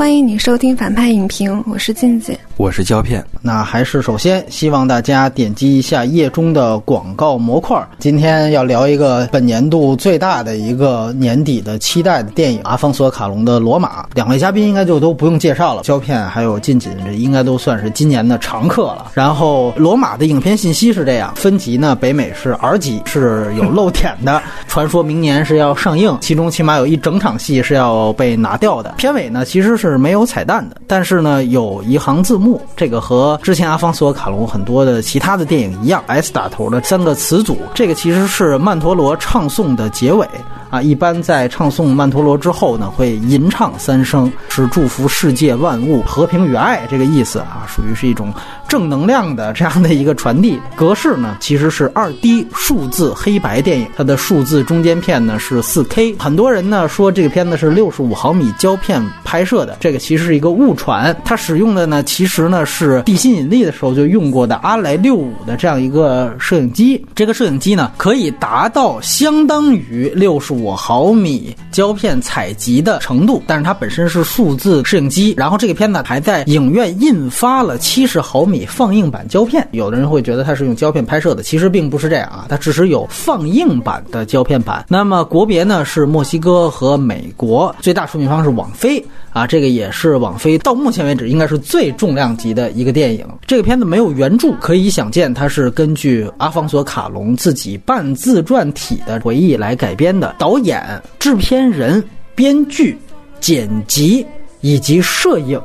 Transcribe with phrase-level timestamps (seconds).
[0.00, 2.34] 欢迎你收听反派影评，我是静姐。
[2.60, 7.82] 我是胶片，那还是首先希望大家点击一下页中的广告模块。
[7.98, 14.02] 今天要聊一个本年度最大的一个年底的期待的电影——阿方索·卡隆的《罗马》。
[14.12, 19.10] 两位嘉宾应该就都不用介绍了，胶片还有近景，这应该都算是今年的常客了。
[19.14, 24.42] 然后，《罗马》的影片信息是这样：分级呢，北美是 R 级，是有漏点的。
[24.68, 28.96] 传说明年是要上映，其中起码有一整场戏是要被拿掉的。
[28.98, 32.49] 片尾呢，其实是没有彩蛋的，但是呢，有一行字幕。
[32.74, 40.26] 这个和之前阿方索·卡隆很多的其他的电影一样，S 打头的三个词组，这个其实是曼陀罗唱诵的结尾。
[40.70, 48.32] 啊，一般在唱诵曼陀罗之后呢，会吟唱三声，是祝福世界万物和平与爱这个意思啊，属于是一种
[48.70, 50.58] 正能量的这样的一个传递。
[50.74, 56.14] 格式呢，其实是二 D 数字黑白电影，它的数字中间片呢是四 K。
[56.18, 61.14] 很多人呢说这个片子是六十五毫米胶片拍摄的，这个其实是一个误传。
[61.24, 67.04] 它使用的呢，其实呢是地心引力的时候就用过的阿莱六五的这样一个摄影机。
[67.12, 70.70] 这个摄影机呢，可以达到相当于六十五。
[70.70, 75.34] 毫米胶片采集的程度，但是它本身是数字摄影机。
[75.36, 79.66] 然后这个片子还在影院印发了七十毫米放映版胶片。
[79.72, 84.84] 有的人会觉得它是用胶片拍摄的，其实并不是这样啊，它只是有放映版的胶片版。
[84.88, 93.26] 那么国别呢是墨西哥和美国，最大出品方是网飞啊，这个也是网飞到目前为止应该是最重量级的一个电影。
[93.46, 100.34] 这个片子没有原著，可以想见它是根据阿方索卡隆自己半自传体的回忆来改编的。
[100.38, 100.82] 导演、
[101.18, 102.02] 制片人、
[102.34, 102.96] 编剧、
[103.40, 104.24] 剪辑
[104.60, 105.60] 以及摄影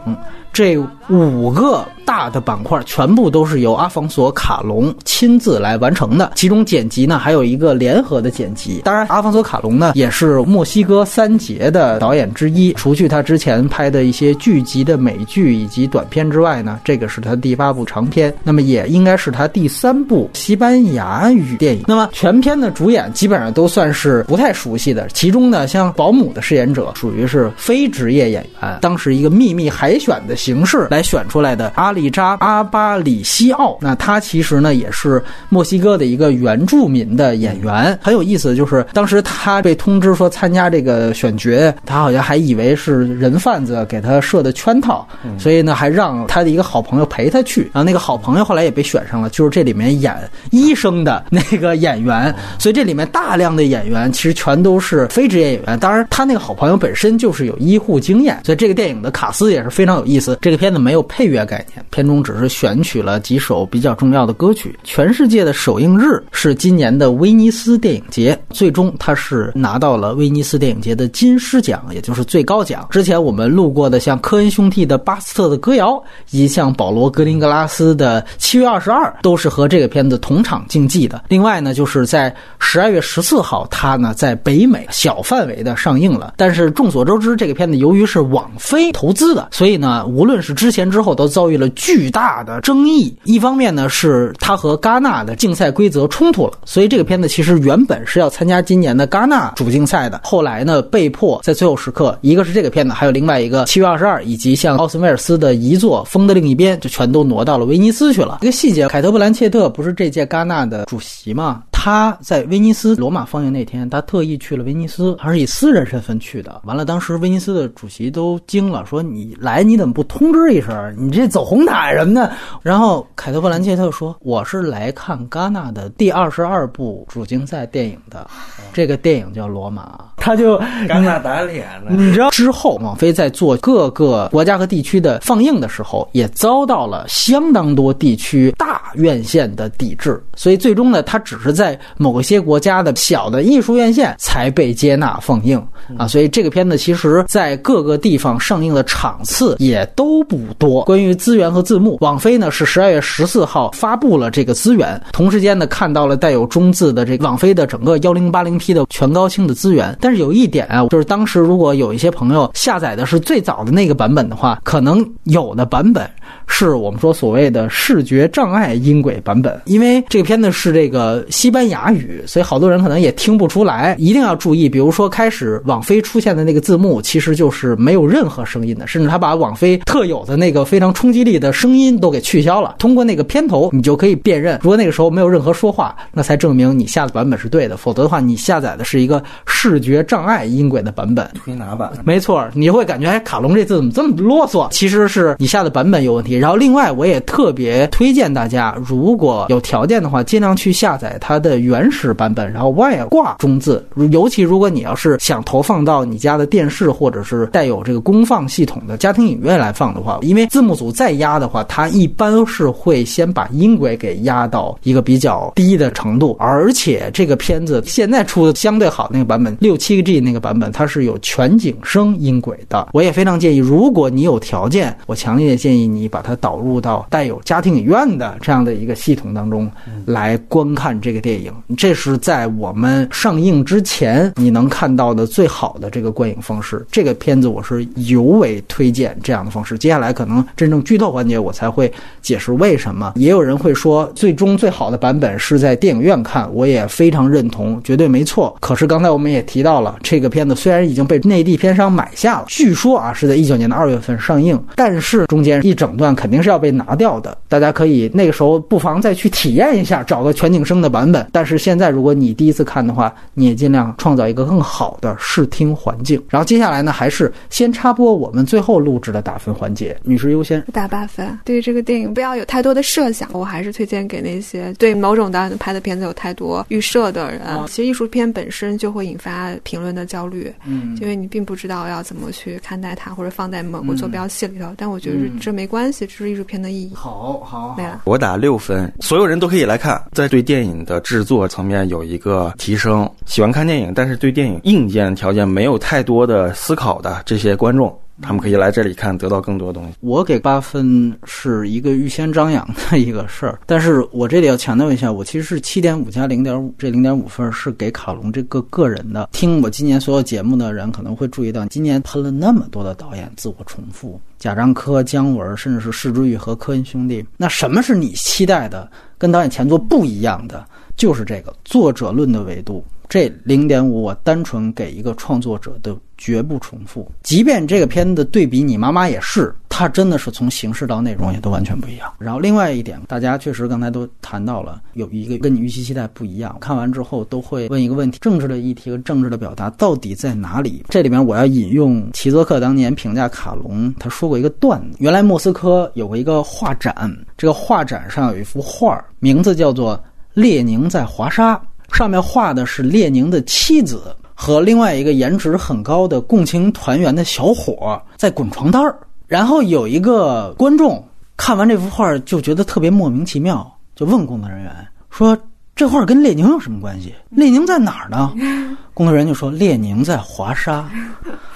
[0.54, 0.78] 这
[1.10, 1.86] 五个。
[2.06, 8.82] 大的板块全部都是由阿方索·卡隆亲自来完成的，其中剪辑呢还有一个联合的剪辑。
[8.84, 21.86] 当然，阿方索·卡隆呢也是墨西哥三杰的导演之一，除去他之前拍的一些剧集的美剧以及短片之外呢，这个是他第八部长片，那么也应该是他第三部西班牙语电影。
[21.88, 31.96] 那么全片的主演基本上都算是不太熟悉的，其中呢像保姆的饰演者属于是非职业演员，当时一个秘密海选的形式来选出来的阿。
[31.96, 38.54] 里扎阿巴里西奥，那他其实呢也是墨西哥的一个原住民的演员，很有意思。
[38.54, 45.08] 就是当时他被通知说参加这个选角，他好像还以为是人贩子给他设的圈套，
[45.40, 47.62] 所以呢还让他的一个好朋友陪他去。
[47.72, 50.14] 然后那个好朋友后来也被选上了，就是这里面演
[50.52, 52.36] 医生的那个演员。
[52.60, 55.80] 所以这里面大量的演员其实全都是非职业演员。
[55.80, 60.38] 当然，他那个好朋友本身就是有医护经验，所以这个电影的卡斯也是非常有意思。
[60.42, 61.84] 这个片子没有配乐概念。
[61.90, 64.78] 片中只是选取了几首比较重要的歌曲。
[64.84, 72.88] 全世界的首映日是今年的威尼斯电影节，最终他是拿到了威尼斯电影节的金狮奖，也就是最高奖。
[72.92, 75.94] 之前我们录过的像科恩兄弟的《巴斯特的歌谣》，
[76.30, 81.24] 以及像保罗格林格拉斯的《七月二十二》，都是和这个片子同场竞技的。
[81.30, 86.34] 另外呢，就是在十二月十四号，它呢在北美小范围的上映了。
[86.38, 91.70] 但是众所周知，这个片子由于是网飞投资的，所以呢，无论是之前之后，都遭遇了。
[91.70, 108.40] 巨大的争议，一方面呢是他和戛纳的竞赛规则冲突了，所以这个片子其实原本是要参加今年的戛纳主竞赛的，后来呢被迫在最后时刻，一个是这个片子，还有另外一个七月二十二，以及像奥斯威尔斯的遗作《风的另一边》，就全都挪到了威尼斯去了。
[108.42, 111.64] 一个细节，凯特·布兰切特不是这届戛纳的主席吗？
[111.86, 116.60] 他在威尼斯罗马放映那天，他特意去了威尼斯，还是以私人身份去的。
[116.64, 120.96] 完了，当时威尼斯的主席都惊了，说：“你来你怎么不通知一声？
[120.98, 122.32] 你这走红毯什么的？”
[122.64, 128.28] 然后凯特·布兰切特说：“我是来看戛纳的第二十二部主竞赛电影的，
[128.74, 129.84] 这个电影叫《罗马》。”
[130.18, 130.58] 他就
[130.88, 131.92] 戛纳打脸了。
[131.92, 145.64] 你知道之后，网飞在做各个国家和地区的放映的时候，也遭到了相当多地区大院线的抵制，所以最终呢，他只是在某些国家的小的艺术院线才被接纳放映
[145.98, 146.08] 啊。
[146.08, 150.84] 所以这个片子其实在各个地方上映的场次也都不多。
[150.84, 160.16] 关于资源和字幕，网飞呢是十二月十四号发布了这个资源，同时间呢看到了带有中字的这个网飞的整个幺零八零 P 的全高清的资源，但是。
[160.16, 166.10] 有一点啊，就是当时如果有一些朋友下载的是最早的那个版本的话，可能有的版本
[166.48, 173.96] 是我们说所谓的视觉障碍音轨版本，因为这个片子是这个西班牙语，所以好多人可能也听不出来。
[173.98, 182.76] 一定要注意，比如说开始网飞出现的那个字幕，其实就是没有任何声音的，甚至他把网飞特有的那个非常冲击力的声音都给取消了。
[182.80, 184.60] 通过那个片头，你就可以辨认。
[184.62, 191.30] 如果那个时候没有任何说话，那才证明你下的版本是对的；否则的话，你下载的是一个视觉障碍音轨的版本。
[191.44, 194.68] 推拿版，没错，你会感觉哎，卡龙这字怎么这么啰嗦？
[194.72, 196.36] 其实是你下的版本有问题。
[196.36, 203.86] 然后另外，我也特别推荐大家，如果有条件的话，尽量去下载它的原始版本，然后外挂中字。
[204.12, 222.90] 尤其如果你要是想投放到你家的电视或者是带有这个功放系统的家庭影院来放的话，因为字幕组再压的话，它一般是会先把音轨给压到一个比较低的程度，而且这个片子现在出的相对好那个版本，六七个 G 那个版本，它是有全景声音轨的。
[222.94, 229.68] 我也非常建议，如果你有条件，我强烈建议你你把它导入到带有家庭影院的这样的一个系统当中
[230.06, 231.52] 来观看这个电影。
[231.76, 236.86] 这是在我们上映之前你能看到的最好的这个观影方式。
[236.92, 239.80] 这个片子我是尤为推荐这样的方式。
[239.80, 241.92] 接下来可能真正剧透环节我才会
[242.22, 243.14] 解释为什么。
[243.16, 248.56] 也有人会说，最终最好的版本是在电影院看，我也非常认同，绝对没错。
[248.62, 257.38] 可是刚才我们也提到了，这个片子虽然已经被内地片商买下了，据说啊是在一九年的二月份上映，但是中间一整段肯定是要被拿掉的。
[257.48, 261.28] 大家可以那个时候不妨再去体验一下，找个全景声的版本。
[261.32, 266.22] 但是现在如果你第一次看的话，你也尽量创造一个更好的视听环境。
[266.30, 270.62] 然后接下来呢，还是先插播我们最后录制的打分环节，女士优先。
[270.74, 271.38] 打八分。
[271.46, 277.42] 对于这个电影，不要有太多的设想，我还是推荐给那些对某种导演拍的片子有太多预设的人。
[277.68, 284.74] 其实艺术片本身就会引发评论的焦虑，嗯因为你并不知道要怎么去看待它，或者放在某个坐标系里头。
[284.78, 286.92] 但我觉得这这没关系，这是艺术片的意义。
[286.94, 288.02] 好好没了。
[288.06, 293.10] 我打六分，所有人都可以来看，在对电影的制作层面有一个提升。
[293.26, 299.94] 喜欢看电影，但是对电影硬件条件没有太多的思考的这些观众，他们可以来这里看，得到更多东西。
[300.00, 309.30] 我给八分是一个预先张扬的一个事儿，但是我这里要强调一下，我其实是七点五加零点五，这零点五分是给卡隆这个个人的。
[309.32, 317.26] 听我今年所有节目的人可能会注意到，今年喷了那么多的导演自我重复，贾樟柯、姜文，甚至是施之玉和科恩兄弟。
[317.38, 320.66] 那什么是你期待的，跟导演前作不一样的？
[320.96, 322.82] 就是这个作者论的维度。
[323.10, 327.10] 这零点五，我单纯给一个创作者的绝不重复。
[327.24, 332.12] 即便这个片子对比你妈妈也是，它真的是从形式到内容也都完全不一样。
[332.18, 336.58] 然后另外一点，大家确实刚才都谈到了，有一个跟你预期期待不一样。
[336.60, 340.84] 看完之后都会问一个问题：政治的议题和政治的表达到底在哪里？
[340.90, 349.98] 这里面我要引用齐泽克当年评价卡隆，他说过一个段子：原来莫斯科有过一个画展，这个画展上有一幅画，名字叫做
[350.34, 351.56] 《列宁在华沙》。
[351.92, 358.96] 上面画的是列宁的妻子和另外一个颜值很高的共青团员的小伙在滚床单儿，
[359.28, 361.04] 然后有一个观众
[361.38, 364.72] 看完这幅画就觉得特别莫名其妙，就问工作人员
[365.10, 365.38] 说
[365.76, 367.14] ：“这画跟列宁有什么关系？
[367.30, 368.34] 列宁在哪儿呢？”
[368.94, 370.90] 工作人员就说：“列宁在华沙。”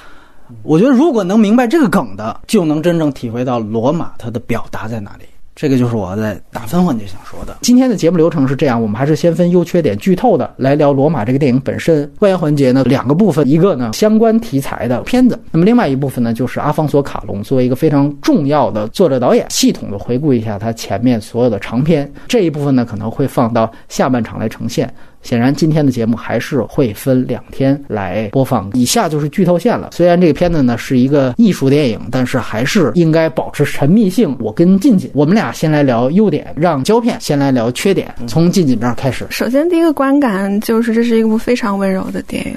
[0.63, 5.25] 我觉得如果能明白这个梗的，就能真正体会到罗马它的表达在哪里。
[5.59, 7.53] 这个就是我在打分环节想说的。
[7.59, 12.09] 今天的节目流程是这样，我们还是先分优缺点剧透的来聊《罗马》这个电影本身。
[12.19, 22.09] 外延环节呢，两个部分，一个呢相关题材的片子，那么另外一部分呢就是阿方索·卡隆作为一个非常重要的作者导演，系统的回顾一下他前面所有的长篇。
[22.25, 24.89] 这一部分呢可能会放到下半场来呈现。
[25.21, 28.69] 显然，今天的节目还是会分两天来播放。
[28.73, 29.89] 以下就是剧透线了。
[29.93, 34.35] 虽然这个片子呢是一个艺术电影，但是还是应该保持神秘性。
[34.39, 38.13] 我跟静静，我们俩先来聊优点，让胶片先来聊缺点。
[38.27, 39.25] 从静静这儿开始。
[39.29, 42.55] 首先，第一个观感就是这是一部非常温柔的电影。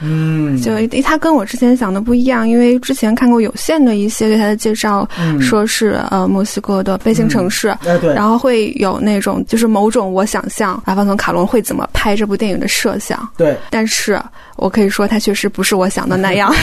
[0.00, 0.72] 嗯就
[1.02, 5.08] 他跟我之前想的不一样，因为之前看过有限的一些对他的介绍，
[5.40, 14.20] 说是呃墨西哥的悲情城市，哎对，然后会有那种就是某种我想象阿方索卡隆会怎么拍这部电影的设想，对，但是
[14.56, 16.52] 我可以说他确实不是我想的那样。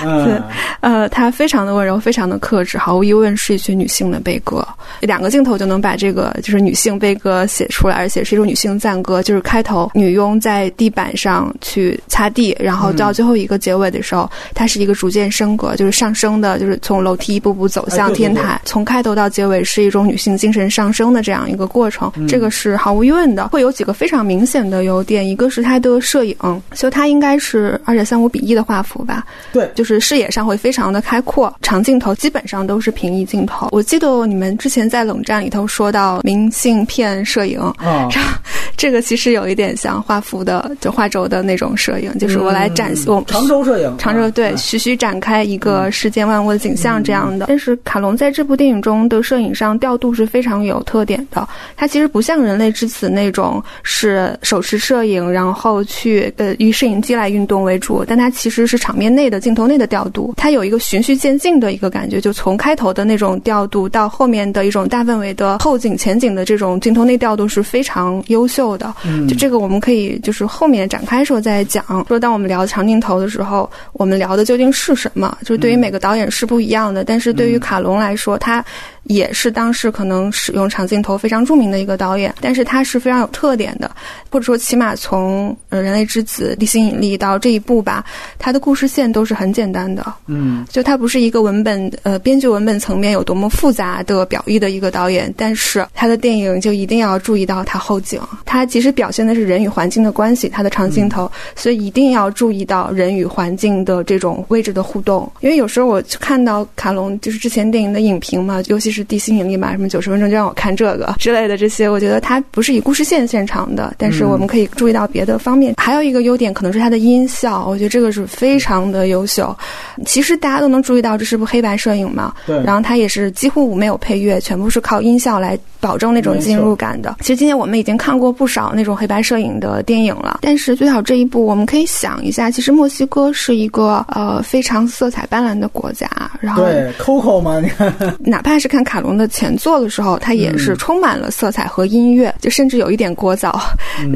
[0.00, 0.40] 对
[0.80, 4.66] 呃，他非常的温柔，非常的克制，毫无疑问是一群女性的悲歌。
[5.00, 9.22] 两个镜头就能把这个就是女性悲歌写出来，而且是一种女性赞歌。
[9.22, 18.60] 就是开头女佣在地板上去去擦地，然后到最后一个结尾的时候，它是一个逐渐升格，就是上升的，就是从楼梯一步步走向天台。
[18.64, 23.48] 从开头到结尾是一种女性精神上升的这样一个过程，这个是毫无疑问的。
[23.48, 26.36] 会有几个非常明显的优点，一个是它的摄影，
[26.74, 29.24] 就它应该是二点三五比一的画幅吧？
[29.52, 33.68] 对，就是视野上会非常的开阔，长镜头基本上都是平移镜头。
[33.72, 38.08] 我记得你们之前在冷战里头说到明信片摄影啊，
[38.76, 47.46] 这个其实有一点像画幅的，就画轴的那种摄影，就是我来展现我常州摄影，常州对，徐徐展开一个世间万物的景象这样的。
[47.48, 68.94] 但是卡隆在这部电影中的摄影上调度是非常有特点的，它其实不像《人类之子》那种是手持摄影，然后去呃以摄影机来运动为主，但它其实是场面内的镜头内的调度，它有一个循序渐进的一个感觉，就从开头的那种调度到后面的一种大范围的后景前景的这种镜头内调度是非常优秀的。
[69.04, 71.84] 嗯，就这个我们可以就是后面展开时候再讲。
[72.08, 75.36] 说当我们聊长镜头的时候，我们聊的究竟是什么？
[75.42, 78.64] 就是对于每个导演是不一样的，但是对于卡隆来说，他。
[79.10, 83.90] 也是当时可能使用长镜头非常著名的一个导演，但是他是非常有特点的，
[84.30, 88.04] 或者说起码从呃《人类之子》地心引力到这一部吧，
[88.38, 90.14] 他的故事线都是很简单的。
[90.26, 105.28] 嗯，就他不是一个文本呃编剧文本层面有多么复杂的表意的一个导演，但是他的电影就一定要注意到他后景，他其实表现的是人与环境的关系，他的长镜头，所以一定要注意到人与环境的这种位置的互动。
[105.40, 108.99] 因为有时候我看到卡隆就是之前电影的影评嘛，尤其是。
[109.04, 115.74] 地心引力嘛，什么九十分钟就让我看这个之类的这些，我觉得它不是以故事线现场的，但是我们可以注意到别的方面。
[115.76, 119.56] 还有一个优点可能是它的音效，我觉得这个是非常的优秀。
[120.04, 122.62] 其实大家都能注意到这是部黑白摄影嘛，对。
[122.64, 127.16] 然后它也是几乎没有配乐，全部是靠音效来保证那种进入感的。
[127.20, 136.08] 其实今天我们已经看过不少那种黑白摄影的电影了，但是最好这一部我们可以想一下，其实墨西哥是一个呃非常色彩斑斓的国家，
[136.40, 137.60] 然后对 Coco 嘛？
[137.60, 138.80] 你看， 哪怕是看。
[138.90, 143.54] 卡隆的前作的时候，它也是充满了色彩和音乐，就甚至有一点聒噪。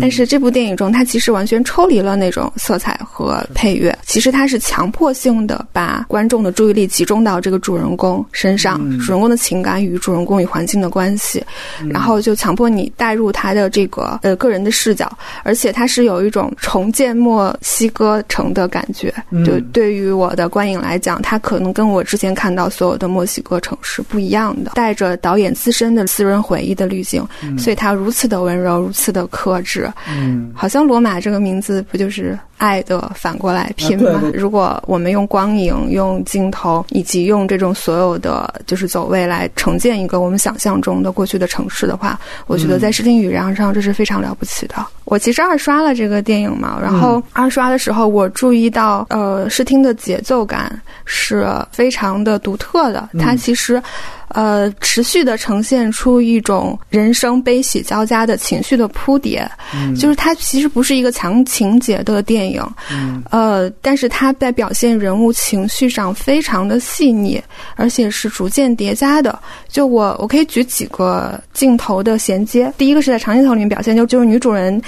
[0.01, 3.97] 但是这部电影中，它其实完全抽离了那种色彩和配乐。
[4.05, 11.45] 其实它是强迫性的把观众的注意力集中到这个主人公身上，主人公的情感与主人公与环境的关系，
[11.91, 15.11] 然后就强迫你带入他的这个呃个人的视角，
[15.43, 19.13] 而且它是有一种重建墨西哥城的感觉。
[19.45, 24.73] 就对于我的观影来讲，它可能跟我之前看到所有的墨西哥城是不一样的。
[24.75, 27.27] 带着导演自身的私人回忆的滤镜，
[27.59, 29.91] 所以他如此的温柔，如此的克制。
[30.09, 34.23] 嗯，好像罗马这个名字不就是爱的反过来拼吗？
[34.33, 44.75] 如果我们用光影、用镜头以及用这种所有的就是走位来呈现一个我们想象中的过去的城市的话，我觉得在视听语言上这是非常了不起的。
[45.05, 53.09] 我其实二刷了这个电影嘛，然后二刷的时候我注意到，呃，视听的节奏感是非常的独特的。
[53.19, 53.83] 它其实。
[54.35, 59.49] 呃，持续的呈现出一种人生悲喜交加的情绪的铺叠，
[59.97, 62.63] 就是它其实不是一个强情节的电影，
[63.31, 67.41] 呃，但是它在表现人物情绪上非常的细腻，
[67.77, 69.39] 而且是逐渐叠加的。
[69.69, 74.83] 就我我可以举几个镜头的衔接，第一个是在长镜头里面表现，就就是女主人。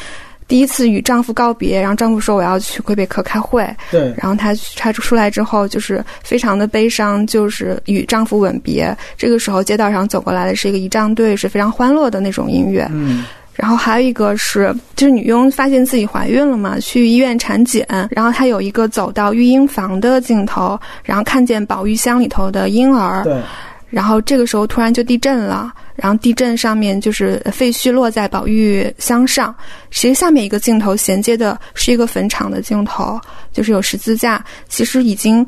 [0.49, 8.97] 第一次与丈夫告别，然后丈夫说我要去魁北克开会，对，然后她她出来之后就是非常的悲伤，就是与丈夫吻别。
[9.17, 12.89] 这个时候街道上走过来的是一个仪仗队，是非常欢乐的那种音乐。
[12.93, 13.25] 嗯，
[13.55, 23.43] 然后还有一个是，就是女佣发现自己怀孕了嘛，去医院产检，然后她有一个走到育婴房的镜头，然后看见保育箱里头的婴儿，对，
[23.89, 25.73] 然后这个时候突然就地震了。
[25.95, 29.55] 然后地震上面就是废墟落在宝玉箱上，
[29.91, 33.19] 其实下面一个镜头衔接的是一个坟场的镜头，
[33.51, 35.45] 就是有十字架，其实已经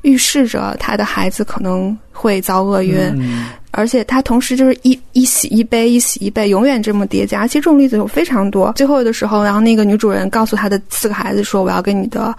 [0.00, 2.98] 预示着他的孩子可能会遭厄运，
[3.70, 7.46] 而且他同时就是一一喜一悲，一喜一悲，永远这么叠加。
[7.46, 8.72] 其实这种例子有非常多。
[8.74, 12.34] 最后的时候，然后那个女主人告诉她的四个孩子说：“我要跟你的。”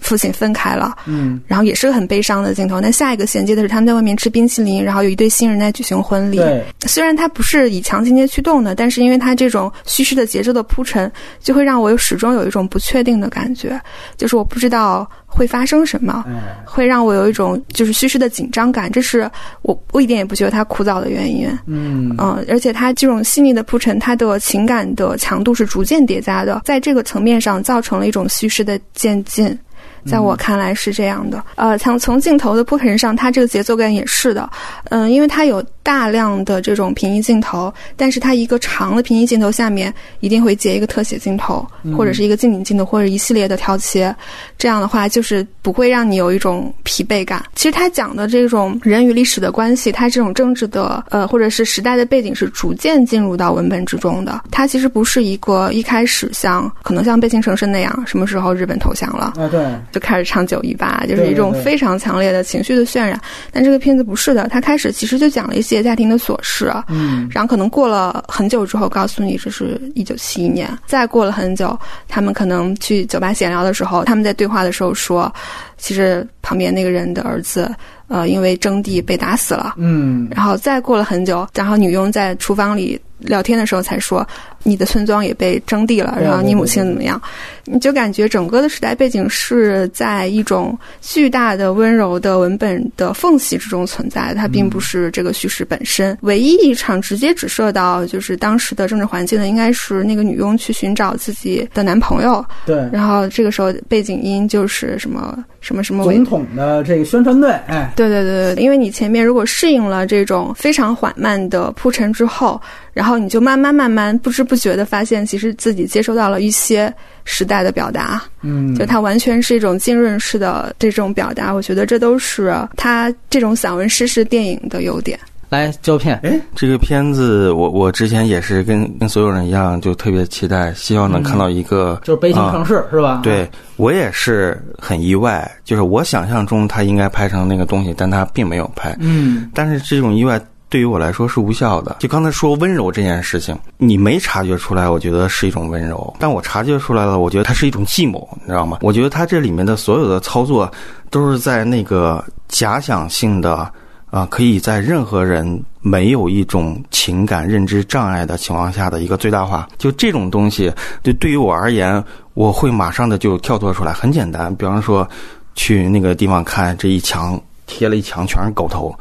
[0.00, 2.80] 父亲分开了，嗯，然后也是个很悲伤的镜头。
[2.80, 6.36] 那下一个衔接的是他们在外面吃冰淇淋，然后有一对新人在举行婚礼。
[6.36, 13.80] 对，虽然它不是以强情节驱动的，但是因为它这种叙事的节奏的铺陈，就会让我始终有一种不确定的感觉，
[14.16, 16.24] 就是我不知道会发生什么，
[16.64, 18.90] 会让我有一种就是叙事的紧张感。
[18.90, 19.30] 这是
[19.62, 21.48] 我我一点也不觉得它枯燥的原因。
[21.66, 29.58] 嗯嗯，而且它这种细腻的铺陈，它的情感的强度是逐渐叠加的，在这个层面上造成了一种叙事的渐进。
[30.04, 34.48] 在我看来是这样的，呃，从从镜头的铺陈上，它这个节奏感也是的，
[34.90, 44.14] 嗯，因为它有大量的这种平移镜头，但是它一个长的平移镜头下面一定会接一个特写镜头，或者是一个近景镜头，或者一系列的调切。
[44.58, 47.44] 这样的话，就是不会让你有一种疲惫感。
[47.54, 54.42] 其实他讲的这种人与历史的关系，他这种政治的呃，或者是时代的背景是逐渐进入到文本之中的。
[54.50, 59.48] 它其实不是一个一开始像可能像悲情城市那样，什么时候日本投降了啊？
[59.48, 63.20] 对，就开始唱九一八，就是一种非常强烈的情绪的渲染。
[63.50, 75.32] 但这个片子不是的，它开始其实就讲了一些家庭的琐事，嗯，然后可能过了很久之后，告诉你这是一九七一年，再过了很久，他们可能去酒吧闲聊的时候，他们在对话的时候说，
[75.78, 77.72] 其实旁边那个人的儿子，
[78.08, 83.00] 呃，因为征地被打死了，嗯，然后再过了很久，然后女佣在厨房里。
[83.22, 84.26] 聊天的时候才说，
[84.62, 87.20] 你的村庄也被征地了，然后你母亲怎么样？
[87.64, 96.16] 你就感觉整个的时代背景是在一种巨大的温柔的文本的缝隙之中存在，它并不是这个叙事本身。
[96.22, 102.44] 唯一一场直接指涉到就是当时的政治环境的，应该是那个女佣去寻找自己的男朋友。
[102.66, 107.50] 对，然后这个时候背景音就是什么什么什么总统的这个宣传队。
[107.68, 112.60] 哎，对对对对，因为你前面如果适应了这种非常缓慢的铺陈之后。
[112.92, 116.92] 然后你就慢慢慢慢不知不觉的发现，其实自己接收到了一些
[117.24, 121.52] 时代的表达，嗯，就它完全是一种浸润式的这种表达。
[121.52, 125.18] 我觉得这都是它这种散文诗式电影的优点。
[125.48, 133.20] 来胶片，哎，这个片子我我之前也是跟跟所有人一样，就特别期待，希望能看到一个就是悲情城市是吧？
[133.22, 133.46] 对
[133.76, 140.40] 我也是很意外，就是我想象中他应该拍成那个东西，但他并没有拍，嗯，但是这种意外。
[140.72, 141.96] 对于我来说是无效的。
[141.98, 148.78] 就刚才说温柔这件事情，你没察觉出来，我觉得是一种温柔；但我察觉出来了，我觉得它是一种计谋，你知道吗？
[148.80, 150.72] 我觉得它这里面的所有的操作，
[151.10, 153.70] 都是在那个假想性的
[154.10, 159.68] 啊，可以在任何人没有一种情感认知障碍的情况下的一个最大化。
[159.76, 162.02] 就这种东西，对对于我而言，
[162.32, 163.92] 我会马上的就跳脱出来。
[163.92, 165.06] 很简单，比方说
[165.54, 168.96] 去那个地方看这一墙贴了一墙全是狗头。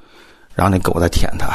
[0.62, 1.48] 然后那狗在舔它，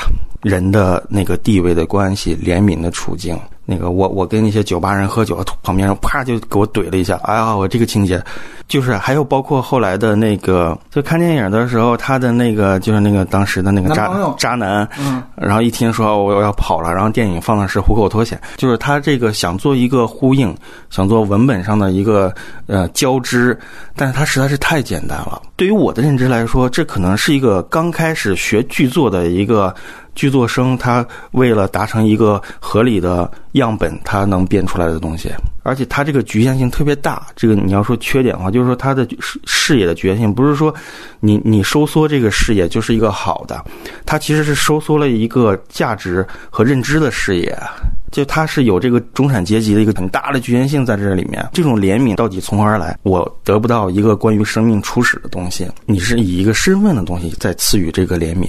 [0.42, 3.38] 人的那个地位的关系，怜悯的处境。
[3.68, 7.18] 那个我我跟那些酒吧人喝酒，旁边人啪就给我怼了一下。
[7.24, 8.22] 哎呀，我这个情节，
[8.68, 14.08] 就是还有包括后来的那个，就看电影的时候，他的那个就是那个当时的那个渣
[14.38, 20.56] 渣男，嗯，然后一听说我要跑了，然后电影放的是虎口脱险，就是他这个想做一个呼应，
[20.88, 22.32] 想做文本上的一个
[22.68, 23.58] 呃交织，
[23.96, 25.42] 但是他实在是太简单了。
[25.56, 29.74] 对于我的认知来说，这可能是一个刚开始学剧作的一个。
[30.16, 35.30] 剧作生他为了达成一个合理的样本，他能编出来的东西，
[35.62, 37.28] 而且他这个局限性特别大。
[37.36, 40.74] 这个你要说缺点的话，就是说他的视视野的局限性，不是说
[41.20, 43.64] 你你收缩这个视野就是一个好的，
[44.04, 47.56] 它其实是收缩了一个价值和认知的视野，
[48.10, 51.46] 就它是有这个中产阶级的一个很大的局限性在这里面。
[51.52, 52.98] 这种怜悯到底从何而来？
[53.02, 58.48] 我得不到一个关于生命初始的东西，你是以一个身份的东西在赐予这个怜悯。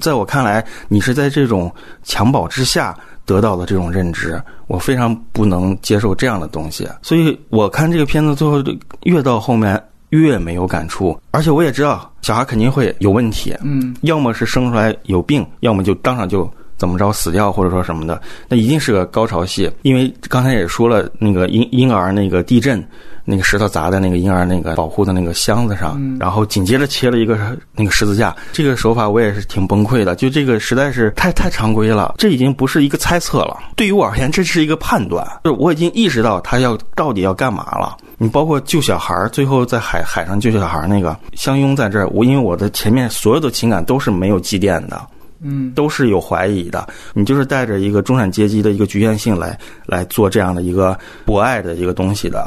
[0.00, 1.72] 在我看来，你是在这种
[2.04, 6.88] 襁褓之下得到的这种认知，我非常不能接受这样的东西。
[7.02, 8.62] 所以我看这个片子最后
[9.04, 19.70] 越到后面越没有感触，而且我也知道小孩肯定会有问题，嗯，要么是生出来有病，要么就当场就怎么着死掉，或者说什么的，那一定是个高潮戏。
[19.82, 22.84] 因为刚才也说了，那个婴婴儿那个地震。
[23.24, 27.38] 那个石头砸在那个婴儿那个保护的那个箱子上，然后紧接着切了一个
[27.74, 28.34] 那个十字架。
[28.52, 32.14] 这个手法我也是挺崩溃的，就这个实在是太太常规了。
[32.18, 35.26] 这已经不是一个猜测了，对于我而言，这是一个判断。
[35.44, 37.96] 就是我已经意识到他要到底要干嘛了。
[38.18, 45.00] 你包括救小孩，最后在海海上救小孩那个相拥在这儿，我因为我的前面所有的情感都是没有积淀的，
[45.40, 46.86] 嗯，都是有怀疑的。
[47.14, 52.46] 你就是带着一个中产阶级的一个局限性来来做这样的一个博爱的一个东西的。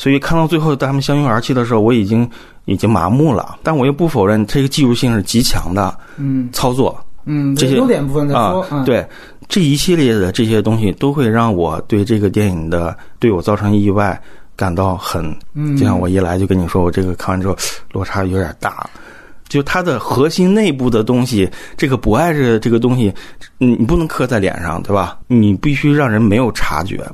[0.00, 2.26] 所以看到最后他们相拥而泣的时候，我已经
[2.64, 3.58] 已经麻木了。
[3.62, 8.64] 但我又不否认这个技术性是极强的，嗯，操作，嗯，这些优点部分再说。
[8.86, 9.06] 对，
[9.46, 14.18] 这一系列的这些东西都会让我对这个电影的对我造成意外
[14.56, 17.54] 感到很，嗯，就像我一来就跟你说，我这个看完之后
[17.92, 18.88] 落差有点大。
[19.50, 23.12] 就它的核心内部的东西，这个不爱这这个东西，
[23.58, 25.18] 你你不能刻在脸上，对吧？
[25.26, 27.06] 你必须让人没有察觉。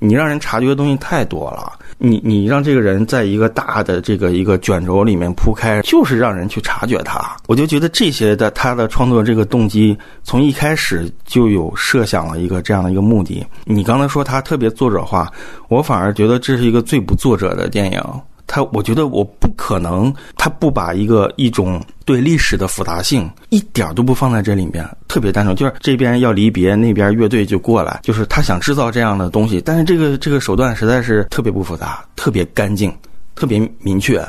[0.00, 7.36] 你让人察觉的东西太多了，你你让这个人在一个大的这个一个卷轴里面铺开，就是让人去察觉他。
[7.46, 13.44] 我就觉得这些的他的创作这个动机，从一开始就有设想了一个这样的一个目的。
[13.64, 15.30] 你刚才说他特别作者化，
[15.68, 18.02] 我反而觉得这是一个最不作者的电影。
[18.46, 32.94] 他我觉得我不可能，他不把一个一种对历史的复杂性一点都不放在这里面，特别单纯，就是这边要离别，那边乐队就过来，就是他想制造这样的东西，但是这个这个手段实在是特别不复杂，特别干净，
[33.34, 34.22] 特别明确，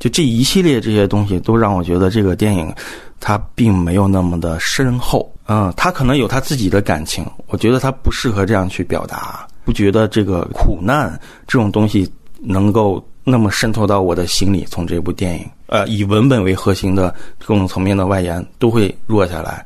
[0.00, 2.74] 就这一系列这些东西都让我觉得这个电影
[3.20, 11.08] 它并没有那么的深厚，嗯，他可能有他自己的感情，我觉得他不适合这样去表达，不觉得这个苦难
[11.46, 13.02] 这种东西能够。
[13.24, 17.12] 那么渗透到我的心里，从这部电影，呃，以文本为核心的
[17.44, 19.64] 各种层面的外延都会弱下来，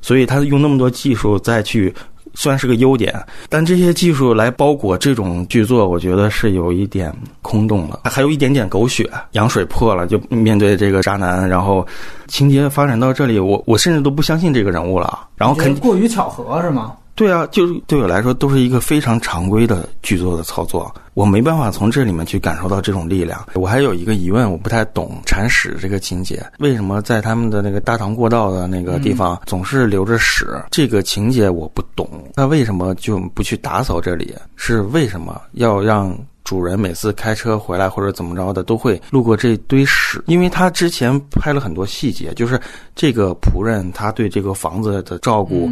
[0.00, 1.92] 所以他用那么多技术再去，
[2.34, 11.84] 虽然是个优点，但这些技术来包裹这种剧作，我觉得是有一点空洞了，还有一点点狗血，羊水破了就面对这个渣男，然后
[12.28, 16.94] 情节发展到这里，我我甚至都不相信这个人物了，然后肯过于巧合是吗？
[17.20, 23.46] 对啊，就是对我来说都是一个非常常规的剧作的操作，我没办法从这里面去感受到这种力量。
[23.52, 30.46] 我还有一个疑问，我不太懂铲屎这个情节，为什么在他们的那个大堂过道的那个地方总是留着屎？
[30.70, 34.34] 这个情节我不懂，那为什么就不去打扫这里？
[34.56, 40.24] 是为什么要让主人每次开车回来或者怎么着的都会路过这堆屎？
[40.24, 42.58] 因为他之前拍了很多细节，就是
[42.96, 45.70] 这个仆人他对这个房子的照顾。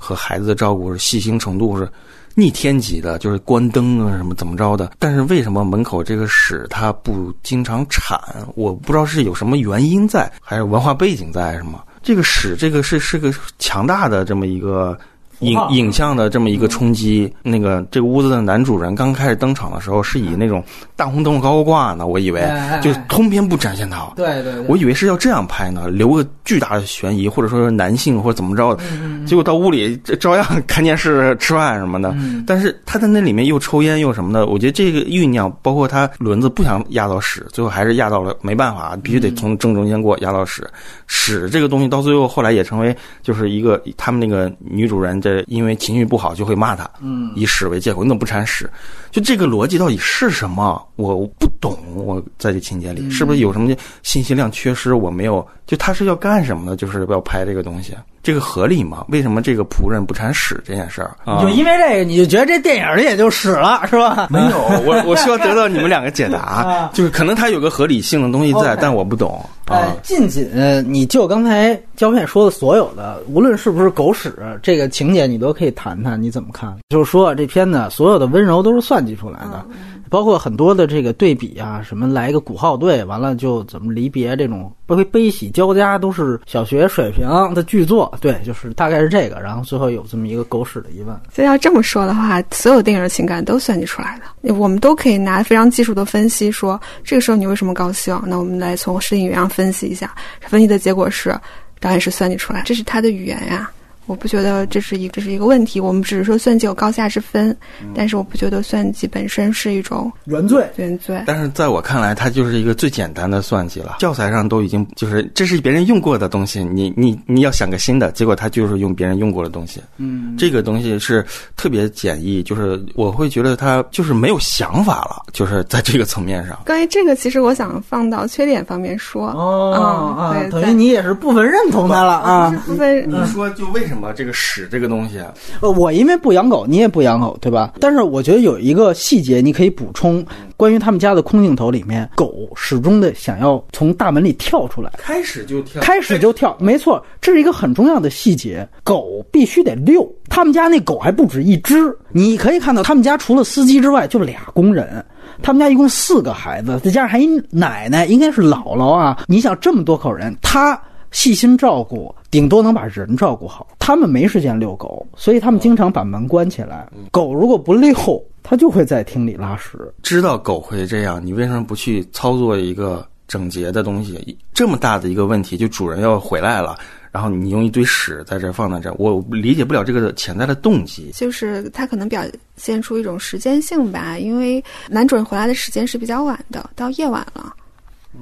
[0.00, 1.86] 和孩子的照顾是细心程度是
[2.34, 4.90] 逆天级的，就是关灯啊什么怎么着的。
[4.98, 8.18] 但是为什么门口这个屎它不经常铲？
[8.54, 11.84] 我不知道是有什么原因在，还是文化背景在什么？
[12.02, 14.98] 这个屎这个是是个强大的这么一个。
[15.40, 20.62] 影影像的这么一个冲击，那个这个屋子的男主人刚开始登场的时候是以那种
[20.96, 22.42] 大红灯笼高高挂呢，我以为
[22.82, 28.84] 就通篇不展现他，对对，我以为是要这样拍呢，留个巨大的悬疑，或者说是男性或者怎么着的，
[29.26, 32.14] 结果到屋里照样看电视、吃饭什么的。
[32.46, 40.68] 但是他在那里面又抽烟又什么的，我觉得这个酝酿，包括他轮子不想压到屎，最后还是压到了，没办法，必须得从正中间过压到屎。
[41.06, 45.29] 屎这个东西到最后后来也成为就是一个他们那个女主人这。
[45.46, 48.68] 因为情绪不好就会骂他，嗯，以屎为借口，你怎么不铲屎？
[49.10, 50.80] 就这个逻辑到底是什么？
[50.96, 51.78] 我不懂。
[51.94, 54.94] 我在这情节里是不是有什么信息量缺失？
[54.94, 55.46] 我没有。
[55.66, 56.76] 就他是要干什么呢？
[56.76, 59.04] 就是要拍这个东西，这个合理吗？
[59.08, 61.16] 为什么这个仆人不铲屎这件事儿？
[61.40, 64.28] 就因为这个，你就觉得这电影里也就屎了，是吧？
[64.30, 66.90] 没有， 我我需要得到你们两个解答。
[66.92, 69.44] 就是可能它有个合理性的东西在，但我不懂。
[69.66, 70.48] 哎，近景，
[70.86, 76.76] 你就刚才胶片说的所有的，无论是不是狗屎这个情节，你都可以谈谈，你怎么看？
[76.88, 79.64] 就是说这片子所有的温柔都是算计出来的。
[80.10, 88.12] 包括很多的这个对比啊，什么来一个鼓号队，完了就怎么离别，这种悲悲喜交加，都是小学水平的剧作。
[88.20, 89.40] 对，就是大概是这个。
[89.40, 91.18] 然后最后有这么一个狗屎的疑问。
[91.32, 94.52] 所以要这么说的话，所有电影的情感都算计出来的。
[94.52, 98.20] 我们都可以拿非常技术的分析说，这个时候你为什么高兴？
[98.26, 101.32] 那我们来从视听语言上分析一下，分析的结果是
[101.78, 103.70] 导演是算计出来，这是他的语言呀。
[104.10, 107.56] 我不觉得这是一这是一个问题，我们只是说算计有高下之分，
[107.94, 111.22] 但是我不觉得算计本身是一种原罪原罪。
[111.28, 113.98] 但是在我看来，它就是一个最简单的算计了。
[114.00, 119.80] 教材上都已经就是这是别人用过的东西，你你你要想个新的，结果他就是用别人用过的东西。
[119.98, 121.24] 嗯，这个东西是
[121.56, 126.58] 特别简易，就是我会觉得他就是没有想法了，就是在这个层面上。
[126.66, 129.28] 关于这个，其实我想放到缺点方面说。
[129.28, 132.50] 哦啊，等于你也是部分认同他了啊？
[132.66, 133.99] 部分你说就为什么？
[134.14, 135.18] 这个屎这个东西，
[135.60, 137.72] 呃，我因为不养狗，你也不养狗，对吧？
[137.80, 140.24] 但是我觉得有一个细节你可以补充，
[140.56, 148.66] 关于他们家的空镜头里面，狗始终的想要从大门里跳出来，开始就跳，开始就跳，没错，这是一个很重要的细节。
[148.82, 155.04] 狗必须得遛，他们家那狗还不止一只，你可以看到他们家除了司机之外就俩工人，
[155.42, 159.18] 他们家一共四个孩子，再加上还一奶奶，应该是姥姥啊。
[159.26, 160.80] 你想这么多口人，他。
[161.10, 163.66] 细心照顾，顶多能把人照顾好。
[163.78, 166.88] 他们没时间遛狗，所以他们经常把门关起来。
[167.10, 167.94] 狗如果不遛，
[168.42, 169.78] 它就会在厅里拉屎。
[170.02, 174.36] 知道狗会这样，你为什么不去操作一个整洁的东西？
[174.54, 176.78] 这么大的一个问题，就主人要回来了，
[177.10, 181.10] 然后你用一堆屎在这放在这，我理解不了这个潜在的动机。
[181.14, 182.22] 就是他可能表
[182.56, 187.54] 现出一种时间性吧，因为男主人回来的时间是比较晚的，到夜晚了。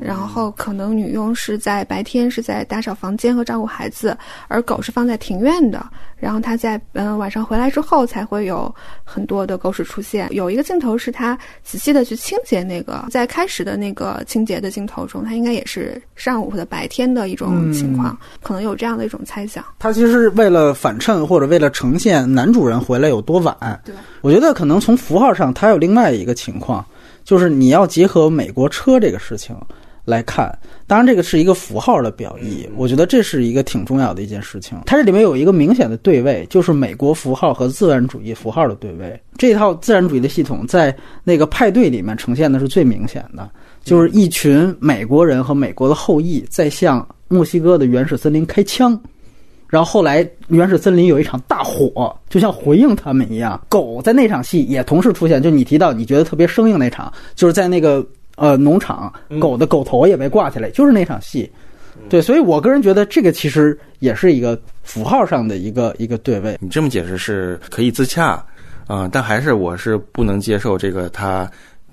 [0.00, 4.16] 然后可能女佣是在白天是在打扫房间和照顾孩子，
[4.48, 5.84] 而狗是放在庭院的。
[6.16, 8.74] 然后他在嗯晚上回来之后才会有
[9.04, 10.28] 很多的狗屎出现。
[10.32, 19.64] 有一个镜头是他仔细的去清洁那个，在开始的那个清洁的镜头中，他应该也是上午或者白天的一种情况，可能有这样的一种猜想。
[19.78, 23.56] 他其实是为了反衬或者为了呈现男主人回来有多晚。
[23.84, 26.84] 对，我觉得可能从符号上，他有另外一个情况。
[27.28, 29.54] 就是你要结合美国车这个事情
[30.06, 30.50] 来看。
[30.86, 34.78] 当然，这个是一个符号的表意，我觉得这是一个挺重要的一件事情。
[34.86, 39.20] 它这里面有一个明显的对位，就是美国符号和自然主义符号的对位。
[39.36, 43.50] 这套自然主义的系统在那个派对里面呈现的是最明显的，
[43.84, 48.98] 就是一群美国人和美国的后裔在向墨西哥的原始森林开枪，
[49.68, 53.60] 然后后来原始森林有一场大火，就像回应他们一样。
[53.68, 58.04] 狗在那场戏也同时出现，就你提到你觉得特别生硬那场，就是在那个。
[58.40, 61.50] 呃，农场狗的狗头也被挂起来，就是那场戏，
[62.08, 66.56] 对，所以我个人觉得这个其实也是一个符号上的一个一个对位。
[66.60, 68.40] 你这么解释是可以自洽，
[68.86, 71.50] 啊，但还是我是不能接受这个它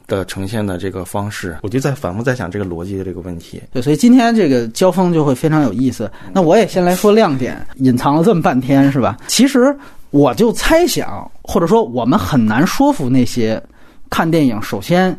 [0.07, 1.57] 的呈现的这个方式。
[1.61, 3.61] 我就在反复在想这个逻辑的这个问题。
[3.71, 6.11] 对，所以今天这个交锋就会非常有意思。
[6.33, 9.17] 那我也先来说亮点，隐藏了这么半天是吧？
[9.27, 9.75] 其实
[10.11, 13.61] 我就猜想，或者说我们很难说服那些
[14.09, 15.17] 看电影首先。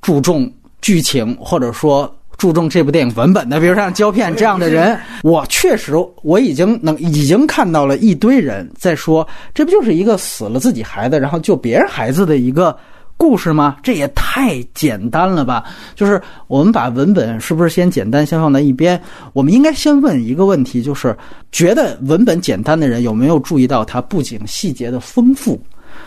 [0.00, 5.94] 注重剧情，或者说注重这部电影文本的，比如像胶片这样的人，我确实
[6.24, 12.76] 我已经能已经看到了一堆人在说，这不就是一个死了自己孩子，然后救别人孩子的一个
[13.22, 13.76] 故事吗？
[13.84, 15.62] 这也太简单了吧！
[15.94, 19.00] 就是我们把文本是不是先简单先放在一边？
[19.32, 21.16] 我们应该先问一个问题，就是
[21.52, 25.56] 觉得文本简单的人有没有注意到它布景细节的丰富？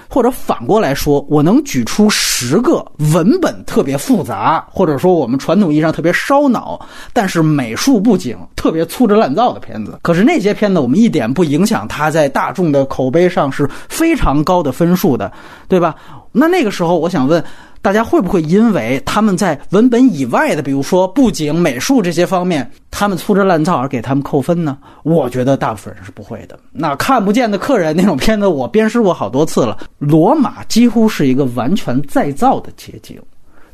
[0.10, 6.78] 或者反过来说，我能举出十个文本特别复杂，或者说我们传统意义上特别烧脑，
[7.14, 10.00] 但是美术布景特别粗制滥造的片子。
[10.02, 15.32] 可是那些片子我们一点不影响它在大众的口碑上是非常高的分数的，
[15.70, 15.96] 对吧？
[16.36, 17.44] 那那个时候我想问。
[17.82, 24.76] 大家会不会因为他们在文本以外的，比如说布景、美术这些方面，他们粗制滥造而给他们扣分呢？
[25.04, 26.58] 我觉得大部分人是不会的。
[26.72, 29.78] 那看不见的客人那种片子，我鞭尸过好多次了。
[30.00, 33.22] 罗马几乎是一个完全再造的街景。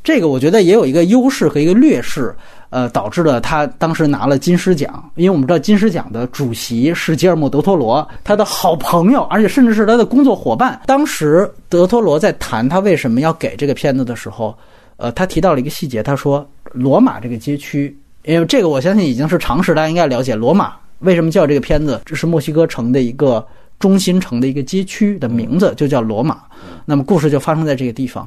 [0.03, 2.35] 这个我觉得也有一个优势和一个劣势，
[2.71, 5.11] 呃，导致了他当时拿了金狮奖。
[5.15, 10.81] 因为我们知道金狮奖的主席是吉尔莫·德托罗，他的好朋友，而且甚至是他的工作伙伴。
[10.87, 14.57] 当时德托罗在谈他为什么要给这个片子的时候，
[14.97, 23.45] 呃，他提到了一个细节，他说罗马这个街区，因为这个我相信已经是常识，大家应该了解罗马为什么叫这个片子，这是墨西哥城的一个
[23.79, 26.39] 中心城的一个街区的名字，就叫罗马。
[26.85, 28.25] 那么故事就发生在这个地方。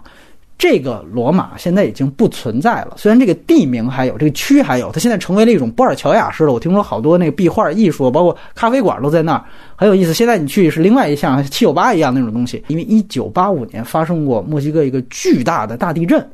[0.57, 6.53] 这个罗马现在已经不存在了，虽然这个地名还有，这个区还有，它现在成为了一种波尔乔亚式的。
[6.53, 9.45] 我听说好多那个壁画艺术，包括咖啡馆都在那儿，
[9.77, 10.15] 很有意思。
[10.15, 16.25] 现在你去是另外一项七九八一样那种东西，因为一九八五年发生过墨西哥一个巨大的大地震。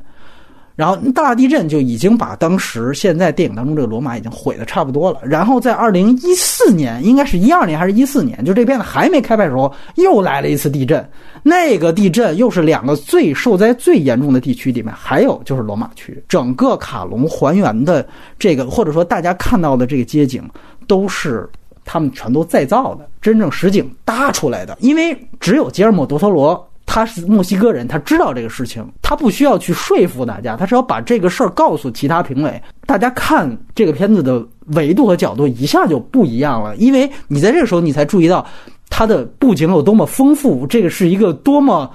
[0.75, 5.19] 然后大地震就已经把当时现在电影当中这个罗马已经毁的差不多了。
[5.23, 11.07] 然后在二零一四年，应该是一二年还是一四年，就这片子还没开拍的时候，又来了一次地震。
[11.43, 16.23] 那个地震又是两个最受灾最严重的地区里面，还有就是罗马区。
[16.27, 18.07] 整个卡隆还原的
[18.39, 20.41] 这个，或者说大家看到的这个街景，
[20.87, 21.49] 都是
[21.83, 24.77] 他们全都再造的，真正实景搭出来的。
[24.79, 26.67] 因为只有吉尔莫·多托罗。
[26.93, 32.61] 他是墨西哥人，他知道这个事情，他不需要去说服大家，他是要把这个事儿告诉其他评委。
[32.85, 38.45] 大家看这个片子的维度和角度一下就不一样了，因为你在这个时候你才注意到
[38.89, 41.89] 它的布景有多么丰富，这个是一个多么，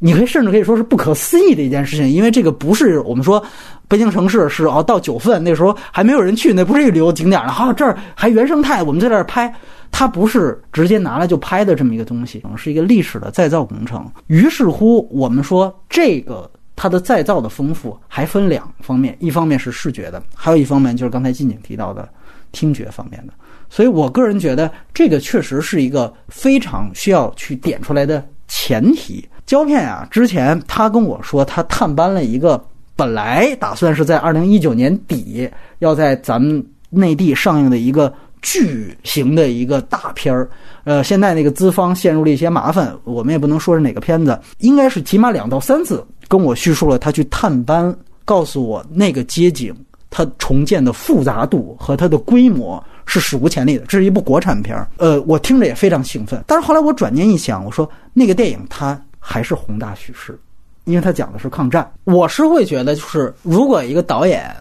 [0.00, 3.42] 你可以甚至可以说是不可思议的一件事情，因为这个不是我们说
[3.88, 9.50] 北京城市是哦到九份那时候还没有人去，那不是一个旅游景点呢，好这儿还原生态，我们在这儿拍。
[9.90, 14.06] 它不是直接拿来就拍的这么一个东西，是一个历史的再造工程。
[14.26, 22.06] 于是乎，我们说这个它的再造的丰富还分两方面，一方面是视觉的，还有一方面就是刚才近景提到的
[22.52, 23.32] 听觉方面的。
[23.70, 29.26] 所以我个人觉得，这个确实是一个非常需要去点出来的前提。
[29.46, 32.62] 胶片啊，之前他跟我说，他探班了一个
[32.94, 38.12] 本来打算是在二零一九年底要在咱们内地上映的一个。
[38.42, 40.48] 巨型的一个大片儿，
[40.84, 47.92] 呃，现在那个资方陷入了一些麻烦，我们也不能说是哪个片子，应该是起码两到三次跟我叙述了他去探班，
[48.24, 49.74] 告诉我那个街景
[50.10, 56.42] 它重建的复杂度和它的规模是史无前例的，这是一部国产片儿，呃，我听着也非常兴奋。
[56.46, 60.38] 但是后来我转念一想，我说那个电影它还是宏大叙事，
[60.84, 61.90] 因为它讲的是抗战。
[62.04, 64.54] 我是会觉得，就是如果一个导演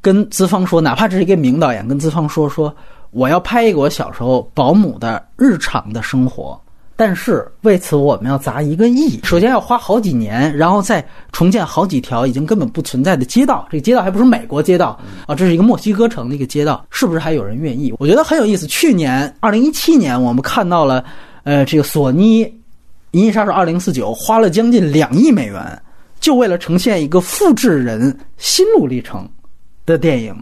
[0.00, 2.74] 跟资方说，哪怕这是一个名导演跟资方说说。
[3.16, 6.60] 我要拍一个我小时候保姆的日常的生活，
[6.96, 11.02] 但是为此我们要砸一个亿，首先要花好几年，然后再
[11.32, 13.66] 重建好几条已经根本不存在的街道。
[13.70, 17.90] 这个街道还不是美国街道啊，这是一个墨西哥城的一个街道，是不是还有人愿意？
[17.98, 18.66] 我觉得很有意思。
[18.66, 21.02] 去年二零一七年，我们看到了，
[21.44, 22.44] 呃，这个索尼
[23.12, 25.82] 《银翼杀手二零四九》花了将近两亿美元。
[26.20, 29.26] 就为了呈现一个复制人心路历程
[29.86, 30.36] 的电影。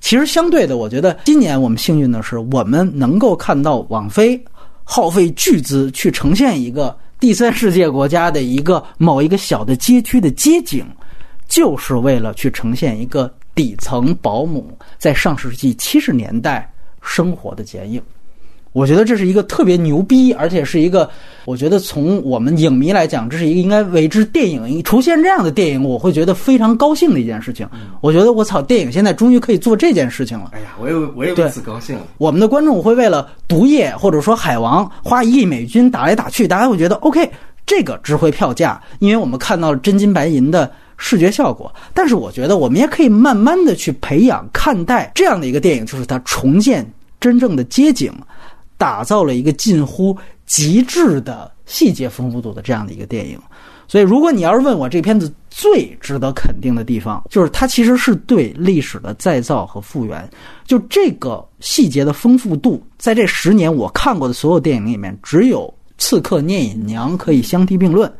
[0.00, 4.42] 其实相对的，我觉得今年我们幸运的是，我们能够看到网飞
[4.82, 10.84] 耗费巨资去呈现一个第三世界国家的一个某一个小的街区的街景，
[11.48, 18.02] 就是为了去呈现一个底层保姆在上世纪七十年代生活的剪影。
[18.72, 21.10] 我觉得这是一个特别牛逼，而且是一个，
[21.44, 27.68] 我觉得从我们影迷来讲，这是一个应该为之电影出现这样的电影，我会觉得非常高兴的一件事情。
[28.00, 30.50] 我觉得我操，电影现在终于可以做这件事情了。
[30.52, 31.98] 哎呀，我也我也为此高兴。
[32.16, 37.28] 我们的观众会为了毒液或者说海王花一亿美金打来打去，大家会觉得 OK，
[37.66, 41.74] 这个值回票价，因为我们看到了真金白银的视觉效果。
[41.92, 48.12] 但是我觉得我们也可以慢慢的去培养看待这样的一个电影，就是它重建真正的街景。
[48.80, 50.16] 打造了一个近乎
[50.46, 53.38] 极致的细节丰富度的这样的一个电影，
[53.86, 60.26] 所以如果你要是问我这片子最值得肯定的地方，就是它其实是对历史的再造和复原。
[60.64, 68.10] 就这个细节的丰富度，在这十年我看过的所有电影里面，只有《刺客聂隐娘》可以相提并论。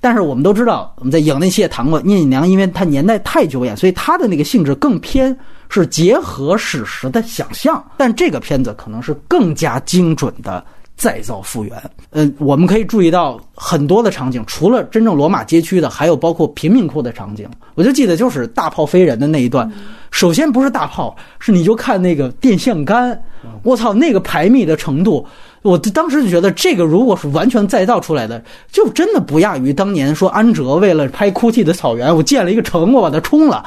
[0.00, 5.36] 但是我们都知道，我们在影内戏也谈过，聂隐娘因为她年代太久远，所以她的那个性质更偏。
[5.68, 10.64] 是结合史实的想象，但这个片子可能是更加精准的
[10.96, 11.90] 再造复原。
[12.18, 17.46] 嗯，我们可以注意到很多的场景，除了真正罗马街区的，还有包括贫民窟的场景。
[17.74, 19.70] 我就记得就是大炮飞人的那一段，
[20.10, 23.22] 首先不是大炮，是你就看那个电线杆，
[23.62, 25.26] 我操，那个排密的程度，
[25.60, 33.62] 我当时就觉得这个如果是完全再造出来的，就真的不亚于当年说安哲为了拍哭泣的草原，我建了一个城，我把它冲了。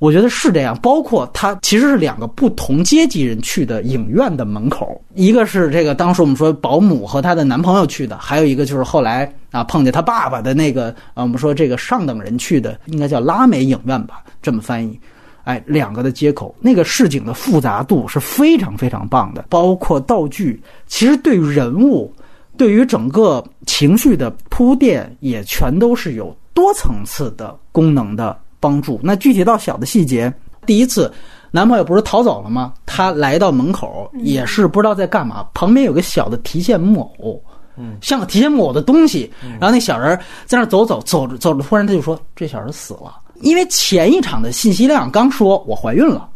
[0.00, 14.98] 我觉得是这样，包括它其实是两个不同阶级人去的影院的门口，一个是这个当时我们说保姆和她的男朋友去的，还有一个就是后来啊碰见他爸爸的那个啊，我们说这个上等人去的，应该叫拉美影院吧，这么翻译。
[15.44, 22.10] 哎，两个的接口，那个市井的复杂度是非常非常棒的，包括道具，其实对于人物，
[22.56, 28.36] 对于整个情绪的铺垫，也全都是有多层次的功能的。
[28.60, 30.32] 帮助那具体到小的细节，
[30.66, 31.12] 第一次
[31.50, 32.72] 男朋友不是逃走了吗？
[32.86, 37.42] 他来到门口也是不知道在干嘛，旁边有个小的提线木偶，
[37.76, 39.28] 嗯，像个提线木偶的东西。
[39.58, 46.28] 然后那小人在那走走走着走着，突然他就说：“这小人死了。”因为前一场的信息量刚说我怀孕了，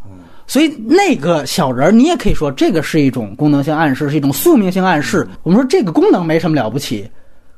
[0.47, 5.27] 所以那个小人你也可以说这个是一种功能性暗示，是一种宿命性暗示。
[5.43, 7.07] 我们说这个功能没什么了不起，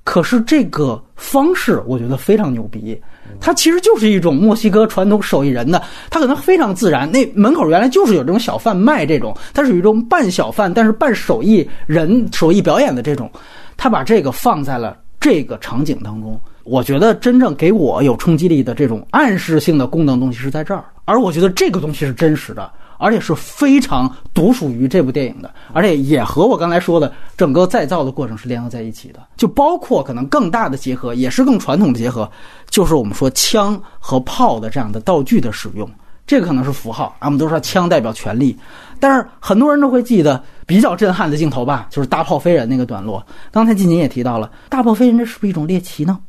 [0.03, 3.01] 可是这个方式我觉得非常牛逼。
[3.39, 7.09] 它其实就是一种墨西哥传统手艺人的，它可能非常自然。
[7.11, 13.29] 那门口原来就是有这种小贩卖这种，它属于一种半小贩，但是半手艺人手艺表演的这种。
[13.75, 22.71] 他把这个放在了这个场景当中，我觉得真正给我有冲击力的这种暗示性的功能东西是在这儿，而我觉得这个东西是真实的。
[22.97, 32.29] 而且是非常独属于这部电影的，而且也和我刚才说的整个再造的过程是联合在一起的，就包括可能更大的结合，也是更传统的结合，
[32.69, 35.89] 就是我们说枪和炮的这样的道具的使用，
[36.25, 38.57] 这个可能是符号啊，我们都说枪代表权力，
[38.99, 43.25] 但是很多人都会记得比较震撼的镜头吧，就是大炮飞人那个段落。
[43.51, 46.19] 刚才静静也提到了，大炮飞人这是不是一种猎奇呢？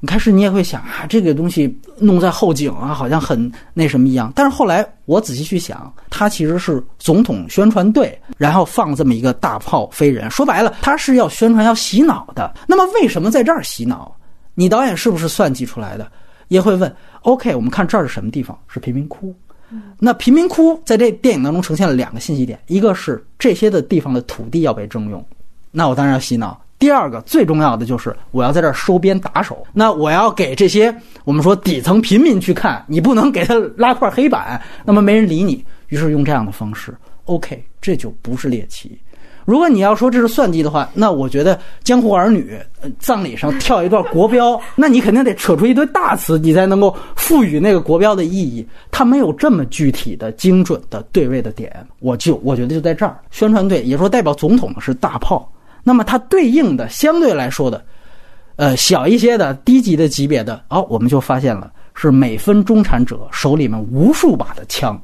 [0.00, 4.32] 你开始你也会想啊，这个东西弄在后颈啊，好像很那什么一样。
[4.34, 10.30] 但是后来我仔细去想，它其实是总统宣传队，然后放这么一个大炮飞人。
[10.30, 12.52] 说白了，他是要宣传、要洗脑的。
[12.66, 14.16] 那么为什么在这儿洗脑？
[14.54, 16.10] 你导演是不是算计出来的？
[16.48, 16.92] 也会问。
[17.22, 18.58] OK，我们看这儿是什么地方？
[18.68, 19.34] 是贫民窟。
[19.98, 25.24] 那贫民窟在这电影当中呈现了两个信息点：一个是这些的地方的土地要被征用，
[25.70, 26.60] 那我当然要洗脑。
[26.80, 30.92] 第二个最重要的就是我要在这儿收编打手，那我要给这些
[31.24, 35.62] 我们说底层平民去看，你不能给他拉块黑板，那么没人理你。
[35.88, 38.98] 于是用这样的方式，OK，这就不是猎奇。
[39.44, 42.56] 如果你要说这是算计的话，那我觉得《江湖儿女》
[42.98, 48.66] 葬礼上跳一段国标，那你肯定得扯出一堆大词，你才能够赋予那个国标的意义。
[48.90, 53.18] 它没有这么具体的、精准的对位的点，我就我觉得就在这儿。
[53.30, 55.50] 宣传队也说代表总统的是大炮。
[55.82, 57.84] 那么它对应的相对来说的，
[58.56, 65.00] 呃，小一些的低级的级别的，哦，我们就发现了是每分中产者手里面无数把的枪，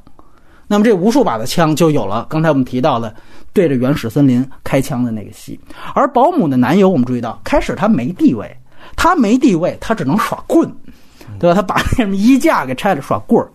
[0.67, 3.13] 那么这无数把的枪就有了刚才我们提到的
[3.53, 5.59] 对着原始森林开枪的那个戏。
[5.95, 8.55] 而保姆的男友，我们注意到开始他没地位，
[8.95, 10.71] 他没地位，他只能耍棍，
[11.39, 11.55] 对吧？
[11.55, 13.49] 他把那什么衣架给拆了耍棍儿，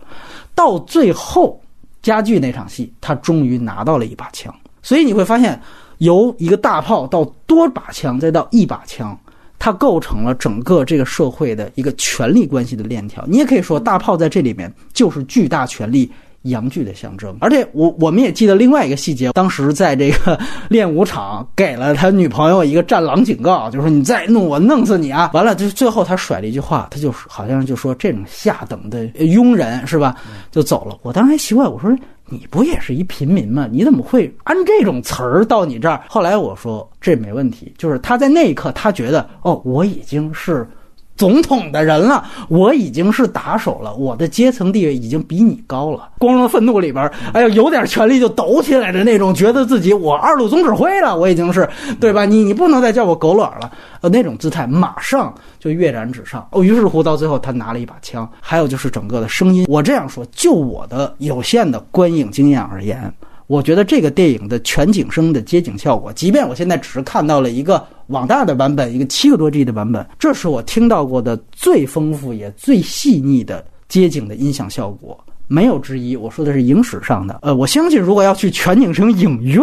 [0.53, 1.57] 到最后
[2.01, 4.53] 家具那场戏，他终于拿到了一把枪。
[4.81, 5.57] 所以你会发现。
[6.03, 9.17] 由一个大炮到多把枪，再到一把枪，
[9.57, 13.23] 它构成了整个这个社会的一个权力关系的链条。
[13.27, 16.11] 你也可以说，大炮在这里面就是巨大权力。
[16.43, 20.37] 阳具的象征，而且我我们也记得另外一个细节，当时在这个
[20.67, 25.31] 练武场给了他女朋友一个战狼警告，就说你再弄我弄死你啊！
[25.33, 30.17] 完了，就最后他甩了一句话，他就好像就说这种下等的庸人是吧，
[30.51, 30.97] 就走了。
[31.01, 31.89] 我当时还奇怪，我说
[32.33, 33.69] 你不也是一平民吗？
[33.71, 36.01] 你怎么会按这种词儿到你这儿？
[36.07, 40.67] 后来我说这没问题，就是他在那一刻他觉得哦，我已经是。
[41.15, 46.09] 总统的人了，我已经是打手了，我的阶层地位已经比你高了。
[46.17, 52.25] 光荣愤怒里边，哎呦，有点权力就抖起来的那种，觉得自己我二路总指挥了，我已经是对吧？
[52.25, 56.45] 你你不能再叫我狗卵了，呃，那种姿态马上就跃然纸上。
[56.51, 59.65] 哦，于是乎到最后他拿了一把枪，还有就是整个的声音。
[59.69, 63.13] 我这样说，就我的有限的观影经验而言。
[63.53, 76.15] 我觉得这个电影的全景声的街景效果，即便我现在只是看到了一个网大的版本，一个七个多 G 的版本，这是我听到过的最丰富也最细腻的街景的音响效果，没有之一。
[76.15, 77.37] 我说的是影史上的。
[77.43, 79.61] 呃，我相信如果要去全景声影院，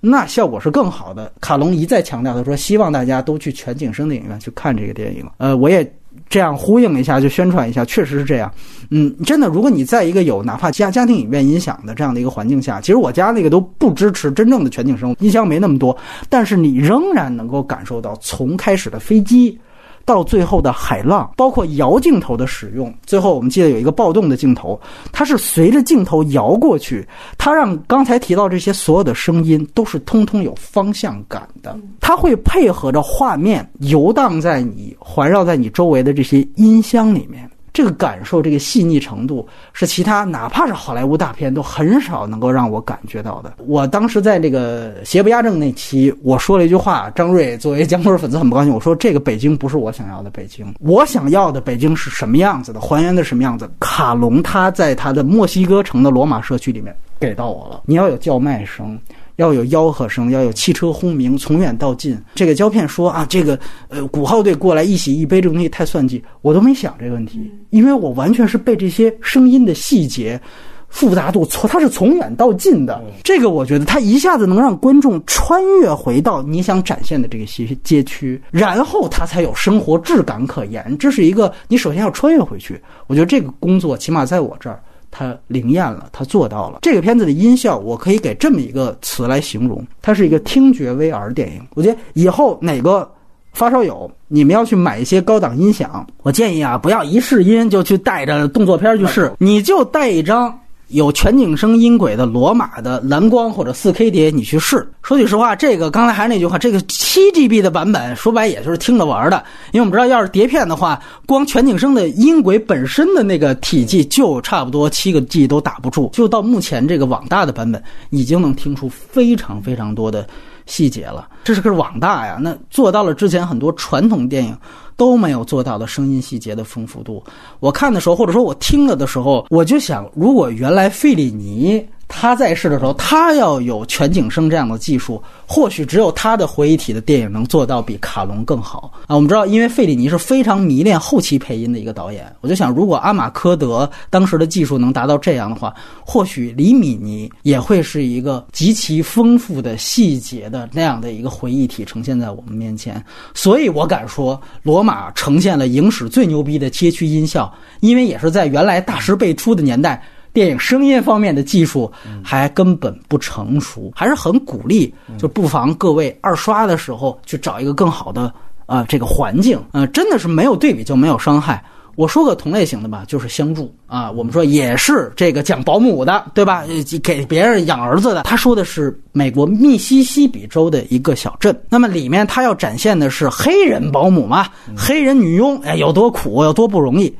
[0.00, 1.32] 那效果是更好的。
[1.40, 5.24] 卡隆一再强调，他说希望大家都去全景声的影院去看这个电影。
[5.36, 5.88] 呃，我也。
[6.28, 8.50] 这样呼应一下，就宣传一下，确实是这样。
[8.90, 15.96] 嗯，真的，如果你在一个有哪怕家家庭影院音响的这样的一个环境下，其实我家那个都不支持真正的全景声，音箱没那么多，
[16.28, 19.58] 但是你仍然能够感受到从开始的飞机。
[20.04, 24.80] 到最后的海浪，包括摇镜头的使用，最后我们记得有一个暴动的镜头，
[25.12, 27.06] 它是随着镜头摇过去，
[27.38, 37.48] 它让刚才提到这些所有的声音都是通通有方向感的，它会配合着画面游荡在你环绕在你周围的这些音箱里面。
[37.72, 43.54] 这个感受，这个细腻程度，是其他哪怕是好莱坞大片都很少能够让我感觉到的。
[43.66, 48.72] 我当时在这个邪不压正那期，我说了一句话，张瑞作为姜昆粉丝很不高兴。
[48.72, 53.70] 我说这个北京不是我想要的北京，我想要的北京是什么样子的，还原的什么样子？
[53.80, 58.98] 卡隆他在他的墨西哥城的罗马社区里面给到我了，你要有叫卖声。
[59.42, 62.16] 要有吆喝声，要有汽车轰鸣，从远到近。
[62.36, 70.40] 这个胶片说啊，这个呃鼓号队过来一喜一悲这东西太算计，我都没想这个问题，因为我完全是被这些声音的细节
[70.88, 73.02] 复杂度从它是从远到近的。
[73.24, 80.96] 这个我觉得它一下子能让观众穿越回到你想展现的这个街街区，然后它才有生活质感可言。
[80.98, 84.80] 这是一个你首先要穿越回去，我觉得这个工作起码在我这儿。
[85.12, 86.78] 它灵验了，它做到了。
[86.82, 91.64] 这个片子的音效，我可以给这么一个词来形容：它是一个听觉 VR 电影。
[91.74, 93.08] 我觉得以后哪个
[93.52, 100.58] 发烧友，你们要去买一些高档音响，我建议啊，不要一试音就去带着动作片去试，你就带一张。
[100.92, 104.86] 有全景声音轨的罗马的蓝光或者四 K 碟，你去试。
[105.02, 109.42] 说句实话，这个刚才还是那句话，这个七 GB 的版本，说白也就是听着玩的。
[109.72, 116.10] 因为我们知道，要是碟片的话，光全景声的音轨本身的那个体积就差不多七个 G 都打不住。
[116.12, 120.26] 就到目前这个网大的版本，已经能听出非常非常多的
[120.66, 121.28] 细节了。
[121.44, 124.56] 这是个网大呀，那做到了之前很多传统电影。
[124.94, 127.20] 都没有做到的声音细节的丰富度。
[127.60, 131.84] 我看的时候，或者说我听了的时候，我就想，如果原来费里尼。
[132.14, 139.16] 他在世的时候，他要有全景声这样的技术，或许只有他的回忆体的电影能做到比卡隆更好啊！
[139.16, 153.02] 我们知道，因为费里尼是非常迷恋后期配音的一个导演，我就想，如果阿马科德当时的技术能达到这样的话，或许李米尼也会是一个极其丰富的细节的那样的一个回忆体呈现在我们面前。
[153.32, 160.02] 所以我敢说，罗马呈现了影史最牛逼的街区音效，因为也是在原来大师辈出的年代。
[160.32, 161.90] 电影声音方面的技术
[162.22, 168.32] 还根本不成熟，还是很鼓励，就不妨各位二刷的时候去找一个更好的
[168.66, 171.62] 啊这个环境，呃，真的是没有对比就没有伤害。
[171.94, 176.64] 我说个同类型的吧，就是相助啊，我们说也是这个讲保姆的，对吧？
[177.02, 178.22] 给别人养儿子的。
[178.22, 187.14] 他说的是美国密西西比州的一个小镇，那么里面他要展现的是黑人保姆嘛，黑人女佣，哎，有多苦，有多不容易。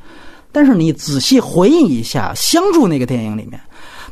[0.53, 3.59] 但是你仔细回忆一下《相助》那个电影里面，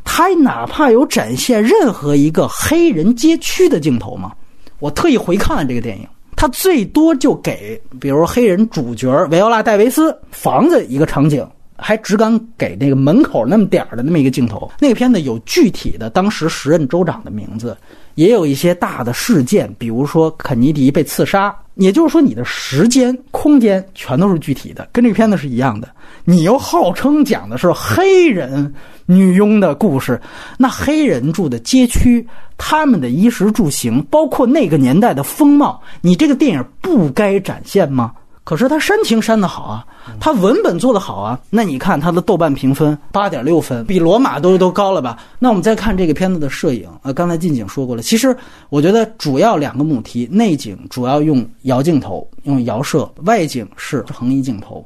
[0.04, 4.34] 他哪怕有展现任何一个黑人街区的镜头吗？
[4.80, 11.48] 我特意回看了这个电影，他最多就给，比如黑人主角维奥拉·戴维斯房子一个场景。
[11.82, 14.72] 还只敢给那个门口那么点儿的那么一个镜头。
[14.80, 17.76] 那个片子有具体的当时时任州长的名字，
[18.16, 21.54] 也有一些大的事件，比如说肯尼迪被刺杀。
[21.76, 25.90] 也就是说，你的时间、空间全都是具体的，跟这个片子是一样的。
[26.26, 28.72] 你又号称讲的是黑人
[29.06, 30.22] 女佣的故事，
[30.58, 32.28] 那黑人住的街区，
[32.58, 38.12] 他们的衣食住行，包括那个年代的风貌，你这个电影不该展现吗？
[38.52, 39.86] 可是他煽情煽得好啊，
[40.20, 41.40] 他文本做得好啊。
[41.50, 45.18] 那你看他的豆瓣评分八点六分，比罗马都都高了吧？
[45.40, 48.02] 那我们再看这个片子的摄影啊，刚才近景说过了。
[48.02, 48.36] 其实
[48.68, 54.86] 我觉得主要两个母题，内景主要用摇镜头，用摇摄；外景是横移镜头。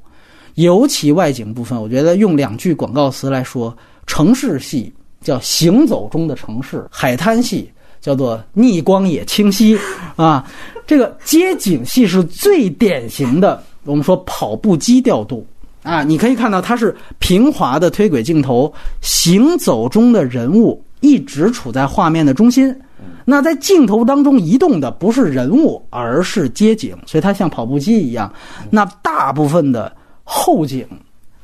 [0.53, 7.67] 尤其外景部分，我觉得用两句广告词来说，城市戏叫行走中的城市，海滩戏。
[8.01, 9.75] 叫做逆光也清晰
[10.15, 10.45] 啊，
[10.87, 13.61] 这个街景戏是最典型的。
[13.83, 15.45] 我们说跑步机调度
[15.83, 22.75] 啊，你可以看到它是平滑的推轨镜头，行走中的人物一直处在画面的中心。
[23.23, 28.31] 那在镜头当中移动的不是人物，而是街景，所以它像跑步机一样。
[28.69, 30.87] 那大部分的后景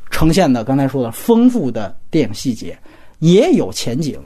[0.10, 2.78] 呈现的刚才说的丰富的电影细节，
[3.20, 4.20] 也有前景，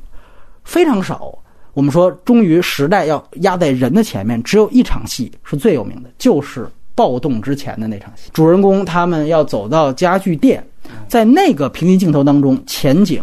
[0.63, 1.37] 非常少。
[1.75, 6.65] 我们说，终于时代要压在人的前面，只有一场戏是最有名的，就是
[6.95, 8.29] 暴动之前的那场戏。
[8.31, 10.65] 主人公他们要走到家具店，
[11.09, 13.21] 在那个平行镜头当中，前景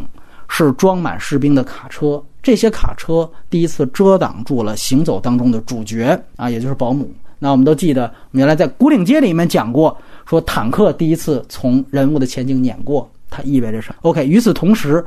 [0.48, 7.10] 是装满士兵的卡车，这些卡车第一次遮挡住了行走当中的主角啊，也就是保姆。
[7.38, 9.96] 那我们都记得，我们原来在古岭街里面讲过，
[10.26, 15.02] 说坦克第一次从人物的前景碾过，它意味着什么？OK，与此同时。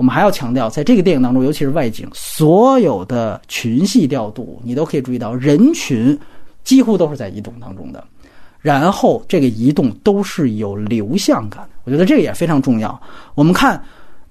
[0.00, 6.18] 我们还要强调，在这个电影当中，尤其是外景，所有的群戏调度，你都可以注意到，人群
[6.64, 8.02] 几乎都是在移动当中的，
[8.62, 11.68] 然后这个移动都是有流向感。
[11.84, 12.98] 我觉得这个也非常重要。
[13.34, 13.78] 我们看，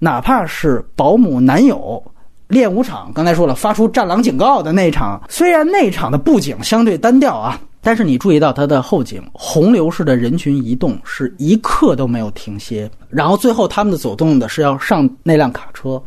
[0.00, 2.02] 哪怕是保姆男友
[2.48, 7.60] 练武场，刚才说了发出战狼警告的那场，虽然那场的布景相对单调啊。
[7.82, 16.00] 但是你注意到它的后景，洪流式的人群移动是一刻都没有停歇，然后最后他们的走动的是要上那辆卡车，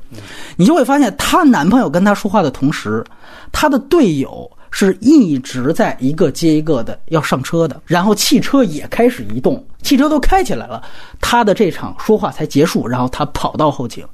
[0.56, 3.04] 你就会发现她男朋友跟她说话的同时，
[3.52, 10.84] 她的队友是一直在一个接一个的要上车的，然后汽车也开始移动，汽车都开起来了，
[11.20, 14.06] 她的这场说话才结束，然后她跑到后景，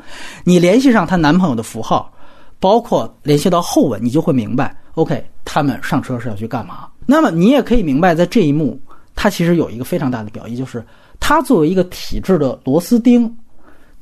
[0.45, 2.10] 你联系上她男朋友的符号，
[2.57, 6.88] 包括联系到后文，你就会明白，OK，他们上车是要去干嘛。
[7.12, 8.80] 那么你也可以明白，在这一幕，
[9.16, 10.86] 它其实有一个非常大的表意，就是
[11.20, 13.36] 他作为一个体制的螺丝钉，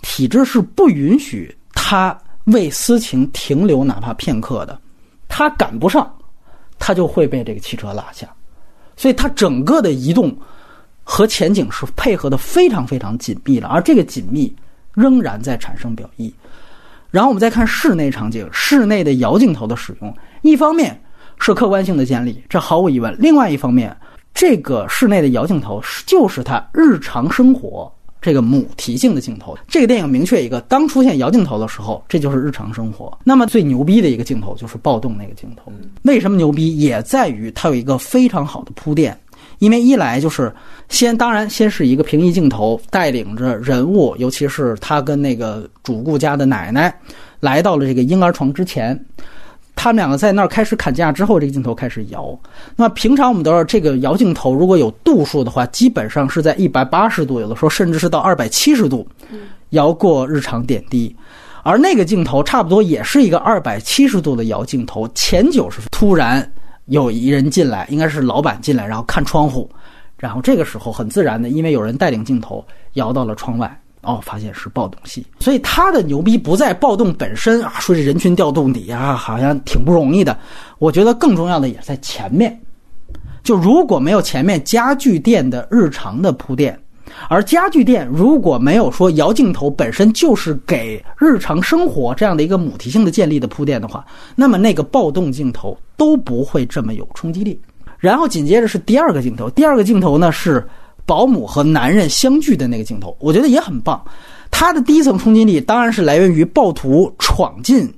[0.01, 4.77] 体制是不允许他为私情停留哪怕片刻的，
[5.29, 6.13] 他赶不上，
[6.77, 8.27] 他就会被这个汽车拉下，
[8.97, 10.37] 所以他整个的移动
[11.01, 14.53] 和前景是配合的非常非常紧密的，而这个紧密
[14.93, 16.33] 仍然在产生表意。
[17.09, 21.01] 然后我们再看室内场景，室内的摇镜头的使用，一方面。
[21.39, 23.15] 是客观性的建立，这毫无疑问。
[23.19, 23.95] 另外一方面，
[24.33, 29.57] 这个室内的摇镜头是就是他日常生活这个母题性的镜头。
[29.67, 33.17] 这个电影明确一个，当出现摇镜头的时候，这就是日常生活。
[33.23, 35.71] 那么最牛逼的一个镜头就是暴动那个镜头。
[36.03, 36.77] 为什么牛逼？
[36.77, 39.17] 也在于它有一个非常好的铺垫。
[39.59, 40.53] 因为一来就是
[40.87, 46.93] 先，当然先是一个平移镜头，带领着人物，尤其是他跟那个主顾家的奶奶，
[47.39, 48.99] 来到了这个婴儿床之前。
[49.77, 52.37] 他们两个在那儿开始砍价之后，这个镜头开始摇。
[52.75, 59.07] 那平常我们都知道，这个摇镜头如果有度数的话，基本上是在一百八十度，有的时候甚至是到二百七十度，
[59.69, 61.15] 摇过日常点滴。
[61.63, 66.51] 而那个镜头差不多也是一个二百七十度的摇镜头，前九十突然
[66.85, 69.69] 有一人进来，应该是老板进来，然后看窗户，
[70.17, 73.79] 然后这个时候很自然的，因为有人带领镜头摇到了窗外。
[74.07, 80.35] 哦，发现是暴动戏，所以他的牛逼不在暴动本身啊，说这人群调动底啊，好像挺不容易的。
[80.79, 82.57] 我觉得更重要的也在前面，
[83.43, 86.79] 就如果没有前面家具店的日常的铺垫，
[87.27, 94.05] 而家具店如果没有说摇镜头本身就是给日常生活这样的一个母题性的建立的铺垫的话，
[94.37, 97.59] 那么那个暴动镜头都不会这么有冲击力。
[97.99, 100.65] 然后紧接着是第二个镜头，第二个镜头呢是。
[101.07, 103.99] 保姆和男人相聚的那个镜头，我觉得也很棒。
[104.51, 107.91] 它的第一层冲击力当然是来源于暴徒闯进，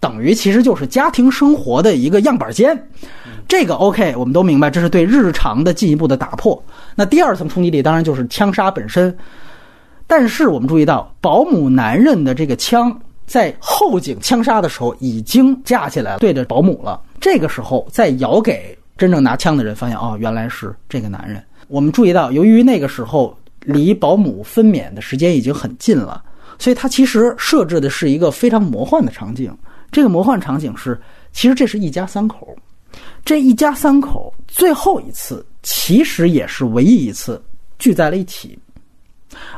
[0.00, 2.88] 等于其实就是家庭生活的一个样板间。
[3.48, 6.62] 这个 OK，我们都明白，这是对日常的进一步的打破。
[6.94, 9.14] 那第二层冲击力当然就是枪杀本身。
[10.06, 12.96] 但是我们注意到，保姆男人的这个枪
[13.26, 17.00] 在后颈枪杀的时候已经架起来了对着保姆了。
[17.20, 21.42] 这个时候再摇给真正拿枪的人，发现哦，原来是这个男人。
[21.72, 26.22] 我们注意到，由于那个时候离保姆分娩的时间已经很近了，
[26.58, 29.56] 所以它其实设置的是一个非常魔幻的场景。
[29.90, 31.00] 这个魔幻场景是，
[31.32, 32.54] 其实这是一家三口，
[33.24, 37.42] 这一家三口最后一次，其实也是唯一一次
[37.78, 38.58] 聚在了一起。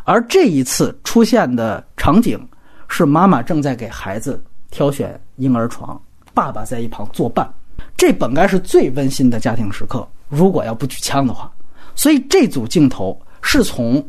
[0.04, 2.38] 而这一次出现的场景
[2.86, 4.40] 是妈妈正在给孩子
[4.70, 6.00] 挑选婴儿床，
[6.32, 7.52] 爸爸在一旁作伴。
[7.96, 11.50] 这本该是最温馨的家庭时刻，如果要不举枪的话。
[11.94, 14.04] 所以这组镜头是从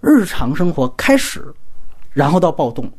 [0.00, 1.44] 日常生活开始，
[2.12, 2.90] 然后到暴动，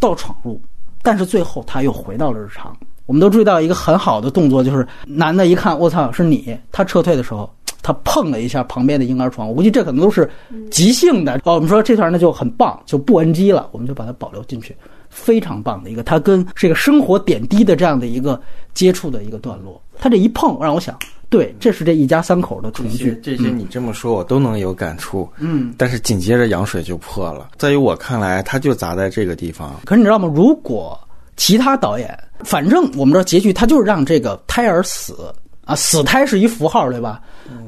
[0.00, 0.60] 到闯入，
[1.02, 2.76] 但是最后他又回到了日常。
[3.06, 6.58] 我们都注意到一个很好的动作，就是男的一看，我操，是你！
[6.72, 7.50] 他撤退的时候。
[7.82, 10.28] 他碰了一下旁边的婴儿床，我估计这可能都是
[10.72, 11.40] 即兴的。
[11.44, 14.76] 哦，我们说这段那就很棒，就不 NG 了，我们就把它保留进去，
[15.08, 18.40] 非常棒的一个，他跟这个生活点滴的这样的一个
[18.74, 19.80] 接触的一个段落。
[20.00, 20.98] 他这一碰，让我想，
[21.28, 23.18] 对，这是这一家三口的重聚。
[23.22, 25.28] 这些你这么说，我都能有感触。
[25.38, 27.48] 嗯，但是紧接着羊水就破了。
[27.58, 29.74] 在于我看来，他就砸在这个地方。
[29.84, 30.30] 可是你知道吗？
[30.34, 30.98] 如果
[31.36, 35.34] 其他导演，反正我们知道结局，他就是让这个胎儿死。
[35.66, 37.20] 啊，死胎是一符号，对吧？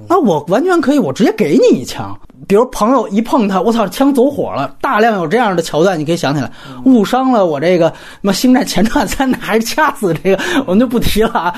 [0.09, 2.19] 那我完全可以，我直接给你一枪。
[2.47, 4.75] 比如朋友一碰他，我操，枪走火了。
[4.81, 6.51] 大量有这样的桥段，你可以想起来，
[6.85, 11.55] 误伤了我这个什么《星战前传三》，还是掐死这个，我们就不提了啊。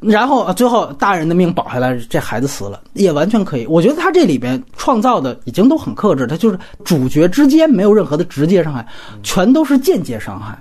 [0.00, 3.66] 然后最后大人的命保下来，这孩子死了，也完全可以。
[3.66, 8.84] 我觉得他这里边创造的已经都很克制，他就是主角之间没有任何的直接伤害，
[9.22, 10.58] 全都是间接伤害。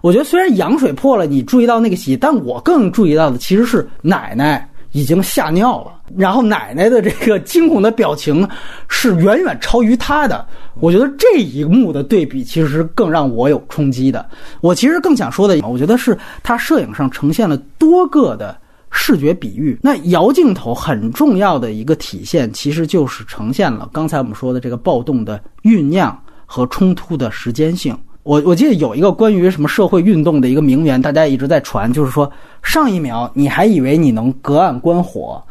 [0.00, 8.48] 我觉得虽然羊水破了，你注意到那个戏，但我更注意到的其实是奶奶已经吓尿了，然后奶奶的这个惊恐的表情
[8.88, 10.46] 是远远超于他的。
[10.80, 14.24] 我觉得这一幕的对比其实更让我有冲击的。
[14.60, 18.56] 我其实更想说的，我觉得是他摄影上呈现了多个的
[18.90, 19.78] 视觉比喻。
[19.82, 26.16] 那摇镜头很重要的一个体现，其实就是呈现了刚才我们说的这个暴动的酝酿
[26.46, 27.96] 和冲突的时间性。
[28.28, 32.30] 我我记得有一个关于什么社会运动的一个名言，大家一直在传，就是说
[32.62, 35.42] 上一秒你还以为你能隔岸观火，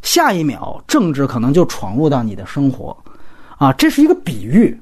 [0.00, 2.96] 下一秒政治可能就闯入到你的生活，
[3.58, 4.74] 啊，这是一个比喻。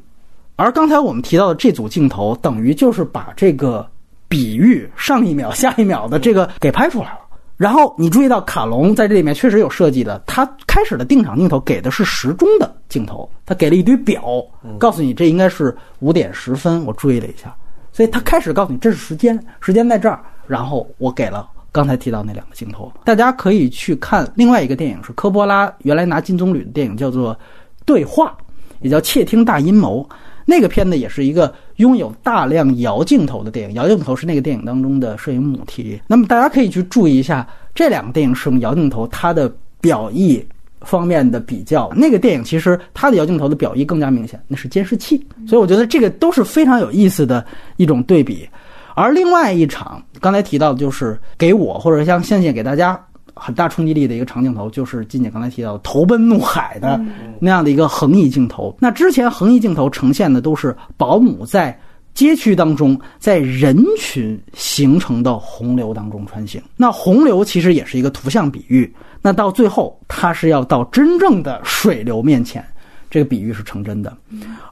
[0.54, 3.84] 而刚才我们提到的这组镜头，等于就是把这个
[4.28, 7.19] 比喻上一秒、下一秒的这个给拍出来了。
[7.60, 14.42] 然后你注意到卡隆在这里面确实有设计的，他开始的定场镜头给的是时钟的镜头，他给了一堆表，
[14.78, 16.82] 告诉你这应该是五点十分。
[16.86, 17.54] 我注意了一下，
[17.92, 20.24] 所以他开始告诉你这是时间，时间在这儿。
[20.46, 27.34] 然后我给了刚才提到那两个镜头，大家可以去看另外一个电影，是科波拉原来拿金棕榈的电影，叫做
[27.84, 28.34] 《对话》，
[28.80, 30.02] 也叫《窃听大阴谋》。
[30.46, 36.00] 那个片子也是一个拥有大量摇镜头的电影，摇镜头是那个电影当中的摄影母题。
[36.06, 39.50] 那么大家可以去注意一下这两个电影使用摇镜头它的
[39.80, 40.44] 表意
[40.82, 41.90] 方面的比较。
[41.96, 45.26] 那个电影其实它的摇镜头的表意更加明显，那是监视器。
[45.48, 47.44] 所以我觉得这个都是非常有意思的
[47.78, 48.46] 一种对比。
[48.94, 53.00] 而另外一场刚才提到的就是给我或者像献献给大家。
[53.40, 57.00] 很大冲击力的一个长镜头，就是金姐刚才提到的投奔怒海的
[57.40, 58.76] 那样的一个横移镜头。
[58.78, 61.76] 那之前横移镜头呈现的都是保姆在
[62.12, 66.60] 街区当中，在人群形成的洪流当中穿行。
[66.76, 68.92] 那洪流其实也是一个图像比喻。
[69.22, 72.64] 那到最后，它是要到真正的水流面前，
[73.08, 74.14] 这个比喻是成真的。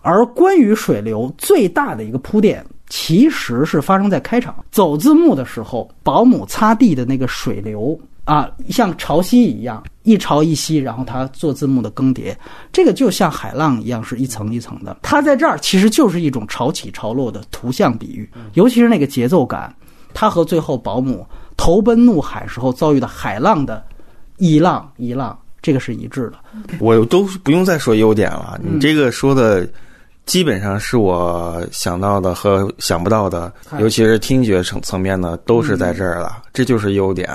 [0.02, 7.98] 而关于水流最大的一个铺垫，其实是发生在开场走字幕的时候，保姆擦地的那个水流。
[8.28, 12.36] 啊，像潮汐一样，一潮一汐，然后它做字幕的更迭，
[12.70, 14.98] 这个就像海浪一样，是一层一层的。
[15.00, 19.74] 它在这儿其实就是一种潮起潮落的图像比喻，尤其是那个节奏感，
[20.12, 21.26] 它和最后保姆
[21.56, 23.82] 投奔怒海时候遭遇的海浪的
[24.36, 26.34] 一浪一浪，这个是一致的。
[26.80, 29.66] 我都不用再说优点了，你这个说的。
[30.28, 33.50] 基本上是我想到的和想不到的，
[33.80, 36.42] 尤其是听觉层层面的，都是在这儿了。
[36.52, 37.26] 这就是优点，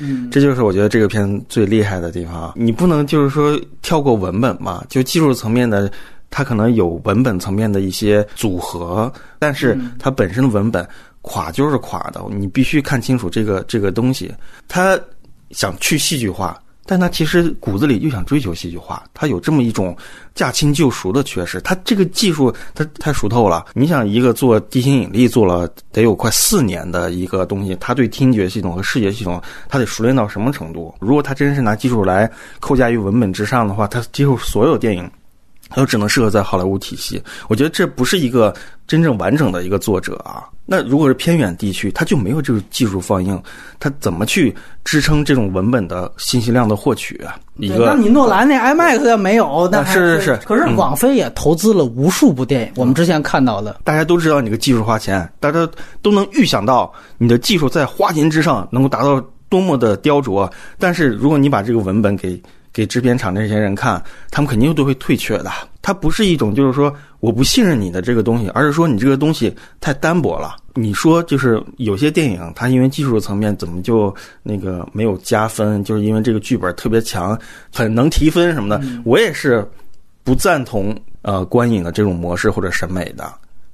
[0.00, 2.50] 嗯，这就是我觉得这个片最厉害的地方。
[2.56, 4.82] 你不能就是说跳过文本嘛？
[4.88, 5.92] 就技术层面的，
[6.30, 10.88] 它可能有文本层面的一些组合，但是它本身的文本
[11.20, 14.32] 垮就是垮的，你必须看清楚这个这个东西。
[14.66, 14.98] 它
[15.50, 16.58] 想去戏剧化。
[16.90, 19.94] 但他其实骨子里又想追求戏剧化，他有这么一种
[20.34, 21.60] 驾轻就熟的缺失。
[21.60, 23.66] 他这个技术他太熟透了。
[23.74, 30.94] 你想，一个做地心引力做了得有快四年的一个东西，他对听觉系统和视觉系统，他得熟练到什么程度？
[30.98, 35.10] 如果他真是拿技术来扣架于文本之上的话，他几乎所有电影
[35.68, 37.22] 它就只能适合在好莱坞体系。
[37.48, 38.54] 我觉得这不是一个
[38.86, 40.44] 真正完整的一个作者啊。
[40.70, 43.42] 那如果是偏远地区，它就没有这个技术放映，
[43.80, 44.54] 它怎么去
[44.84, 47.36] 支撑这种文本的信息量的获取啊？
[47.56, 50.36] 一个，那你诺兰那 IMAX 要没有，那是是是。
[50.44, 55.66] 可是网飞也投资了无数部电影，我们之前看到的，大家都知道你个技术花钱，大家
[56.02, 60.50] 都能预想到你的技术在花钱之上能够达到多么的雕琢。
[60.78, 62.38] 但是如果你把这个文本给
[62.78, 64.00] 给制片厂这些人看，
[64.30, 65.50] 他们肯定都会退却的。
[65.82, 70.54] 它不是一种就是说我不信任你的这个东西，而是说你这个东西太单薄了。
[70.74, 74.14] 你说就是有些电影，它因为技术层面怎么就
[74.44, 77.36] 那个没有加分，就是因为这个剧本特别强，
[77.74, 78.80] 很能提分什么的。
[79.04, 79.68] 我也是
[80.22, 83.28] 不赞同呃观影的这种模式或者审美的，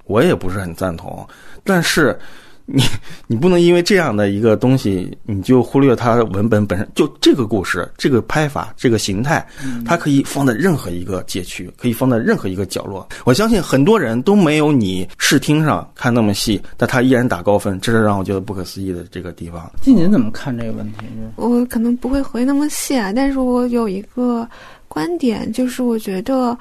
[0.06, 1.28] 我也不是很赞同，
[1.62, 2.18] 但是。
[2.66, 2.82] 你
[3.26, 6.88] 你不能因为这样的一个东西，你就忽略它文本本身。
[6.94, 9.46] 就这个故事，这个拍法，这个形态，
[9.84, 13.06] 它可以放在任何一个街区，可以放在任何一个角落。
[13.24, 19.70] 我相信很多人都没有你视听上看那么细，但他依然打高分，这是让我觉得不可思议的这个地方。
[19.82, 21.04] 静静怎么看这个问题？
[21.36, 24.48] 我可能不会回那么细啊，但是我有一个
[24.88, 26.56] 观点，就是我觉得。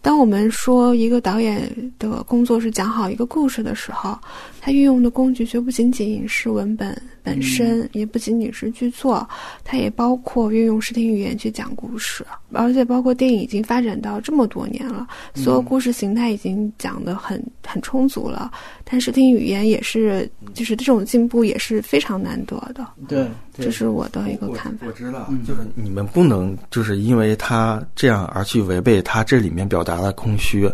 [0.00, 4.16] 当我们说一个导演的工作是讲好一个故事的时候，
[4.68, 9.26] 他运用的工具绝不仅仅是文本本身，也不仅仅是剧作，
[9.64, 18.52] 它也包括运用视听语言去讲故事，而且包括电影已经发展到这么多年了，所有故事形态已经讲得很很充足了，
[18.84, 22.86] 但视听语言也是，就是这种进步也是非常难得的。
[23.08, 23.26] 对。
[23.60, 24.86] 这是我的一个看法。
[24.86, 30.70] 我知道，就是你们不能就是因为他这样而去违背他这里面表达的空虚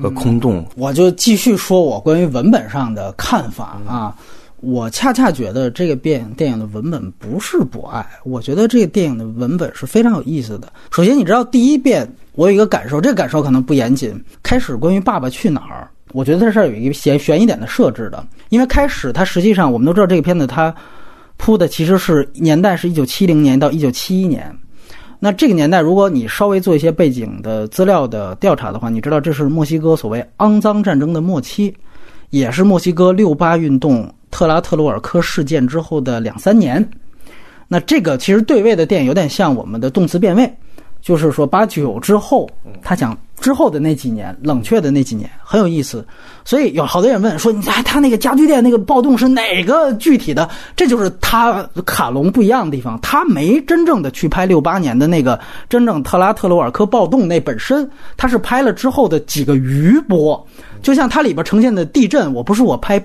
[0.00, 0.64] 和空洞。
[0.76, 4.16] 我就继续说我关于文本上的看法啊。
[4.60, 10.72] 我恰恰觉得这个电影电影的文本不是不爱，我觉得这个电影的文本是非常有意思的。
[10.92, 14.14] 首先，你知道第一遍我有一个感受，这个感受可能不严谨。
[14.40, 20.72] 开始关于《爸爸去哪儿》，我觉得这儿有一个悬悬疑点的设置的，因为开始它实际上我们都知道这个片子它。
[21.38, 24.56] 铺的其实是年代是一九七零年到一九七一年，
[25.24, 31.72] 那这个年代，如果你稍微做一些背景的资料的调查的话，你知道这是墨西哥所谓肮脏战争的末期，
[32.30, 36.84] 也是墨西哥六八运动特拉特鲁尔科事件之后的两三年。
[37.68, 40.52] 那这个其实对位的电影有点像我们的动词变位。
[41.02, 42.48] 就是说，八九之后，
[42.80, 46.06] 他讲之后的那几年，冷却的那几年很有意思。
[46.44, 55.38] 所以有好多人问说：“你看，他那个家具店那个暴动是哪个具体的？”这就是他卡隆不一样的地方，他没真正的去拍六八年的那个
[55.68, 60.46] 真正特拉特罗尔科暴动那本身，他是拍了之后的几个余波。
[60.80, 63.04] 就像它里边呈现的地震，我不是我拍。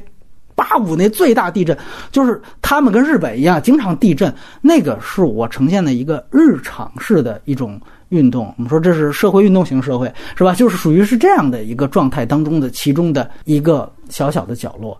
[0.58, 1.78] 八五那最大地震，
[2.12, 4.34] 就是他们跟日本一样，经常地震。
[4.60, 7.80] 那个是我呈现的一个日常式的一种
[8.10, 8.52] 运动。
[8.58, 10.56] 我们说这是社会运动型社会，是吧？
[10.56, 15.00] 就是属于是这样的一个状态当中的其中的一个小小的角落。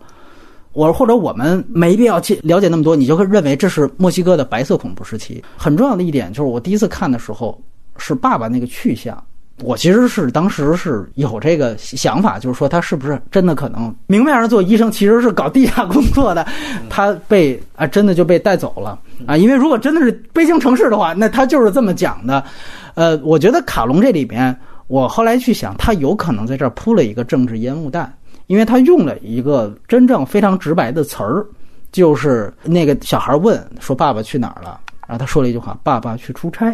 [0.74, 5.44] 我或者我们没必要去了解那么多，你就会认为这是墨西哥的白色恐怖时期。
[5.58, 7.60] 很重要的一点就是，我第一次看的时候
[7.98, 9.22] 是爸爸那个去向。
[9.64, 16.46] 我其实是当时是有这个想法，就是说他是不是真的可能明面上做医生，其实是搞地下工作的，
[16.90, 19.36] 他被啊真的就被带走了啊！
[19.36, 22.44] 因为如果真的是北京城市的话，那他就是这么讲的。
[22.94, 24.56] 呃，我觉得卡隆这里边，
[24.86, 28.14] 我后来去想，他有可能在这儿铺了一个政治烟雾弹，
[28.46, 31.44] 因为他用了一个真正非常直白的词儿，
[31.92, 36.66] 就是那个小孩问说爸爸去哪儿了，然后他说了一句话：爸爸去出差。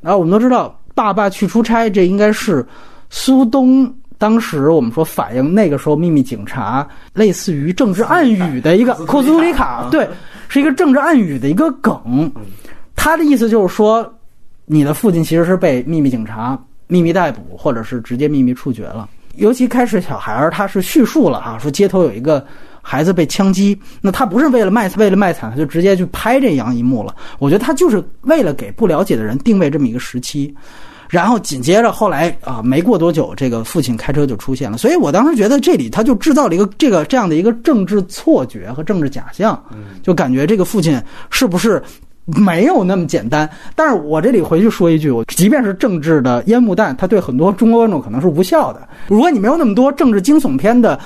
[0.00, 0.74] 然后我们都知道。
[0.98, 2.66] 爸爸去出差，这应该是
[3.08, 3.88] 苏东
[4.18, 10.08] 当时我们说反映那个时候秘密警察类似于政治暗语的一个 库苏里卡，对，
[10.48, 12.28] 是一个政治暗语的一个梗。
[12.96, 14.12] 他的意思就是说，
[14.66, 19.08] 你的父亲其实是被秘密警察秘密逮捕，或者是直接秘密处决了。
[19.36, 22.44] 尤其开始小孩儿他是叙述了啊，说街头有一个
[22.82, 27.14] 孩子被枪击，那他不是为了卖为了卖惨，他就直接去拍这样一幕了。
[27.38, 30.52] 我觉得他就是为了给不了解的人定位这么一个时期。
[31.08, 34.76] 然后紧接着后来啊，没过多久，这个父亲开车就出现了。
[34.76, 39.62] 所以我当时觉得这里他就制造了一个这个这样的一个政治错觉和政治假象，
[40.02, 41.00] 就感觉这个父亲
[41.30, 41.82] 是不是
[42.26, 43.48] 没有那么简单？
[43.74, 48.86] 但是我这里回去说一句，我即便是政治的烟幕弹，它对很多中国观众可能是无效的。
[49.08, 50.98] 如果你没有那么多政治惊悚片的。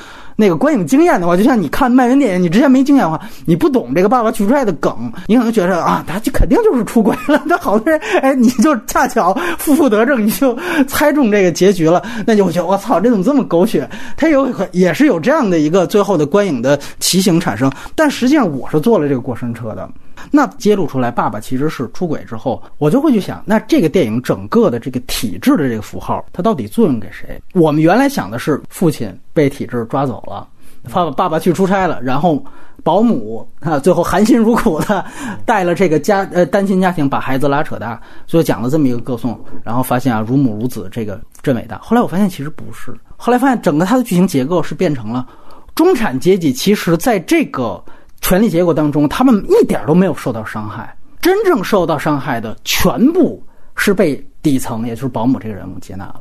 [0.43, 7.41] 那个观影经验的话，就像你看漫威电影，你之前没经验的话，你不懂这个爸爸去出差的梗，你可能觉得啊，他就肯定就是出轨了。
[7.47, 13.89] 那好多人，哎，你就恰巧负负得正，你就猜中这个结局了，那就会觉得我操，这怎么这么狗血？
[14.17, 17.71] 他有也是有这样的一个最后的观影的奇形产生。
[17.95, 19.89] 但实际上，我是坐了这个过山车的。
[20.31, 27.41] 那揭露出来，爸爸其实是出轨之后，我就会去想，那这个电影整个的这个体制的这个符号，它到底作用给谁？
[27.55, 30.47] 我们原来想的是父亲被体制抓走了，啊
[30.93, 32.45] 爸爸爸爸去出差了，然后
[32.83, 35.05] 保姆啊，最后含辛茹苦的
[35.45, 41.79] 带了这个家呃单亲家庭把孩子拉扯大，最后讲了这么一个歌颂，然后发现啊如母如子这个真伟大。
[41.79, 45.27] 后来我发现其实不是，后来发现整个它的剧情结构是变成了
[45.75, 47.83] 中产阶级，其实在这个。
[48.25, 50.97] 权力结构当中，他们一点都没有受到伤害。
[51.21, 56.21] 真正受到伤害的，全部是被底层，也就是保姆这个人物接纳了。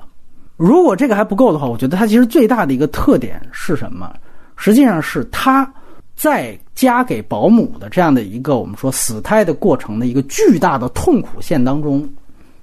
[0.61, 4.13] 如果这个还不够的话，我觉得它其实最大的一个特点是什么？
[4.55, 5.67] 实际上是他
[6.15, 12.07] 在加给保姆的这样的一个我们说死胎的过程的一个巨大的痛苦线当中，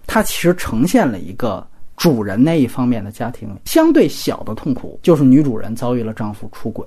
[0.07, 6.87] 它其实呈现了一个主人那一方面的家庭相对小的痛苦，就是女主人遭遇了丈夫出轨。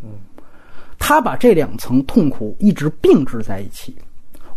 [0.00, 0.10] 嗯。
[0.96, 3.92] 他把这两层痛苦一直并置在一起。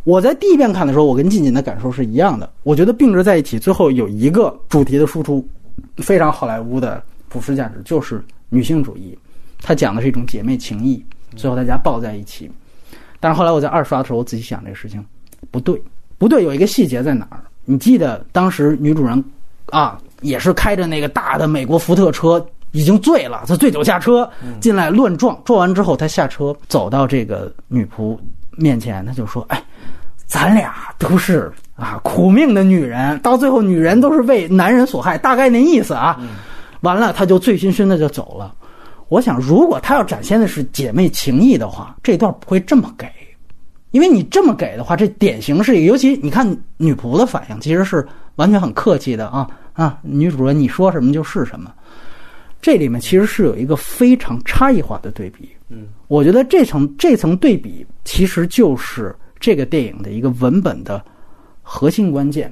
[0.03, 2.47] 我在第一遍看的时候，我跟静静的感受是一样的。
[2.61, 5.43] 我觉得并置在一起，最后有一个主题的输出，
[5.97, 9.17] 非常好莱坞的普世价值，就是女性主义。
[9.61, 11.03] 它讲的是一种姐妹情谊，
[11.35, 12.49] 最后大家抱在一起。
[13.19, 15.03] 但是后来我在二刷的时候，我仔细想这个事情，
[15.51, 15.81] 不对，
[16.17, 17.43] 不对，有一个细节在哪儿？
[17.65, 19.23] 你记得当时女主人
[19.71, 22.45] 啊，也是开着那个大的美国福特车。
[22.71, 28.19] 已经醉了，她醉酒下车进来乱撞，撞完之后他下车走到这个女仆
[28.57, 29.63] 面前，她就说：“哎，
[30.25, 36.19] 咱俩都是啊苦命的女人，到最后女人都是为男人所害，大概那意思啊。”
[36.81, 38.53] 完了，他就醉醺醺的就走了。
[39.07, 43.07] 我想，如果他要展现的是姐妹情谊的话，这段不会这么给，
[43.89, 46.45] 因为你这么给的话，这典型是一个，尤其你看
[46.77, 51.71] 女仆的反应，其实是完全很客气的啊啊，女主人你说什么就是什么。
[52.61, 59.15] 这里面其实是有一个非常差异化的对比，嗯，我觉得这层这层对比其实就是
[59.45, 60.99] 这个电影的一个文本的
[61.61, 62.51] 核心关键。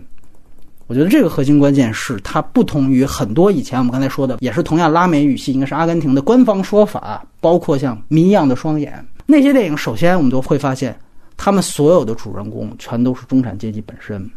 [0.86, 8.94] 我觉得这个核心关键是它不同于很多以前我们刚才说的，也是同样拉美语系，应该是阿根廷的官方说法，包括像《谜一样的双眼》
[9.26, 9.76] 那些电影。
[9.76, 10.96] 首先，我们都会发现，
[11.36, 14.30] 他们所有的主人公全都是中产阶级本身。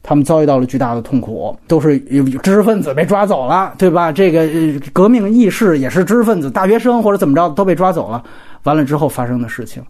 [0.00, 4.12] 他们遭遇到了巨大的痛苦，都是有知识分子被抓走了，对吧？
[4.12, 4.46] 这个
[4.92, 8.22] 革命义士也是知识分子，大学生或者怎么着都被抓走了。
[8.62, 9.82] 完了之后发生的事情，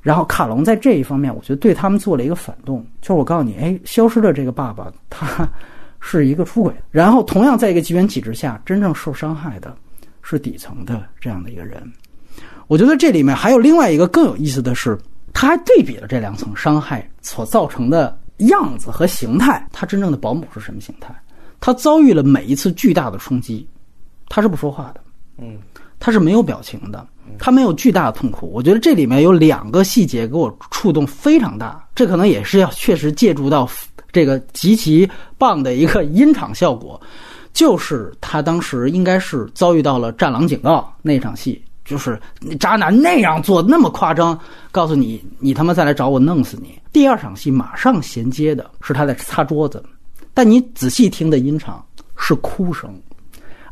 [0.00, 5.48] 然后卡隆在这一方面，我觉得对他们做了一个反动，就是我告诉你，哎，消失的这个爸爸他
[6.00, 6.74] 是一个出轨。
[6.90, 9.76] 然后同样在一个机缘体制下，真正受伤害的
[10.22, 11.82] 是底层的这样的一个人。
[12.66, 14.98] 我觉得这里面还有另外一个更有意思的是，
[15.32, 18.18] 他还对比了这两层伤害所造成的。
[18.48, 21.14] 样子和形态，他真正的保姆是什么形态？
[21.60, 23.68] 他遭遇了每一次巨大的冲击，
[24.30, 25.00] 他是不说话的，
[25.36, 25.58] 嗯，
[25.98, 27.06] 他是没有表情的，
[27.38, 28.50] 他没有巨大的痛苦。
[28.52, 33.68] 我觉得这里面有两个细节给我触动非常大，这可能也是要确实借助到
[34.12, 35.08] 这个极其
[35.38, 37.00] 棒的一个音场效果，
[37.52, 41.62] 就是他当时应该是遭遇到了战狼警告那场戏。
[41.82, 42.20] 就是
[42.60, 44.38] 渣男那样做那么夸张，
[44.70, 46.78] 告诉你你他妈再来找我弄死你。
[46.92, 49.82] 第二场戏马上衔接的是他在擦桌子，
[50.32, 51.84] 但你仔细听的音场
[52.16, 52.94] 是哭声，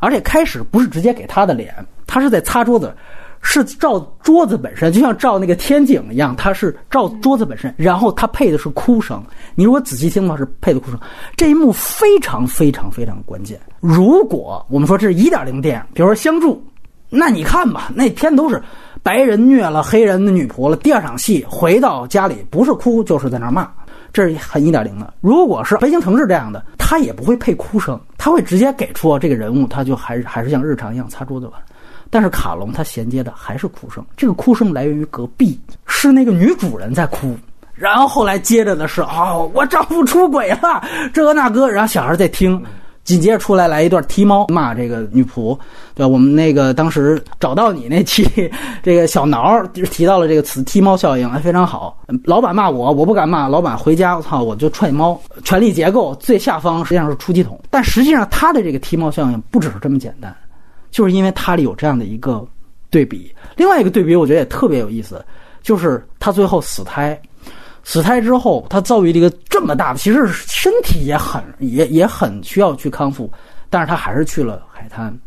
[0.01, 1.73] 而且开始不是直接给他的脸，
[2.05, 2.93] 他是在擦桌子，
[3.41, 9.23] 是照桌子本身，就像照那个天井一样，它是照桌子本身，然后它配的是哭声。
[9.55, 10.99] 你如果仔细听的话，是配的哭声。
[11.35, 13.59] 这一幕非常非常非常关键。
[13.79, 16.63] 如果我们说这是一点零电影，比如说相助。
[17.09, 18.61] 那你看吧，那天都是
[19.01, 20.77] 白人虐了黑人的女仆了。
[20.77, 23.67] 第二场戏回到家里，不是哭就是在那骂，
[24.13, 25.11] 这是很一点零的。
[25.19, 31.63] 如果是飞行城市这样的，他也不会配哭声，他会直接给出这个人物，他就还是还是像日常一样擦桌子吧。
[32.09, 37.35] 但是卡隆他衔接的还是哭声，这个哭声来源于隔壁，是那个女主人在哭，
[37.73, 40.83] 然后后来接着的是哦，我丈夫出轨了，
[41.13, 42.61] 这个那个，然后小孩在听。
[43.05, 45.57] 紧接着出来来一段踢猫骂这个女仆，
[45.95, 46.07] 对吧？
[46.07, 48.23] 我们那个当时找到你那期，
[48.83, 51.97] 这个小挠提到了这个词“踢猫效应”，还非常好。
[52.23, 55.19] 老板骂我，我不敢骂老板，回家我操我就踹猫。
[55.43, 60.35] 权力结构最下方实际上是出气筒，但实际上他的这个踢猫效应不只是这么简单，
[60.91, 62.45] 就是因为它里有这样的一个
[62.89, 63.33] 对比。
[63.55, 65.23] 另外一个对比，我觉得也特别有意思，
[65.61, 67.19] 就是他最后死胎。
[67.81, 73.31] 死胎之后，他遭遇了一个这么大的，其实身体也很也也很需要去康复，
[73.69, 75.17] 但是他还是去了海滩，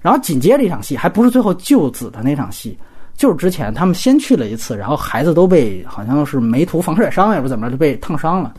[0.00, 2.78] 然后紧接着一场戏，还不是最后救子的那场戏，
[3.16, 8.54] 就是之前他们先去了一次，然后孩子都被好像是没涂防晒霜，也不怎么着就被烫伤了，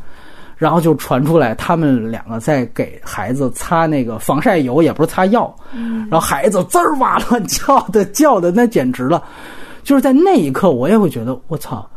[0.57, 5.53] 然后就传出来他们两个在给孩子擦那个防晒油，也不是擦药，
[6.09, 9.23] 然后孩子滋儿哇乱叫的叫的那简直了，
[9.83, 11.87] 就是在那一刻我也会觉得我操。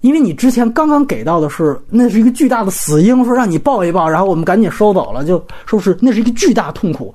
[0.00, 7.14] 因为你之前刚刚给到的是，那是一个巨大的死婴，说让你抱一抱，然后我们赶紧收走了，就说是那是一个巨大痛苦。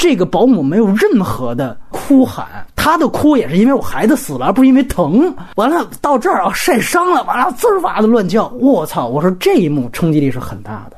[0.00, 5.30] 这个保姆没有任何的哭喊，她的哭也是因为我孩子死了，而不是因为疼。
[5.56, 9.08] 完了到这儿啊，晒伤了，完了滋哇的乱叫，我操！
[9.08, 10.96] 我说这一幕冲击力是很大的，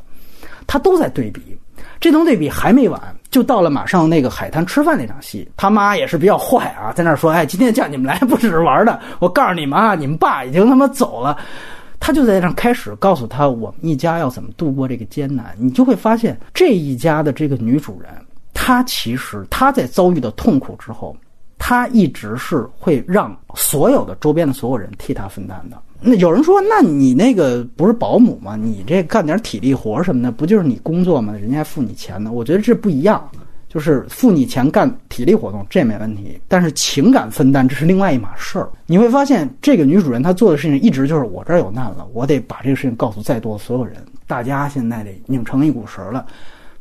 [0.69, 1.43] 他都在对比。
[1.99, 11.37] 这种对比还没完，就到了马上那个海滩吃饭那场戏，他妈也是比较坏啊，在那说：“哎，今天叫你们来不只是玩的，我告诉你们啊，你们爸已经他妈走了。”
[11.99, 15.47] 他就在那开始告诉他我们一家要怎么度过这个艰难。
[15.59, 18.11] 你就会发现这一家的这个女主人，
[18.55, 21.17] 她其实她在遭遇的痛苦之后，
[21.59, 25.77] 她一直是会让所有的周边的所有人替她分担的。
[26.05, 28.57] 那有人说，那你那个不是保姆吗？
[28.57, 31.33] 你这干点体力活什么的，不就是你工作吗？
[31.33, 32.33] 人家付你钱呢。
[32.33, 33.31] 我觉得这不一样，
[33.69, 38.69] 就是付你钱干体力活动这没问题，但是情感分担这是另外一码事儿。
[38.87, 46.27] 你会发现，这个女主人她做的事情一直就是我这儿有难了，我得把这个事情告诉在座所有人，大家现在得拧成一股绳了。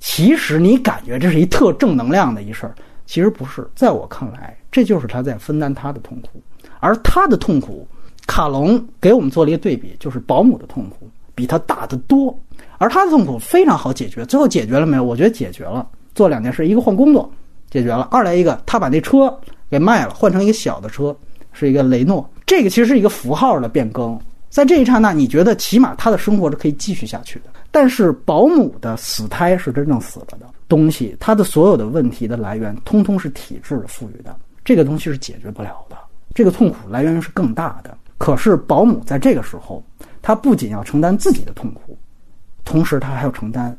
[0.02, 2.76] 其实你感觉这是一特正能量的一事儿，
[3.06, 3.66] 其实不是。
[3.74, 6.42] 在我看来，这就是他在分担他的痛苦，
[6.82, 7.88] 而他的痛苦。
[8.28, 12.34] 卡隆给我们做了一个对比，就是保姆的痛苦比他大得多，
[12.78, 14.24] 而他的痛苦非常好解决。
[14.26, 15.04] 最后解决了没有？
[15.04, 15.86] 我觉得解决了。
[16.16, 17.30] 做两件事：一个换工作，
[17.70, 19.38] 解决了；二来一个，他把那车
[19.70, 21.14] 给卖了，换成一个小的车，
[21.52, 22.30] 是一个雷诺。
[22.46, 24.18] 这个其实是一个符号的变更。
[24.52, 27.46] 在这一刹那，你觉得起码他的生活是可以继续下去的。
[27.72, 34.36] 但是保姆的死胎是真正死了的东西，他的所有的问题的来源，通通是体制赋予的。
[34.66, 35.96] 这个东西是解决不了的。
[36.36, 37.98] 这个痛苦来源是更大的。
[38.18, 39.82] 可是保姆在这个时候，
[40.22, 41.98] 他不仅要承担自己的痛苦，
[42.66, 43.76] 同时他还要承担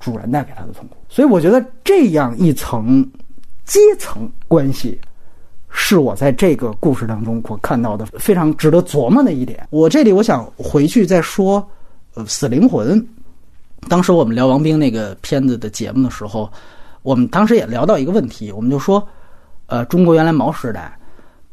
[0.00, 0.96] 主人带给他的痛苦。
[1.06, 3.06] 所以我觉得这样一层
[3.66, 4.98] 阶层关系，
[5.76, 9.66] 是我在这个故事当中我看到的非常值得琢磨的一点。
[9.70, 11.66] 我这里我想回去再说，
[12.14, 13.04] 呃，死灵魂。
[13.88, 16.50] 当时我们聊王兵那个片子的节目的时候，
[17.02, 19.06] 我们当时也聊到一个问题，我们就说，
[19.66, 20.96] 呃，中国原来毛时代。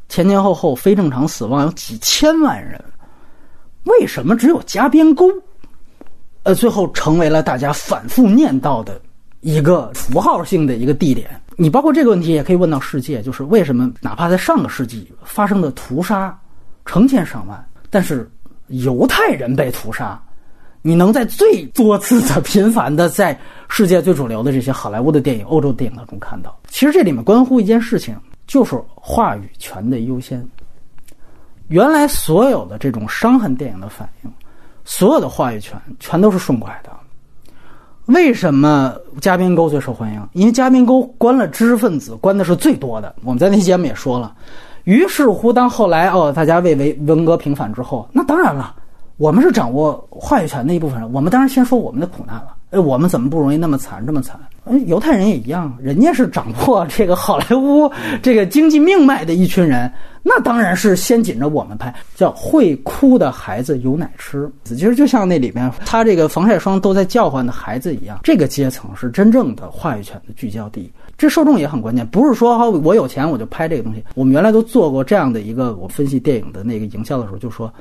[0.08, 2.80] 前前后后非正常死亡有几千万人，
[3.86, 5.28] 为什么只有加边沟？
[6.44, 9.02] 呃，最后成为了大家反复念叨的
[9.40, 11.41] 一个符号性的一个地点。
[11.56, 16.38] 你包括这个问题也可以问到世界，就是为什么哪怕在上个世纪发生的屠杀
[16.86, 18.30] 成千上万，但是
[18.68, 20.22] 犹太人被屠杀，
[20.82, 23.38] 你能在最多次的频繁的在
[23.70, 26.58] 世界最主流的这些好莱坞的电影、欧洲电影当中看到？
[26.70, 28.16] 其实这里面关乎一件事情。
[28.48, 30.46] 就是话语权的优先。
[31.70, 34.34] 原来所有的这种伤痕电影的反应，
[34.84, 36.92] 所有的话语权全都是顺拐的。
[38.08, 40.28] 为什么嘉宾沟最受欢迎？
[40.34, 43.14] 因为嘉宾沟关了知识分子，关的是最多的。
[43.24, 44.34] 我们在那节目也说了。
[44.84, 48.76] 于是乎，当后来哦，大家为为文革平反之后，那当然了，
[49.18, 52.56] 我们是掌握话语权的一部分人，我们当然先说我们的苦难了。
[52.72, 54.40] 哎，我们怎么不容易那么惨，这么惨？
[54.64, 57.92] 嗯，犹太人也一样，人家是掌握这个好莱坞
[58.22, 59.92] 这个经济命脉的一群人，
[60.24, 61.94] 那当然是先紧着我们拍。
[62.16, 70.90] 叫会哭的孩子有奶吃，其实就像那里面他这个防晒霜都在叫唤的孩子一样，这个阶层是真正的话语权的聚焦地。
[71.18, 74.02] 这受众也很关键，不是说哈我有钱我就拍这个东西。
[74.16, 77.74] 我们原来都做过这样的一个，我分析电影的那个营销的时候就说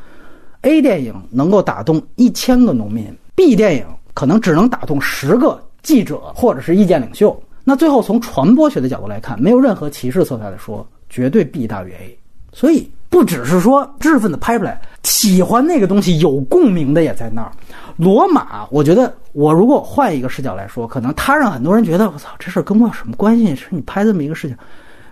[0.63, 3.85] ，A 电影能够打动一千个农民，B 电影。
[4.15, 7.41] 可能只能打动十个记者或者是意见领袖。
[7.63, 12.19] 那最后从传播学的角度来看，没有任何歧视色彩的说，绝对 B 大于 A。
[12.53, 17.53] 所以不只是说知识分子拍出来喜欢那个东西有共鸣的也在那儿。
[17.97, 23.55] 罗马，我觉得我如果换一个视角来说，可能他让很多人觉得我操，这事跟我有什么关系？
[23.55, 24.57] 是你拍这么一个事情。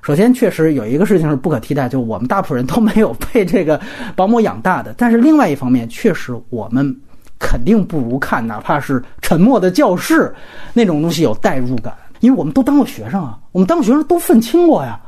[0.00, 3.78] 首先，确实有一个事情是不可替代，就我们大部分人都没有被这个
[4.16, 4.94] 保姆养大的。
[4.96, 6.98] 但是另外一方面，确实我们。
[7.38, 10.34] 肯定不如看，哪怕是沉默的教室
[10.72, 14.98] 那种东西有代入感，因为我们都当过学生啊，我们当学生都愤青过呀。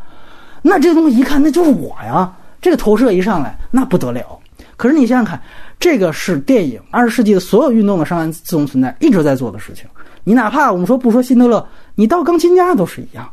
[0.63, 2.33] 那这东西一看，那就是我呀。
[2.61, 4.39] 这个投射一上来，那不得了。
[4.77, 5.41] 可是你想想看，
[5.79, 9.87] 这个是电影二十世纪的所有运动的上岸自动存在一直在做的事情。
[10.25, 13.27] 你哪怕我们说不说辛德勒，你到钢琴家都是一样。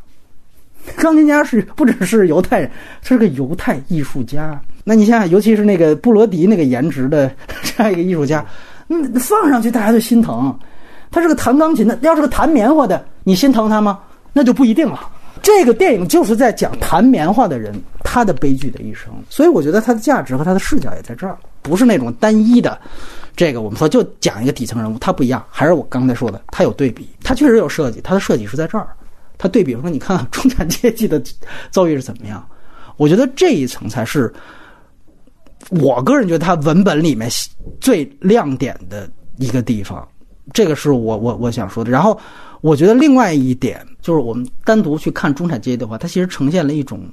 [0.95, 2.71] 钢琴家是不只是犹太人，
[3.01, 4.57] 是个犹太艺术家。
[4.85, 7.29] 那你想想，尤其是那个布罗迪那个颜值的
[7.61, 8.45] 这样一个艺术家。
[8.89, 10.57] 嗯，放上去大家就心疼。
[11.09, 13.99] 他是个弹钢琴的，要是个弹棉花的，你心疼他吗？
[14.33, 15.09] 那就不一定了。
[15.41, 17.73] 这个电影就是在讲弹棉花的人
[18.03, 22.77] 他的悲剧的一生，所以我觉得它的价值和它的视角也在这儿，不是那种单一的。
[23.35, 28.87] 这个我们说就讲一个底层人物，他不一样，还是我刚才说的，他有对比，他确实有设计，他的设计是在这儿，
[29.37, 31.21] 他对比说你看中产阶级的
[31.69, 32.45] 遭遇是怎么样，
[32.97, 34.33] 我觉得这一层才是
[35.69, 37.29] 我个人觉得它文本里面
[37.79, 40.07] 最亮点的一个地方，
[40.53, 42.19] 这个是我我我想说的，然后。
[42.61, 47.07] 我觉得另外一点就是，我们单独去看中产阶级的话，它其实呈现了一种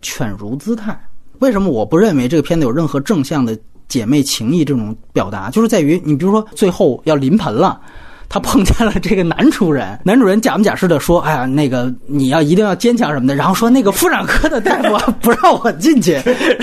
[0.00, 0.96] 犬儒姿态。
[1.40, 5.50] 为什么我不认为这个片子有任何正向的姐妹情谊这种表达？
[5.50, 7.80] 就是在于，你比如说最后要临盆了。
[8.28, 16.18] 他碰见了这个男主人，男主人假模假式的说：“哎呀，那个你要一定要坚强什么的。”然后说那个妇产科的大夫 不让我进去，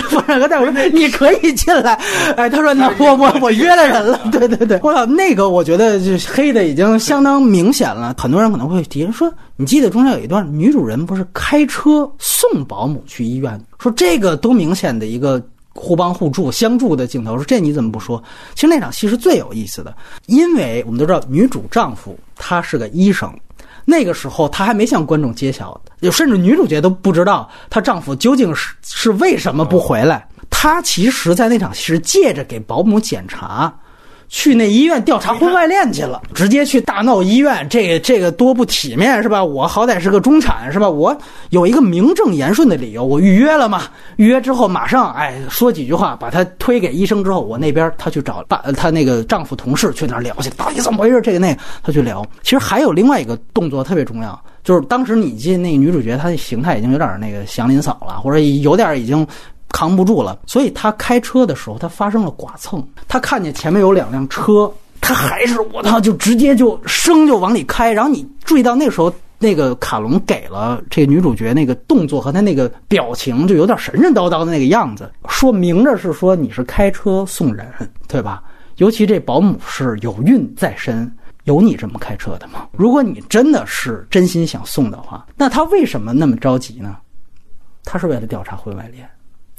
[0.08, 1.98] 妇产科大夫说： “你可以进来。”
[2.36, 8.14] 哎，他说：“那我我我约了人了。”对对对，我操，那个我觉得就黑的已经相当明显了。
[8.18, 13.58] 很多人可能会提说：“你记得中间有一段女主人不是开车送保姆去医院？
[13.78, 15.42] 说这个多明显的一个。”
[15.74, 18.22] 互帮互助、相助的镜头，说这你怎么不说？
[18.54, 19.94] 其实那场戏是最有意思的，
[20.26, 23.32] 因为我们都知道女主丈夫他是个医生，
[23.84, 30.26] 那个时候他还没向观众揭晓，就甚至女主角都不知道她丈夫究竟是是为什么不回来。
[30.48, 33.74] 她其实，在那场戏是借着给保姆检查。
[34.28, 39.44] 去那医院调查婚外恋去了，直接去大闹医院，这个这个多不体面是吧？
[39.44, 40.88] 我好歹是个中产是吧？
[40.88, 41.16] 我
[41.50, 43.82] 有一个名正言顺的理由，我预约了嘛。
[44.16, 51.20] 预约之后马上哎说几句话，把他推给医生之后，我那边他去找爸，他那个丈夫同事去那儿聊去，到底怎么回事？
[51.20, 52.26] 这个那个他去聊。
[52.42, 59.26] 其实还有另外一个动作特别重要，就是当时你进那个女主角，她的形态已经有点那个祥林嫂了，或者有点已经。
[59.74, 62.80] 扛不住了，所以他开车的时候，他发生了剐蹭。
[63.08, 67.92] 他看见前面有两辆车，他还是我操，就直接就生就往里开。
[67.92, 77.66] 然后你注意到那时候，那个卡隆给了这个女主角那个动作和她那个表情，就有点神神叨叨的那个样子，说明着是说你是开车送人，
[78.06, 78.44] 对吧？
[78.76, 81.12] 尤其这保姆是有孕在身，
[81.44, 82.68] 有你这么开车的吗？
[82.70, 86.96] 如果你真的是真心想送的话，那他为什么那么着急呢？
[87.84, 89.08] 他是为了调查婚外恋。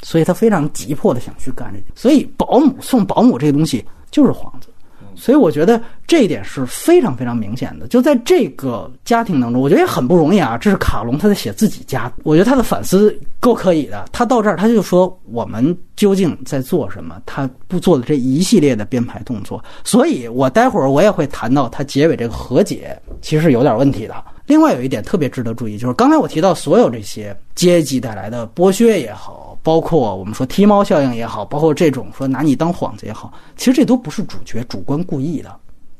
[0.01, 4.67] 所以他非常急迫的想去干这件，所以保姆送保姆这个东西就是幌子，
[5.15, 7.87] 所以我觉得这一点是非常非常明显的。
[7.87, 10.57] 就在这个家庭当中，我觉得也很不容易啊。
[10.57, 14.05] 这是卡隆他在写自己家，我觉得他的反思够可以的。
[14.11, 17.21] 他到这儿他就说我们究竟在做什么？
[17.25, 24.15] 他不做的这一系列的编排动作，所以我待会儿我也会谈到他结尾这个和解其实是有点问题的。
[24.45, 29.43] 另外有一点特别值得注意，就是刚才我提到所有这些阶级带来的剥削也好。
[29.63, 35.49] 包括我们说踢猫效应也好，包括这种说拿你当幌子也好，其实这都不是主角主观故意的。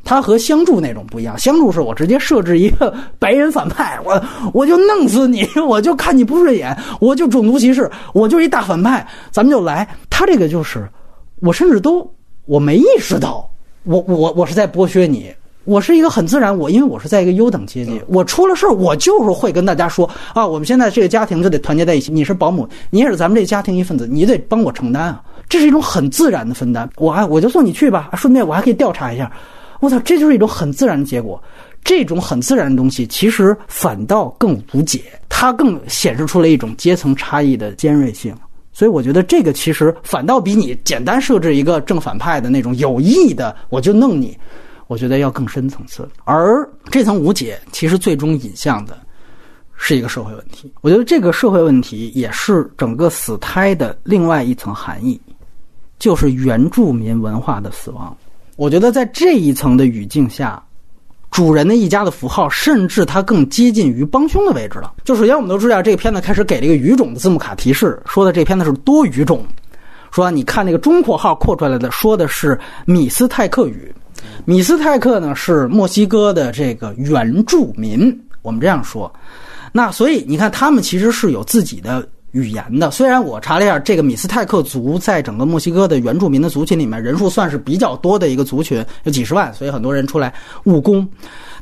[0.05, 9.85] 他和相助那种不一样，相助是我直接设置一个白人反派，我我就弄死你， 我就看你不顺眼，我就种族歧视，我就一大反派，咱们就来。
[10.09, 10.87] 他这个就是，
[11.41, 12.09] 我甚至都
[12.45, 13.49] 我没意识到，
[13.83, 15.33] 我我我是在剥削你。
[15.63, 22.11] 我是一个很自然，我因为我是在一个优等阶级，我出了事儿，我就是会跟大家说啊，我们现在这个家庭就得团结在一起。
[22.11, 26.87] 你是保姆，你也是咱们这家庭一份子，你得帮我承担啊，这是一种很自然的分担。
[26.97, 29.31] 我还我就送你去吧，顺便我还可以调查一下。
[29.79, 31.41] 我操，这就是一种很自然的结果。
[31.83, 38.35] 这种很自然的东西，其实反倒更无解，它更显示出了一种阶层差异的尖锐性。
[38.73, 44.35] 所以我觉得这个其实反倒比你简单设置一个正反派的那种有意的，我就弄你。
[44.87, 48.97] 我觉得要更深层次，而这层无解其实最终引向的
[49.75, 50.71] 是一个社会问题。
[50.81, 55.19] 我觉得这个社会问题也是整个死胎的另外一层含义，
[55.97, 58.15] 就是原住民文化的死亡。
[58.55, 60.63] 我觉得在这一层的语境下，
[61.29, 64.93] 主人的一家的符号，甚至它更接近于帮凶的位置了。
[65.03, 69.45] 就首先我们都知道，这个片子开始给了一个语种的字幕卡提示，说的这片子是多语种，
[70.11, 73.93] 说你看那个中括号扩出来的，说的是米斯泰克语。
[74.45, 79.13] 米斯泰克呢是墨西哥的这个原住民，我们这样说。
[79.73, 82.91] 那所以你看，他们其实是有自己的语言的。
[82.91, 90.33] 虽然我查了一下，这个米斯泰克族在整个墨西哥的原住民的族群里面，人数算是比较多的一个族群，有几十万，所以很多人出来
[90.65, 91.07] 务工。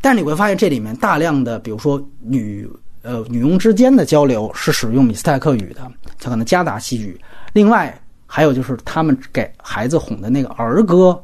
[0.01, 2.67] 但是你会发现，这里面大量的，比如说女
[3.03, 5.81] 呃女佣之间的交流是使用米斯泰克语的，
[6.19, 7.17] 它可能夹杂西语。
[7.53, 11.17] 另外还有就是他们给孩子哄的那个儿歌。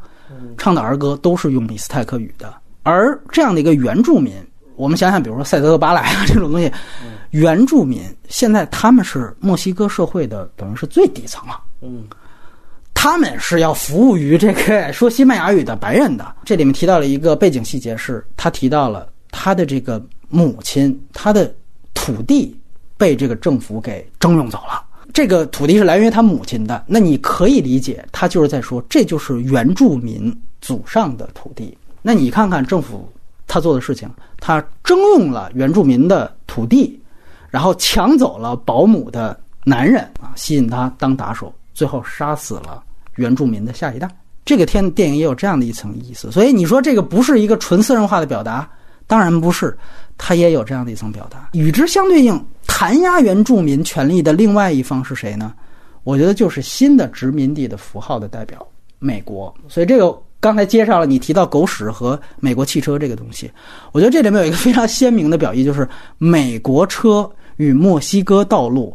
[0.60, 4.32] 唱的儿歌都是用米斯泰克语的，而这样的一个原住民，
[4.76, 6.72] 我们想想，比如说塞德巴莱啊这种东西，
[7.32, 12.04] 原住民现在他们是墨西哥社会的等于是最底层了，嗯，
[12.94, 16.36] 他们是要服务于这个说西班牙语的白人的。
[16.44, 21.54] 这里面提到了一个背景细节，是他提到了他的这个母亲，他的。
[21.96, 22.58] 土地
[22.98, 24.84] 被这个政府给征用走了。
[25.14, 31.78] 这个土地是来源于他母亲的，那你可以理解，他就是在说，这就是原住民祖上的土地。
[32.02, 33.12] 那你看看政府
[33.48, 34.10] 他做的事情，
[34.40, 36.99] 他征用了原住民的土地，
[37.50, 42.84] 然后抢走了保姆的男人啊，吸引他当打手，最后杀死了
[43.16, 44.10] 原住民的下一代。
[44.46, 48.68] 这个天电影也有这样的一层意思，所以你说这个不是一个纯私人化的表达，
[49.06, 49.78] 当然不是，
[50.18, 51.50] 它也有这样的一层表达。
[51.54, 55.54] 与之相对应，弹压原住民权利的另外一方是谁呢？
[56.04, 58.66] 我觉得就是新的殖民地的符号的代表——
[58.98, 59.54] 美国。
[59.68, 63.52] 所以这个刚才接上了你提到狗屎和美国汽车这个东西，
[63.92, 68.94] 我觉得这里面有一个非常鲜明的表意，就是美国车与墨西哥道路。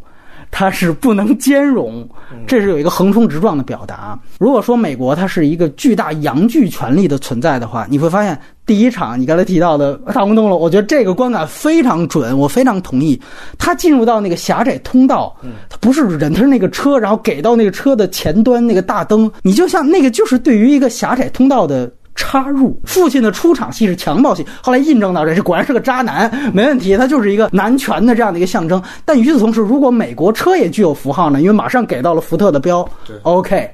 [0.51, 2.07] 它是不能兼容，
[2.47, 4.17] 这是有一个横冲直撞的表达。
[4.39, 13.19] 如果说美国它是一个巨大阳具权力的存在的话，你会发现第一场你刚才提到的大红灯笼，我觉得这个观感非常准，我非常同意。
[13.57, 15.35] 它进入到那个狭窄通道，
[15.67, 21.91] 它不是人，它是那个车，然后给到那个车的前端那个大灯，你就像那个就是对于一个狭窄通道的。
[22.15, 28.81] 插入父亲的出场戏是强暴戏，后来印证到这，这果然是个渣男，没问题，他就是一个男权的这样的一个象征。
[29.03, 31.41] 但与此同时，如果美国车也具有符号呢？
[31.41, 32.87] 因为马上给到了福特的标
[33.23, 33.69] ，OK，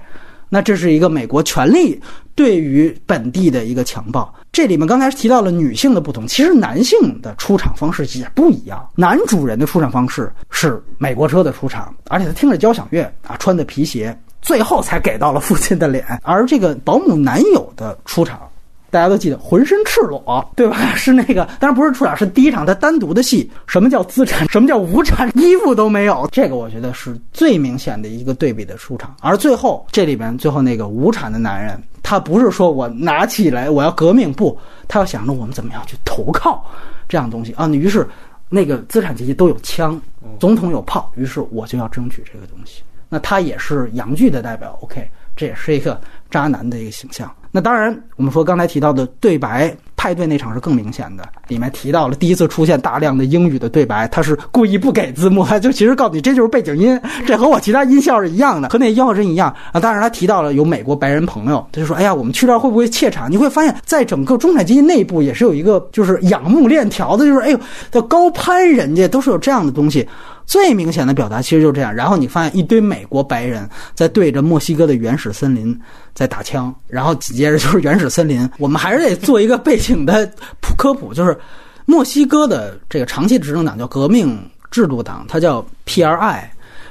[0.50, 2.02] 那这是一个美国权力
[2.36, 4.34] 对于本地的一个强暴。
[4.52, 8.86] 这里面刚才提到了女性的不同，其实男性的出场方式也不一样。
[8.96, 14.18] 男主人的出场方式是美国车的出场，而且他听着交响乐啊，穿的皮鞋。
[14.42, 18.42] 最后才给到了父亲的脸， 而这个保姆男友的出场，
[18.90, 20.96] 大家都记得浑身赤裸， 对吧？
[20.96, 23.50] 是那个，当然不是出场，是第一场他单独的戏。
[23.68, 24.48] 什么叫资产？
[24.50, 25.30] 什么叫无产？
[25.38, 29.16] 衣服都没有，这个我觉得是最明显的一个对比的出场。
[29.22, 34.58] 而最后这里边最后那个无产的男人，他不是说我拿起来我要革命，不，
[34.88, 36.66] 他要想着我们怎么样去投靠
[37.08, 37.68] 这样东西啊。
[37.68, 38.06] 于是
[38.50, 40.02] 那个资产阶级都有枪，
[40.40, 42.82] 总统有炮，于是我就要争取这个东西。
[43.14, 45.06] 那他也是洋剧的代表，OK，
[45.36, 47.30] 这也是一个渣男的一个形象。
[47.52, 49.76] 那当然，我们说刚才提到的对白。
[50.02, 59.80] 派对那场是更明显的，里面提到了第一次出现大量的英语的对白，他是故意不给字幕，就其实告诉你这就是背景音，这和我其他音效是一样的，和那音效是一样啊。
[59.80, 67.60] 当然他提到了有美国白人朋友，他就说：“哎呀，我们去这儿会不会怯场？”你会发现在整个中产阶级内部也是有一个就是仰慕链条的，就是哎呦，
[67.92, 70.08] 叫高攀人家，都是有这样的东西。
[70.44, 71.94] 最明显的表达其实就是这样。
[71.94, 75.80] 然后你发现一堆美国白人在对着墨西哥的原始森林
[76.14, 78.50] 在打枪，然后紧接着就是原始森林。
[78.58, 80.26] 我们还是得做一个背景请的
[80.62, 81.38] 普科普，就是
[81.86, 84.40] 墨西哥的这个长期执政党叫革命
[84.72, 86.44] 制度党，它叫 PRI。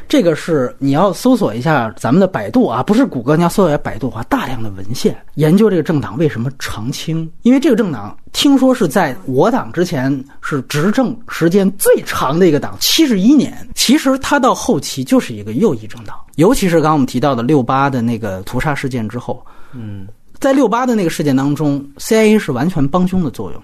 [0.06, 7.30] 这个是你要搜索一下咱们的百度啊，不是谷歌，你要搜索一下百度的话，大量的文献研究这个政党为什么长青。
[7.40, 10.12] 因为这个政党听说是在我党之前
[10.42, 13.66] 是执政时间最长的一个党，七十一年。
[13.74, 20.06] 其实它到后期就是一个右翼政党，尤其是刚刚我们提到的六八的那个屠杀事件之后，嗯，
[20.40, 23.62] 在六八的那个事件当中，CIA 是完全帮凶的作用。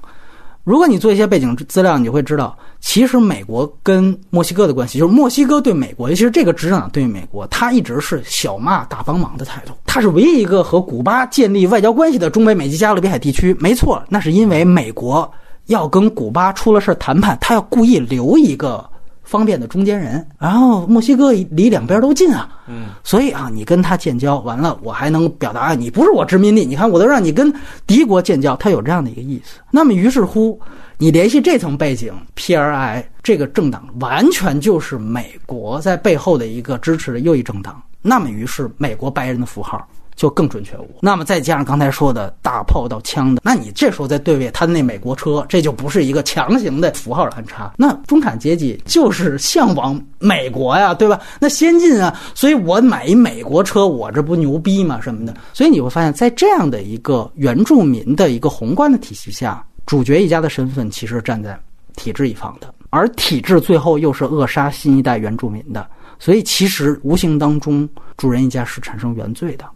[0.63, 9.73] 如果你做一些背景资料，你会知道，其实美国跟墨西哥的关系，就是墨西哥对美国，尤其是这个执政党对美国，他一直是小骂大帮忙的态度。
[9.87, 13.57] 他是唯一一个和古巴建立外交关系的中美美籍加勒比海地区。
[13.61, 15.33] 没错，那是因为美国
[15.67, 18.85] 要跟古巴出了事谈判，他要故意留一个。
[19.27, 27.53] 方便的中间人，然后墨西哥离两边都近啊，嗯，所以啊，你跟他建交完了，我还能表达你不是我殖民地，你看我都让你跟
[27.87, 29.59] 敌国建交，他有这样的一个意思。
[29.71, 30.59] 那么于是乎，
[30.97, 39.87] 你联系这层背景，PRI 这个政党完全就是美国在背后的一个支持的右翼政党，那么于是美国白人的符号。
[40.17, 40.99] 就更准确无误。
[41.01, 47.73] 那么再加上刚才说的大炮到枪的，那你这时候再对位他那美国车，这就不是一个强行的符号的安插。
[47.77, 51.21] 那中产阶级就是向往美国呀，对吧？
[51.39, 54.99] 那先进啊，所以我买一美国车，我这不牛逼吗？
[55.01, 55.37] 什么的。
[55.53, 61.59] 所以你会发现在这样的一个原住民的一个宏观的体系下，主角一家的身份其实站在
[61.95, 65.87] 体制一方的，而体制最后又是扼杀新一代原住民的。
[66.19, 67.87] 所以其实无形当中，
[68.17, 69.67] 主人一家是产生原罪的。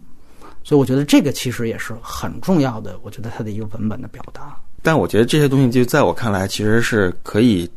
[0.63, 4.55] 所以我觉得这个其实也是很重要的，我觉得它的一个文本的表达。
[4.83, 7.69] 但我觉得这些东西就在我看来，其实是可以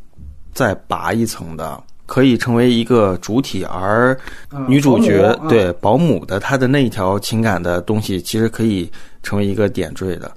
[0.52, 4.18] 再拔一层的，可以成为一个主体，而
[4.66, 8.90] 女主角对保姆的她的那一条情感的东西，其实可以
[9.22, 10.32] 成为一个点缀的。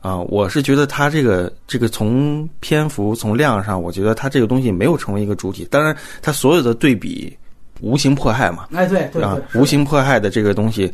[0.00, 5.66] 啊，我是觉得它这个这个从篇幅从量上，我觉得它这个东西没有成为一个主体。
[5.70, 7.34] 当然，它所有的对比
[7.80, 10.92] 无形迫害嘛，哎对对啊，无形迫害的这个东西。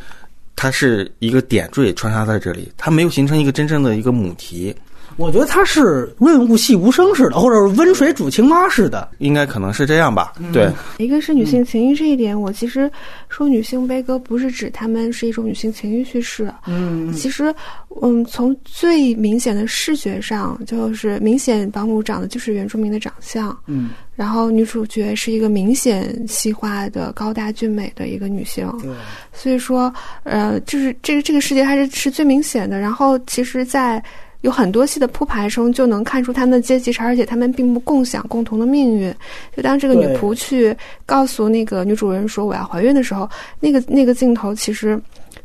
[0.56, 4.74] 它是一个点缀穿插在这里，它没有形成一个真正的一个母题。
[5.16, 10.32] 我觉得他是润物细无声似的，或者是温水煮青蛙似的，应该可能是这样吧。
[10.53, 12.91] 对，一个是女性情欲这一点，我其实
[13.28, 16.53] 说女性悲歌不是指她们是一种女性情欲叙事。
[16.66, 17.55] 嗯，其实，
[18.03, 23.57] 嗯，从最明显的视觉上，就是明显保姆长得就是原住民的长相。
[23.66, 28.66] 嗯，然后女主角是一个明显细化的高大俊美的一个女性。
[28.81, 28.91] 对，
[29.32, 29.93] 所以说，
[30.23, 32.78] 呃，就是这个这个世界还是是最明显的。
[32.78, 34.03] 然后，其实，在
[34.42, 39.14] 有很多戏的铺排中，就能看出他们的阶级差，而且他们并不共享共同的命运。
[39.56, 43.28] 就当这个女仆去告诉那个女主人说我要怀孕的时候，
[43.60, 45.00] 那个那个镜头其实。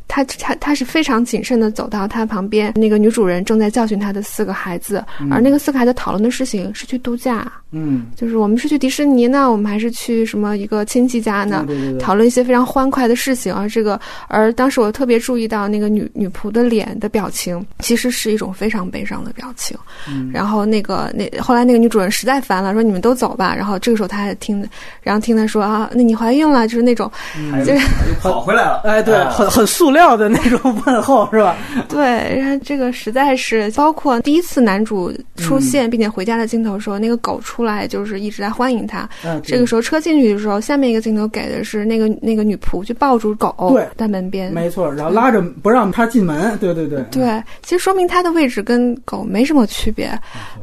[0.07, 11.63] 他他他是非常谨慎的走到他旁边，那个女主人正在教训他的四个孩子，而那个四个孩子讨论的事情是去度假，嗯，就是我们是去迪士尼呢，我们还是去什么一个亲戚家呢？
[11.67, 13.53] 对对对，讨论一些非常欢快的事情。
[13.53, 19.77] 而这个，而当时我特别注意到那个女女仆的脸的表情，其实是一种非常悲伤的表情。
[20.07, 23.55] 嗯，然后那个那后来那个女主人实在烦了，说你们都走吧。
[23.55, 24.67] 然后这个时候她还听，
[25.01, 27.11] 然后听她说啊，那你怀孕了，就是那种，
[27.65, 27.85] 就是
[28.21, 28.81] 跑回来了。
[28.85, 31.55] 哎，对，很很塑料的那种问候是吧？
[31.89, 32.03] 对，
[32.37, 39.09] 然后这个实在是包括第一次男主出现并且回家的镜头时候，那个狗出来就是一直在欢迎他。
[39.41, 46.57] 这个时候车进去的时候，下面一个镜头给的是那个那个女仆去抱住狗，对，在门边，没错，然后拉着不让他进门。
[46.59, 50.11] 对对对，对，其实说明他的位置跟狗没什么区别，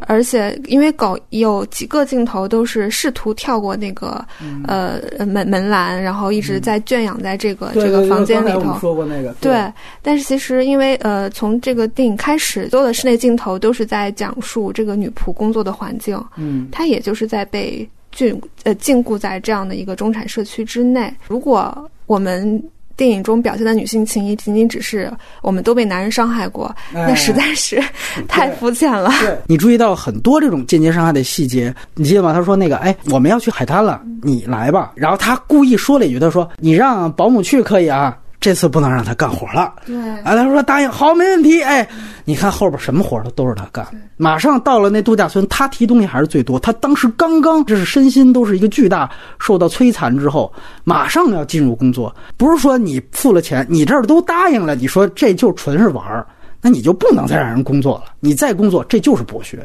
[0.07, 4.25] 而且因为狗有几个镜头都是试图跳过那个
[4.67, 8.79] 呃门门栏，然后一直在圈养在这个这个房间里头。
[8.81, 9.73] 说过那个，对。
[10.03, 16.23] 但是其实，因为呃，从这个电影开始，所有的室内镜头都是在讲述这个女仆工作的环境。
[16.37, 21.13] 嗯，她也就是在被禁呃禁锢在这样的一个中产社区之内。
[21.29, 22.63] 如果我们
[22.95, 27.83] 电影中表现的女性情谊仅仅只是我们都被男人伤害过，那实在是
[28.29, 29.11] 太肤浅了。
[29.21, 32.35] 对你注意到很多这种间接伤害的细节，你记得吗？
[32.35, 34.93] 他说那个，哎，我们要去海滩了，你来吧。
[34.95, 39.73] 然后他故意说了一句，他说：“你让保姆去可以啊。”这次不能让他干活了。
[39.87, 41.63] 对，啊，他说答应，好，没问题。
[41.63, 41.89] 哎，
[42.25, 43.87] 你看后边什么活都都是他干。
[44.17, 46.59] 马上到了那度假村，他提东西还是最多。
[46.59, 49.09] 他当时刚刚这是身心都是一个巨大
[49.39, 50.53] 受到摧残之后，
[50.83, 52.15] 马上要进入工作。
[52.37, 56.27] 不是说你付了钱，你这儿都答应了，你说这就纯是玩儿，
[56.61, 58.13] 那你就不能再让人工作了。
[58.19, 59.57] 你再工作，这就是剥削，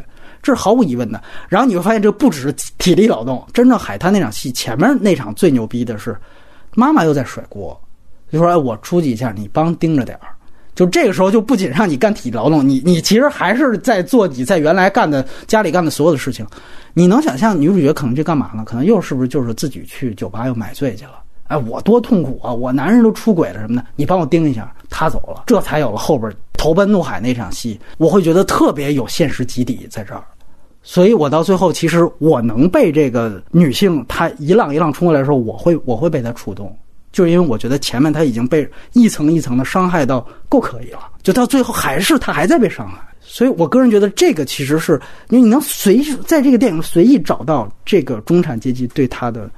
[0.43, 1.19] 这是毫无疑问的。
[1.49, 3.43] 然后你会发现，这不只是体力劳动。
[3.53, 6.15] 真正海滩那场戏前面那场最牛逼的是，
[6.75, 7.79] 妈妈又在甩锅。
[8.31, 10.27] 就说：“哎，我出去一下，你帮盯着点儿。
[10.75, 16.45] 就这个时候，就不仅让你干体力劳动，你你其实还是在做你在原来干的家里干的所有的事情。
[16.93, 18.63] 你能想象女主角可能去干嘛呢？
[18.63, 21.13] 可能又是不是就是自己去酒吧又买醉去了？
[21.47, 22.53] 哎，我多痛苦啊！
[22.53, 24.71] 我男人都出轨了什么的，你帮我盯一下。
[24.89, 27.79] 他走了，这才有了后边投奔怒海那场戏。
[27.97, 30.23] 我会觉得特别有现实基底在这儿，
[30.83, 36.75] 所以我到最后，其实我能被这个女性她一浪一浪冲过来的时候，我会我会被她触动。”
[37.17, 49.49] 就是因为我觉得前面他已经被一层一层的伤害到够可以了，就到最后还是他还在被伤害，所以我个人觉得这个其实是因为你能随在这个电影随意找到这个中产阶级对他的。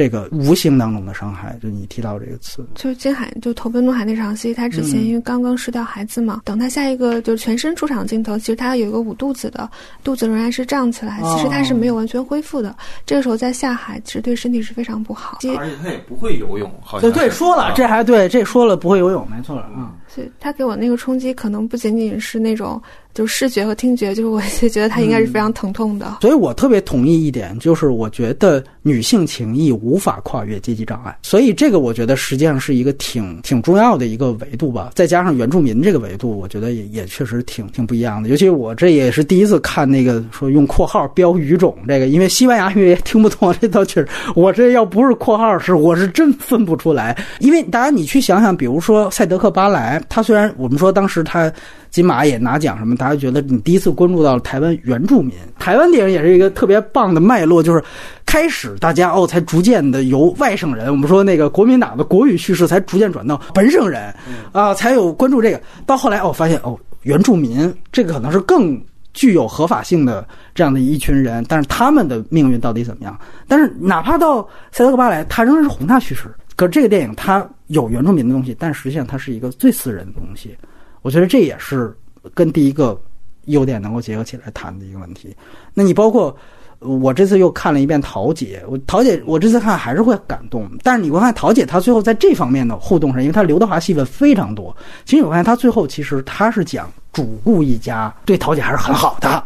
[0.00, 9.70] 这个无形当中的伤害，就你提到这个词，就是金海就投奔怒海那场戏，他之前因为刚刚失掉孩子嘛，等他下一个就是全身出场镜头，其实他有一个捂肚子的，
[10.02, 12.74] 肚子仍然是胀起来，其实他是没有完全恢复的。
[13.04, 15.38] 这个时候再下海，其实对身体是非常不好。
[15.58, 19.94] 而且他也不会游泳，好像对对说了，这还对这说了不会游泳，没错啊。
[20.14, 22.80] 所以他给我那个冲击，可能不仅仅是那种。
[23.12, 26.18] 就视觉和听觉，就是我就觉得他应该是非常疼痛的。
[26.20, 31.18] 所以我特别同意一点，就是我觉得女性情谊无法跨越阶级障碍。
[31.20, 34.92] 所以这个我觉得实际上是一个挺挺重要的一个维度吧。
[34.94, 38.28] 再加上原住民这个维度，我觉得也也确实挺挺不一样的。
[38.28, 47.20] 尤其我这也是第一次看那个说用括号标语种这个，因为西班牙语也听不懂这倒确实，我这要不是括号是我是真分不出来。
[47.40, 51.52] 因为大家你去想想，比如说赛德克巴莱，他虽然我们说当时他。
[51.90, 55.34] 金马也拿奖什么，大家觉得你第一次关注到了台湾原住民。
[55.58, 57.82] 台湾电影也是一个特别棒的脉络，就是
[58.24, 64.14] 开始大家哦才逐渐的由外省人，我们说那个国民党的国语叙事才逐渐转到本省人，
[64.52, 65.60] 啊才有关注这个。
[65.84, 68.80] 到后来哦发现哦原住民这个可能是更
[69.12, 70.24] 具有合法性的
[70.54, 73.18] 这样的一群人，但是他们的命运到底怎么样？
[73.48, 76.32] 但是哪怕到塞德克巴莱，他仍然是宏大叙事。
[76.60, 80.54] 可这个电影它有原住民的东西，但实际上它是一个最私人的东西。
[81.00, 81.96] 我觉得这也是
[82.34, 83.00] 跟第一个
[83.46, 85.34] 优点能够结合起来谈的一个问题。
[85.72, 86.36] 那你包括，
[86.78, 90.70] 我这次又看了一遍桃姐，我桃姐我这次看还是会感动。
[90.82, 94.76] 但是你会发现桃姐她最后在这方面的互动上，因为她刘德华戏份非常多。
[95.06, 99.42] 其实我发现她最后其实她是讲主顾一家对桃姐还是很好的，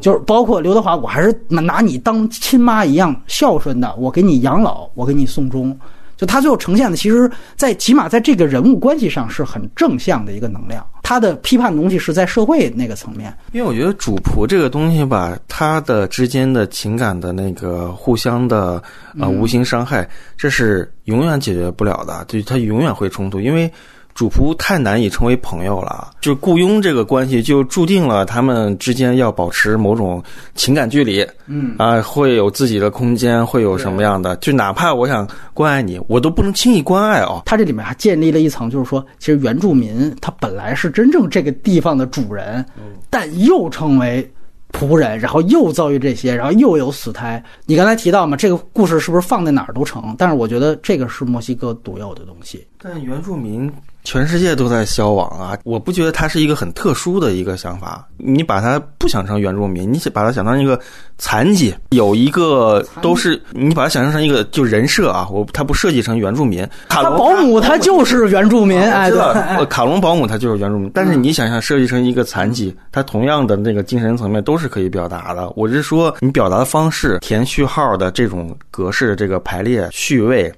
[0.00, 5.76] 就是包括刘德华，我还是拿你当亲妈一样孝顺的，我给你养老，我给你送终。
[6.22, 10.86] 就他最后呈现的，其实，在起码在这个人物关系上是很正向的一个能量。
[11.02, 13.36] 他的批判的东西是在社会那个层面。
[13.50, 18.80] 因为我觉得主仆这个东西吧，他的之间的情感的那个互相的
[19.18, 23.68] 呃无形伤害，这是永远解决不了的，就他永远会冲突，因为。
[24.14, 30.22] 主仆太难以成为朋友了，就雇佣这个关系就注定了他们之间要保持某种
[30.54, 34.36] 情感距离，嗯啊，会有自己的空间，会有什么样的？
[34.36, 37.42] 就哪怕我想关爱你，我都不能轻易关爱哦。
[37.46, 42.64] 他这里面还建立了一层，就是说，其实原住民他本来是真正这个地方的主人，
[43.08, 44.30] 但又成为
[44.72, 47.42] 仆人，然后又遭遇这些，然后又有死胎。
[47.64, 50.14] 你刚才提到嘛，这个故事是不是放在哪儿都成？
[50.18, 52.66] 但是我觉得这个是墨西哥独有的东西。
[52.78, 53.72] 但原住民。
[54.04, 55.56] 全世界都在消亡啊！
[55.64, 58.06] 我不觉得它是一个很特殊的一个想法。
[58.16, 60.78] 你把它不想成原住民，你把它想成一个
[61.18, 65.28] 残疾，有一个都是你把它想象成一个就人设啊。
[65.30, 70.90] 我它不设计成原住民，卡保姆他就是原住民，哎，对，卡隆保姆他就是原住民。
[70.92, 75.48] 但是你想象设计成一个残疾，他同样的那个精神层面都是可以表达的。
[75.54, 80.52] 我是说，你表达的方式、填序号的这种格式、这个排列序位。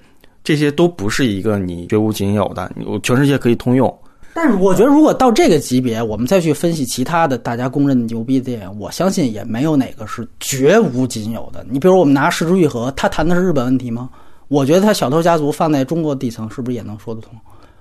[0.45, 3.93] 这些都不是一个你绝无仅有的，我全世界可以通用。
[4.35, 11.65] 但是我觉得，如果到这个级别，我们再去分析其他的大家公认的牛逼的电影，我相信也没有哪个是绝无仅有的。
[11.71, 14.11] 你比如我们拿《失之愈合》，他谈的是日本问题吗？
[14.49, 17.33] 我觉得他《小偷家族》放在中国底层，是不是也能说得通？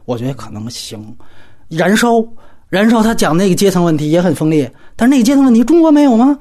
[0.05, 0.99] 我觉得可能行。
[1.77, 2.11] 《燃烧》，
[2.69, 6.37] 《燃烧》他讲那个阶层问题也很锋利，但是那个阶层问题中国没有吗？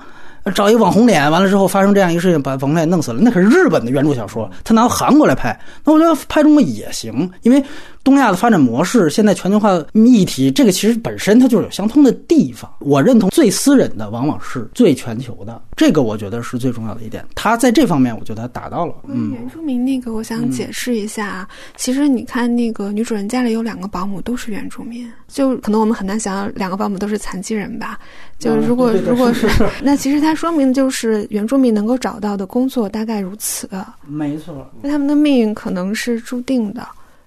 [0.55, 3.21] 找一网红脸，完了之后发生这样一个事情，把网红脸弄死了。
[3.21, 7.63] 那可是日本的原著小说，他拿韩国来拍，那我觉得拍中国也行，因为。
[8.05, 12.71] 东亚的发展模式，现在全球化议题，这个其实本身它就是有相通的地方。
[12.81, 17.25] 我认同最私人的往往是最全球的，这个我觉得是最重要的一点。
[17.35, 18.95] 他在这方面，我觉得他达到了。
[19.07, 21.49] 嗯，原住民那个，我想解释一下啊。
[21.77, 27.99] 其实你看，那个女主人家里有两个保姆，都是原住民，就可能我们很难想象两个保姆都是残疾人吧？
[28.39, 29.49] 就如果如果是，
[29.81, 33.69] 那其实它说明就是原住民能够找到的工作大概如此。
[34.07, 36.85] 没错，那他们的命运可能是注定的。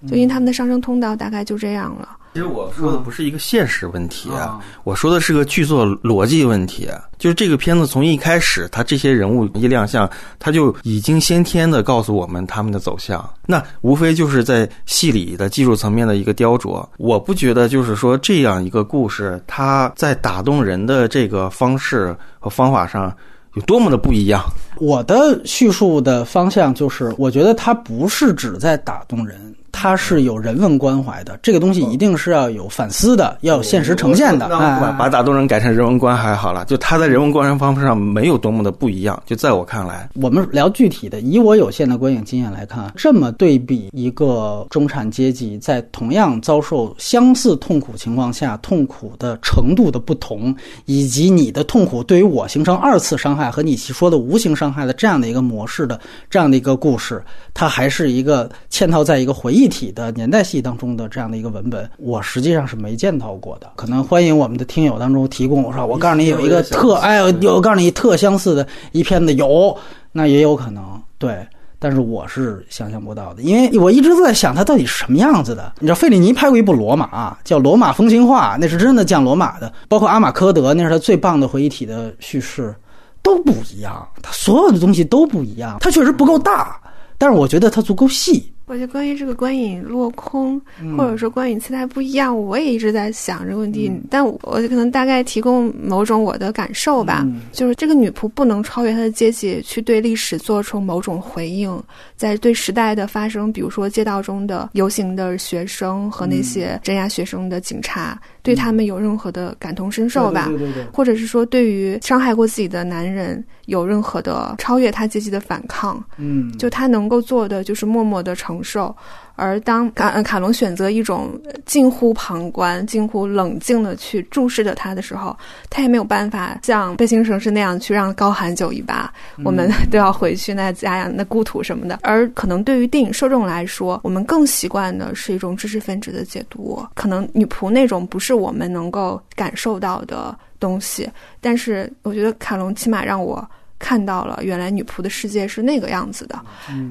[0.08, 2.08] 就因为他们的上升通道大概就这样了。
[2.34, 6.86] 其实我说的不是一个现实问题啊，我说的是个剧作逻辑问题。
[7.16, 10.08] 就是这个片子从一开始，他这些人物一亮相，
[10.38, 13.26] 他就已经先天的告诉我们他们的走向。
[13.46, 16.86] 那无非就是在戏里的技术层面的一个雕琢。
[16.98, 23.10] 我不觉得就是说这样一个故事，它在打动人的这个方式和方法上
[23.54, 24.44] 有多么的不一样。
[24.78, 29.55] 我的叙述的方向就是，我觉得它不是只在打动人。
[29.78, 34.48] 它是有人文关怀的，这个东西一定是要有反思的，要有现实呈现的。
[34.48, 39.22] 把把打动人改成人文关怀好了，就他在人文关怀方式上没有多么的不一样。
[39.26, 56.00] 就在我看来，我们聊具体的，以我有限的观影经验来看，这么对比一个中产阶级在同样遭受相似痛苦情况下，痛苦的程度的不同，以及你的痛苦对于我形成二次伤害和你说的无形伤害的这样的一个模式的
[56.30, 57.22] 这样的一个故事，
[57.52, 59.65] 它还是一个嵌套在一个回忆。
[59.68, 63.70] 体的年代戏当中的这样的一个文本，我实际上是没见到过的。
[63.76, 65.62] 可能欢迎我们的听友当中提供。
[65.62, 69.76] 我说，我告诉你有一个特哎，我告诉你特相似的一片子有，
[70.12, 71.46] 那也有可能对，
[71.78, 75.72] 但是我是想象不到的，因为我一直在想它到底是什么样子的。
[75.78, 79.72] 你知道费里尼拍过一部《罗马》，叫《罗马风情画》，那是真的讲罗马的。
[79.88, 82.74] 包括阿马科德，那是他最棒的回忆体的叙事，
[83.22, 84.06] 都不一样。
[84.22, 85.78] 他所有的东西都不一样。
[85.80, 86.80] 他确实不够大，
[87.18, 88.52] 但是我觉得他足够细。
[88.66, 90.60] 我觉得关于这个观影落空，
[90.96, 93.90] 或者说观影期待不一样，我也一直在想这个问题。
[94.10, 94.36] 但我
[94.68, 101.80] 可能大概提供某种我的感受吧，就是这个女仆不能超越她的阶级，去对历史做出某种回应，
[102.16, 110.48] 在对时代的发生，比如说街道中的游行的学生和那些镇压学生的警察，对他们有任何的感同身受吧？
[110.92, 116.02] 或者是说，对于伤害过自己的男人有任何的超越他阶级的反抗？
[116.16, 118.34] 嗯，就他能够做的就是默默的。
[118.36, 118.94] 承受，
[119.36, 125.36] 而当卡卡隆选择一种近乎旁观、近乎冷静的去注视着他的时候，
[125.70, 129.12] 他也没有办法像《悲情城市》那样去让高喊九一八，
[129.44, 131.98] 我们都要回去那家呀、那故土什么的。
[132.02, 141.08] 而可能对于电影受众来说，我们更习惯的是一种知识分子的解读，可能女仆那种不是我们能够感受到的东西。
[141.40, 143.46] 但是，我觉得卡隆起码让我。
[143.78, 146.40] 看到了原来女仆的世界是那个样子的。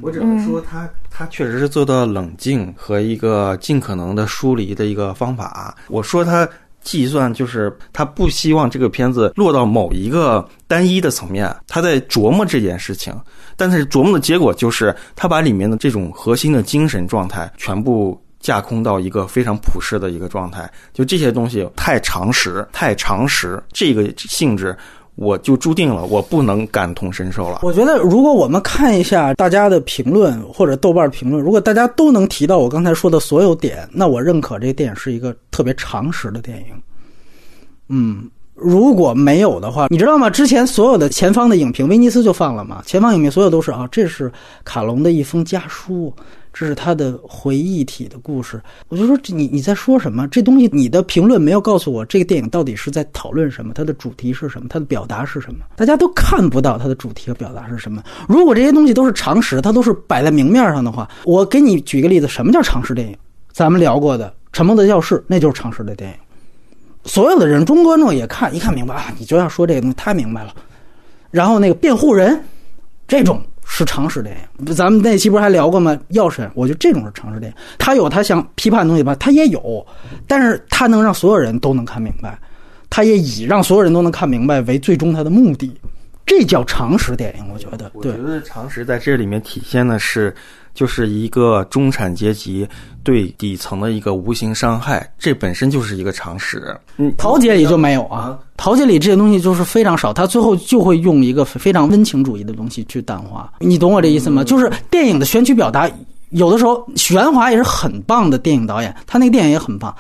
[0.02, 5.76] 我只能说，他他确实是做到冷静和一个尽可能的疏离的一个方法。
[5.88, 6.48] 我说他
[6.84, 13.12] 计算，就是他不希望这个片子落到某一个单一的层面，他在琢磨这件事情。
[13.58, 20.70] 但是琢磨的结果就是，他把里面的这种核心的精神状态全部架空到一个非常普世的一个状态。
[20.94, 24.78] 就这些东西太常识，太常识，这个性质。
[25.16, 27.62] 我就注定了，我不能感同身受了。
[27.64, 36.66] 我觉得，如果我们看一下大家的评论或者豆瓣评论，如果大家都能提到我刚才说的所有点，那我认可这个电影是一个特别常识的电影。
[37.88, 40.30] 嗯，如果没有的话，你知道吗？
[40.30, 42.82] 之前所有的前方的影评，威尼斯就放了嘛。
[42.86, 44.32] 前方影评所有都是啊，这是
[44.64, 46.14] 卡隆的一封家书。
[46.58, 50.26] 这是他的回忆体的故事，我就说你你在说什么？
[50.30, 55.66] 这东西你的评论没有告诉我这个电影到底是在讨论什么，它的主题是什么，它的表达是什么？
[55.76, 58.02] 大家都看不到它的主题和表达是什么。
[58.26, 63.18] 如果这些东西都是常识，它都是摆在明面上的话，我给你举个例子，什么叫常识电影？
[63.52, 66.16] 咱们聊过的《沉默的教室》，那就是常识的电影。
[67.04, 70.56] 所有的人，中观众也看一看明白啊，你就要说这个东西太明白了。
[71.32, 72.42] 然后那个辩护人，
[73.10, 73.42] 这种。
[73.66, 75.98] 是常识电影，咱们那期不是还聊过吗？
[76.10, 79.86] 药神，我觉得这种是常识电影，他有他想批判的东西吧，他也有，
[80.28, 82.40] 但是他能让所有人都能看明白，
[82.90, 85.76] 他也以让所有人都能看明白为最终他的目的，
[86.26, 87.92] 这叫常识电影，我觉得。
[87.94, 90.34] 我觉得常识在这里面体现的是。
[90.76, 92.68] 就是一个中产阶级
[93.02, 96.78] 对底层的一个无形伤害，这本身就是一个常识。
[96.98, 103.52] 嗯，桃姐也就没有啊，桃姐里这些东西就是非常少，他最后就会用一个非常温情主义的东西去淡化。
[103.60, 104.44] 你懂我这意思吗？
[104.44, 105.90] 就是电影的选取表达，
[106.30, 109.94] 有的时候许鞍华也是很棒的电影导演，他那个电影也很棒。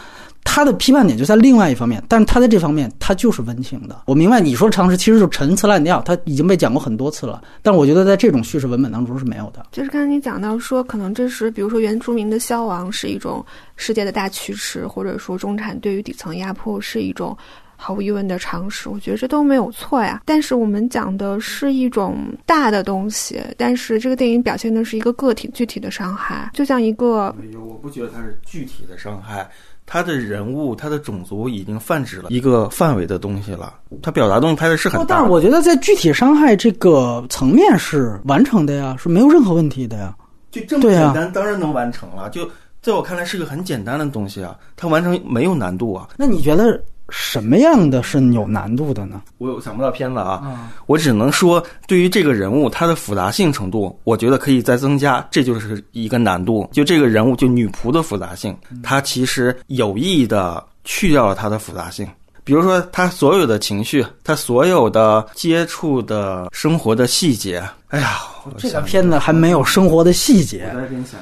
[0.47, 4.03] 他的批判点就在另外一方面，但是他在这方面他就是温情的。
[4.05, 7.41] 我明白你说常识其实是陈词滥调，他已经被讲过很多次了。
[7.63, 9.65] 但是我觉得在这种叙事文本当中是没有的。
[9.71, 13.43] 就是刚才你讲到说，可能这是比如说原住民的消亡是一种
[13.75, 17.35] 世界的大趋势，或者说中产对于底层压迫是一种
[17.77, 18.89] 毫无疑问的常识。
[18.89, 20.21] 我觉得这都没有错呀。
[20.25, 27.35] 但是我们讲的是一种大的东西，但是这个电影表现的是一个个体具体的伤害，就像一个……
[27.39, 29.49] 没有，我不觉得它是具体的伤害。
[29.87, 33.75] 他的人物，他的种族已经泛指了一个范围的东西了。
[34.01, 40.15] 他表达东西拍的是很大，但是我觉得在具体伤害这个层面是完成的呀，是没有任何问题的呀。
[40.49, 42.27] 就这么简单，当然能完成了。
[42.31, 42.49] 就
[42.81, 46.09] 在我看来是个很简单的东西啊，它完成没有难度啊。
[46.17, 46.81] 那你觉得？
[47.09, 49.21] 什么样的是有难度的呢？
[49.37, 56.67] 我想不到片子啊，我只能说，对于这个人物，他的复杂性程度，我觉得可以再增加，这就是一个难度。
[56.71, 62.07] 就这个人物，就女仆的复杂性，他其实有意的去掉了她的复杂性。
[62.43, 68.19] 比如说，她所有的情绪，她所有的接触的生活的细节，哎呀，
[68.57, 70.71] 这个片子还没有生活的细节。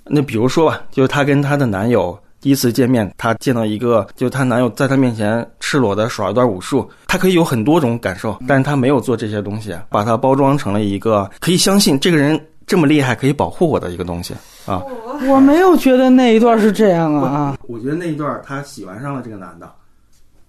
[0.05, 2.17] 那比如说吧，就是她跟她的男友。
[2.43, 12.37] 第一次见面，她见到一个，就她男友在她面前赤裸的耍一段武术，她可以有很多种感受，但是她没有做这些东西，把它包装成了一个可以相信这个人
[12.67, 14.83] 这么厉害，可以保护我的一个东西啊。
[15.25, 19.71] 我没有觉得那一段是这样啊，我觉得那一段她喜欢上了这个男的。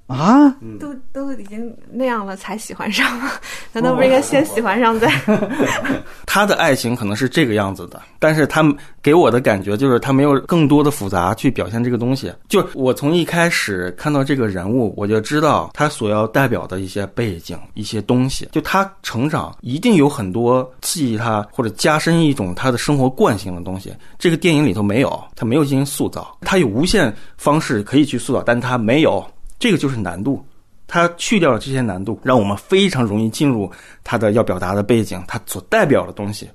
[0.06, 3.30] 啊，都都已经那样了才喜欢上吗？
[3.72, 5.10] 难道不应该先喜欢上再？
[6.26, 8.62] 他的爱情可能是这个样子的，但是他
[9.02, 12.30] 给我的感觉就是他没有更多的复杂去表现这个东西。
[12.48, 18.46] 就我从一开始看到这个人物，我就知道他所要代表的一些背景、一些东西。
[18.52, 23.90] 就他成长一定有很多刺激他或者加深一种他的生活惯性的东西。
[24.18, 26.36] 这个电影里头没有，他没有进行塑造。
[26.42, 29.24] 他有无限方式可以去塑造，但他没有。
[29.64, 30.44] 这个就是难度，
[30.86, 33.70] 它去掉了这些难度，让我们非常容易进入
[34.02, 36.46] 它的要表达的背景，它所代表的东西。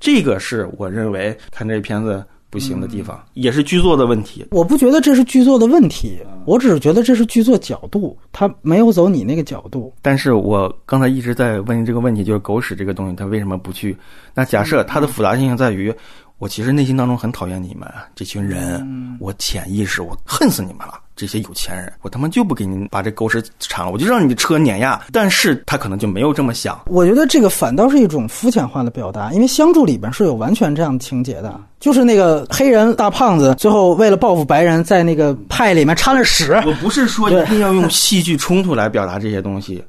[0.00, 4.46] 这个是我认为看这片子不行的地方，也是剧作的问题。
[4.50, 9.92] 我不觉得这是剧作的问题，我只是觉得这是剧作角度，它没有走你那个角度。
[10.00, 13.94] 但是我刚才一直在问这个问题，就是狗屎这个东西，它为什么不去？
[14.32, 15.94] 那假设它的复杂性在于。
[16.38, 21.00] 我其实内心当中很讨厌你们这群人，我潜意识我恨死你们了。
[21.16, 25.00] 这些有钱人，我他妈就不给你把这狗屎铲了，我就让你的车碾压。
[25.12, 26.82] 但是他可能就没有这么想。
[26.86, 36.52] 我觉得这个反倒是一种肤浅化的表达，因为《相助》里边是有完全这样的情节的，就是那个黑人大胖子最后为了报复白人，在那个派里面掺了屎。
[36.66, 39.84] 我不是说一定要用戏剧冲突来表达这些东西，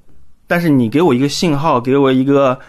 [0.45, 2.59] 但是你给我一个信号，给我一个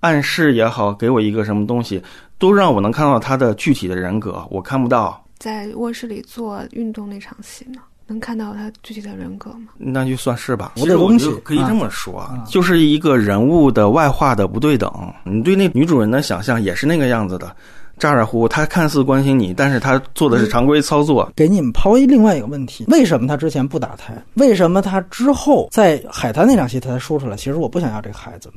[0.00, 2.02] 暗示也好，给我一个什么东西。
[2.38, 5.22] 都让我能看到他的具体的人格，我看不到。
[5.38, 7.80] 在卧室里做运动那场戏呢？
[8.08, 9.66] 能看到他具体的人格吗？
[9.76, 10.74] 那就算是吧。
[10.76, 14.88] 其实我就可以这么说，就是一个人物的外化的不对等。
[15.24, 17.48] 你对那女主人的想象也是那个样子的，
[17.98, 18.48] 咋咋呼呼。
[18.48, 21.28] 她看似关心你，但是他做的是常规操作。
[21.34, 24.16] 给你们抛一另外一个问题：为什么他之前不打胎？
[24.34, 27.36] 为什么他之后在海滩那场戏他才说出来？
[27.36, 28.48] 其实我不想要这个孩子。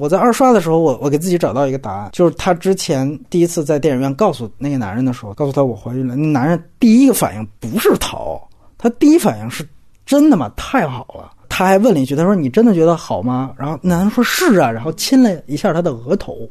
[0.00, 6.16] 我在二刷的时候，我我给自己找到一个答案，就是他之前第一次在电影院告诉那个男人的时候，告诉他我怀孕了。
[6.16, 8.40] 那男人第一个反应不是逃。
[8.78, 9.62] 他第一反应是
[10.06, 10.50] 真的吗？
[10.56, 11.30] 太好了！
[11.50, 16.48] 他还问了一句：“他说你真的觉得好吗？”然后男人说是啊，然后亲了一下他的额头。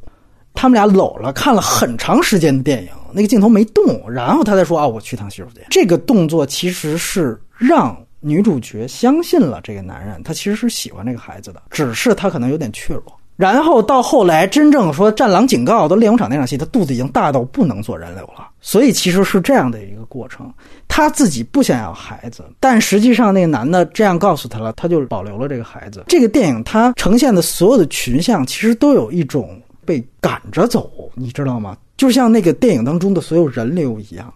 [0.53, 13.18] 他们俩搂了，看了很长时间的电影，那个镜头没动，然后他才说：“啊，我去趟洗手间。”这个动作其实是让女主角相信了这个男人，他其实是喜欢这个孩子的，只是他可能有点怯弱。
[13.39, 18.49] 然后到后来，真正说战狼警告到练武场那场戏，他肚子已经大到不能做人流了。
[18.59, 20.53] 所以其实是这样的一个过程，
[20.89, 26.03] 他自己不想要孩子，但实际上那个男的这样告诉他了，他就保留了这个孩子。
[26.09, 31.77] 这个电影它呈现的所有的群像，其实都有一种被赶着走，你知道吗？
[31.95, 34.33] 就像那个电影当中的所有人流一样，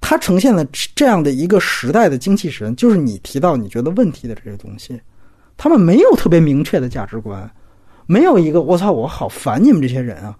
[0.00, 2.74] 它呈现了这样的一个时代的精气神。
[2.76, 4.98] 就是你提到你觉得问题的这些东西，
[5.58, 7.46] 他们没有特别明确的价值观。
[8.06, 10.36] 没有一个，我操，我好烦你们这些人啊！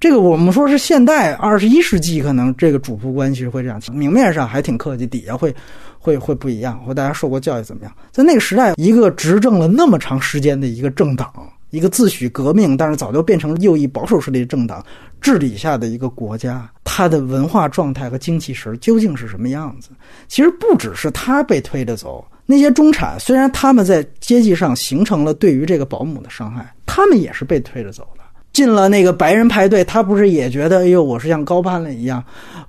[0.00, 5.54] 这个我们说是现代二十一世纪，可能这个主仆关系会这样，明面上还挺客气，底下会
[5.98, 7.92] 会会不一样，或大家受过教育怎么样？
[8.10, 11.32] 在那个时代，一个执政了那么长时间的一个政党，
[11.70, 14.84] 一个自诩革命，但是早就变成右翼保守势力政党
[15.20, 19.88] 治理下的一个国家，它的文化状态和精气神究竟是什么样子？
[20.28, 22.24] 其实不只是他被推着走。
[22.46, 28.24] 那些中产虽然他们在阶级上形成了对于这个保姆的伤害，他们也是被推着走的。
[28.52, 32.22] 进了那个白人派对，他不是也觉得，哎呦，我是像高攀了一样。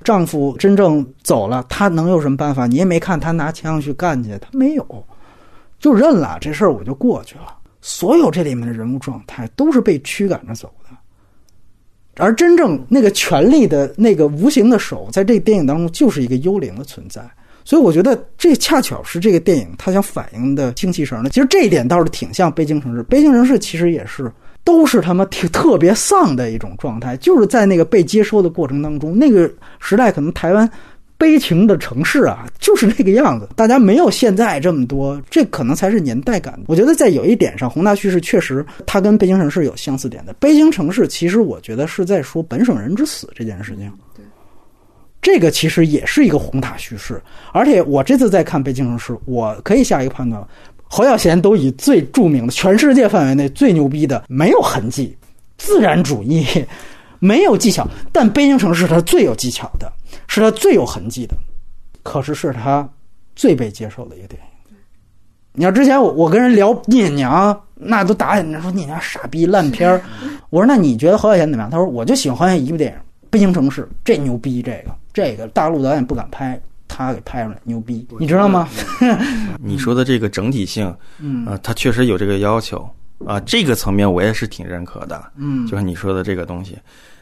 [0.03, 2.65] 丈夫真正走了，他能有什么办法？
[2.65, 5.06] 你也没看他拿枪去干去，他没有，
[5.80, 7.56] 就认了这事儿，我就过去了。
[7.81, 10.97] 所有这里面的人物状态都是被驱赶着走的，
[12.23, 17.22] 而真正那个权力的那个无形的手，在这个电影当中就是一个幽灵的存在。
[17.66, 21.30] 所以我觉得这恰巧是这个电影它想反映的精气神呢。
[21.32, 24.32] 其实这一点倒是挺像《北京城市》，《北京城市》其实也是
[24.64, 30.70] 都是他妈挺特别丧的一种状态，就是在那个被接收的过程当中，那个时代可能台湾
[31.18, 33.48] 悲情的城市啊，就是那个样子。
[33.56, 36.60] 大家没有现在这么多，这可能才是年代感。
[36.68, 40.34] 我觉得在有一点上，宏大叙事确实它跟《北京城市》有相似点的。
[40.40, 43.92] 《北京城市》其实我觉得是在说本省人之死这件事情。
[45.26, 47.19] 这个其实也是一个宏大叙事，
[47.52, 50.39] 而且我这次在看《北京城市》，我可以下一个判断：
[50.84, 55.18] 侯孝贤都以最著名的、全世界范围内最牛逼的，没有痕迹，
[55.57, 56.45] 自然主义，
[57.18, 57.88] 没有技巧。
[58.11, 59.91] 但《北京城市》它最有技巧的，
[60.27, 61.35] 是它最有痕迹的，
[62.03, 62.88] 可是是他
[63.35, 64.76] 最被接受的一个电影。
[65.53, 69.99] 你要之前我我跟人聊《聂娘》，那都打眼说聂娘傻逼烂片儿。
[70.52, 71.72] 我说那你觉得侯孝贤怎么样？
[71.72, 72.97] 他说我就喜欢侯孝贤一部电影
[73.36, 74.95] 《北京城市》，这牛逼，这个。
[75.12, 76.57] 这个大陆导演不敢拍，
[76.88, 78.70] 他给拍出来，牛逼，你知道吗？
[79.60, 82.90] 你说的这个整体性，嗯，啊，他确实有这个要求
[83.26, 86.78] 啊，这个层面我也是挺认可的，嗯，就像你说的这个东西，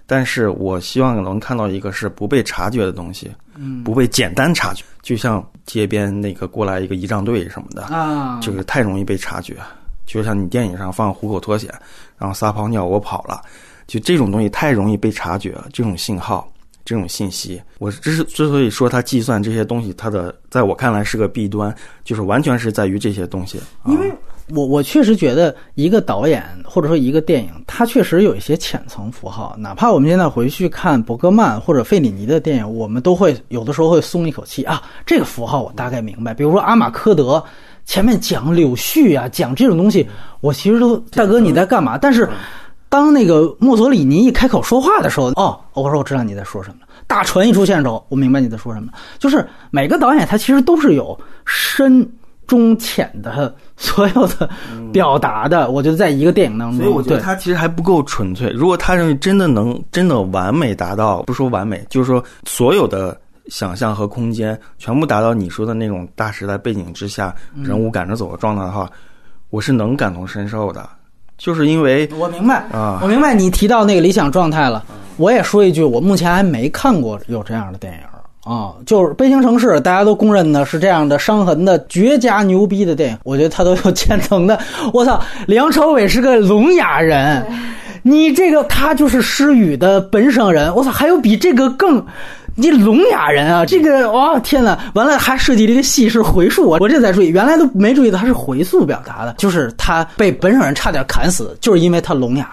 [0.05, 9.55] 但是我希望能看到一个是不被察觉的东西，嗯，不被简单察觉，就像街边那个过来一个仪仗队什么的啊，就是太容易被察觉，
[10.05, 11.73] 就像你电影上放虎口脱险，
[12.19, 13.41] 然后撒泡尿我跑了，
[13.93, 16.49] 就这种东西太容易被察觉了，这种信号。
[16.85, 23.57] 这种信息，我之之所以说它计算这些东西，它的在我看来是个弊端，就是完全是在于这些东西。
[23.85, 24.11] 因为
[24.49, 29.55] 我我确实觉得一个导演或者说一个电影，它确实有一些浅层符号。
[29.57, 36.33] 哪怕我们现在回去看伯格曼或者费里尼的电影，我们都会有的时候会松一口气啊，这个符号我大概明白。
[36.33, 37.41] 比如说阿马科德
[37.85, 40.05] 前面讲柳絮啊，讲这种东西，
[40.41, 41.97] 我其实都大哥你在干嘛？
[41.97, 42.27] 但是。
[42.93, 46.87] 当那个墨索里尼一开口说话的时候，哦，我说我知道你在说什么了。
[47.07, 48.91] 大船一出现的时候，我明白你在说什么。
[49.17, 52.07] 就是每个导演他其实都是有深
[52.45, 54.47] 中浅的所有的
[54.91, 55.71] 表达的。
[55.71, 58.51] 我觉得在一个电影当中，所以我觉得他其实还不够纯粹。
[58.51, 68.87] 如果他认为真的能真的完美达到，不说完美，就是说所有的想象和空间全部达到你说的那种大时代背景之下人物赶着走的状态的话，
[69.49, 70.87] 我是能感同身受的。
[71.43, 74.81] 就是因为我明白啊，我明白你提到那个理想状态了。
[75.17, 77.99] 我也说一句，我目前还没看过有这样的电影
[78.49, 78.71] 啊。
[78.85, 83.17] 就是《悲情城市》，大家都公认的是这样的伤痕的绝佳牛逼的电影。
[83.25, 84.57] 我觉得他都有千层的。
[84.93, 87.45] 我操，梁朝伟是个聋哑人，
[88.03, 90.73] 你这个他就是失语的本省人。
[90.73, 92.03] 我操，还有比这个更
[92.55, 93.65] 你聋哑人啊！
[93.65, 94.77] 这个哦，天哪！
[94.93, 102.49] 完了还设计了一个戏是回溯，我这才注意，原来都没注意到他是回溯表达的，就是他被本省人差点砍死，就是因为他聋哑。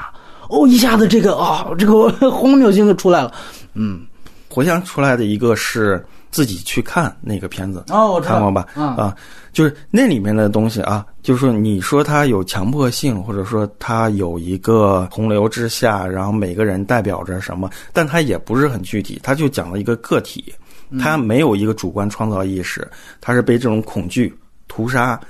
[0.48, 3.32] 哦，一下子这个啊，这个荒谬性就出来了。
[3.74, 4.00] 嗯，
[4.48, 6.04] 回想出来的一个是。
[6.30, 8.66] 自己去看那个片子哦，我看过吧？
[8.74, 9.16] 啊，
[9.52, 20.54] 就是那里面的东西啊，就是说，你说它有强迫性，或者说它有一个洪流之下，然后每个人代表着什么，但它也不是很具体，它就讲了一个个体，
[21.00, 22.88] 它没有一个主观创造意识，
[23.20, 24.32] 它是被这种恐惧
[24.68, 25.20] 屠杀。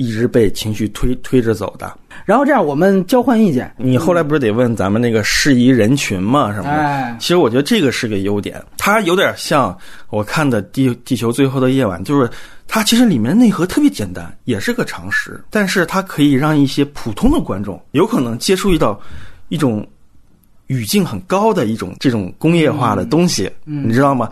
[0.00, 1.94] 一直被情绪推推着走的，
[2.24, 3.70] 然后这样我们交换意见。
[3.76, 6.50] 你后来不是得问咱们那个适宜人群吗？
[6.54, 7.16] 什么的？
[7.18, 9.76] 其实我觉得这个是个优点，它有点像
[10.08, 12.30] 我看的《地地球最后的夜晚》，就是
[12.66, 18.98] 它其实里面内核特别简单，也是个常识，但是它可以让一些普通的观众有可能接触到
[19.50, 19.86] 一种
[20.68, 24.30] 语境很高的一种这种工业化的东西，你知道吗？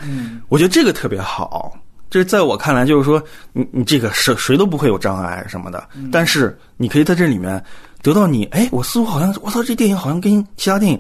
[0.49, 1.79] 我觉得这个特别好。
[2.11, 3.23] 这在我看来，就是说，
[3.53, 7.63] 你你这个谁谁都不会有障碍什么的，但是你可以在这里面
[8.03, 10.99] 得到你，哎，我似乎好像，我操，这电影好像跟其他电影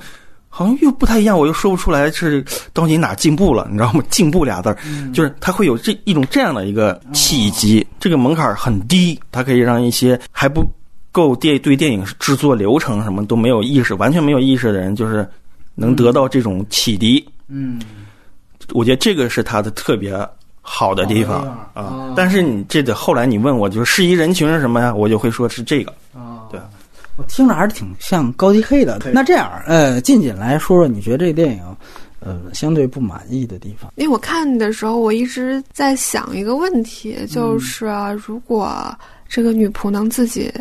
[0.50, 2.44] 好像又不太一样，我又说不出来是
[2.74, 4.02] 到底哪进步了，你知道吗？
[4.10, 4.76] 进步俩字儿，
[5.14, 10.62] 就是它会有这一种这样的一个契机，这个门槛很低，它可以让一些还不
[11.10, 15.26] 够电对电影制作流程什么都没有意识、完全没有意识的人，就是
[15.74, 17.26] 能得到这种启迪。
[17.48, 17.80] 嗯，
[18.72, 20.14] 我觉得这个是它的特别。
[20.70, 21.42] 好的地方
[21.72, 24.94] 啊，但是你这得后来你问我，就是适宜人群是什么呀？
[24.94, 26.44] 我就会说是这个啊。
[26.50, 26.60] 对，
[27.16, 29.00] 我听着还是挺像高级黑的。
[29.14, 31.62] 那这样，呃，静静来说说，你觉得这个电影，
[32.20, 33.90] 呃，相对不满意的地方？
[33.96, 37.86] 因为我看的时候，我一直在想一个问题，就是
[38.24, 38.94] 如果
[39.26, 40.52] 这个女仆能自己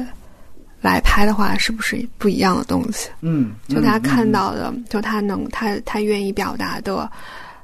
[0.81, 3.09] 来拍的话，是不是不一样的东西？
[3.21, 7.11] 嗯，就她看到的，就她能，她她愿意表达的。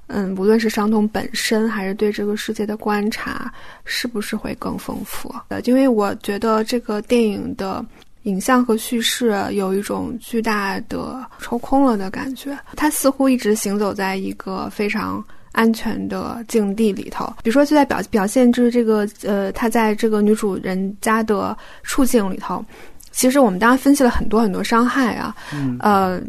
[0.07, 3.51] 嗯，无论是伤痛本身，还是对这个世界的观察，
[3.85, 5.33] 是不是会更丰富？
[5.47, 7.83] 呃，因为我觉得这个电影的
[8.23, 15.23] 影像和叙事有一种巨大的抽空了的感觉，它似乎一直行走在一个非常
[15.53, 17.25] 安全的境地里头。
[17.41, 22.63] 比如说，就在表表现就是这个呃，他在这个女主人家的处境里头，
[23.11, 26.21] 其实我们当然分析了很多很多伤害啊，嗯呃。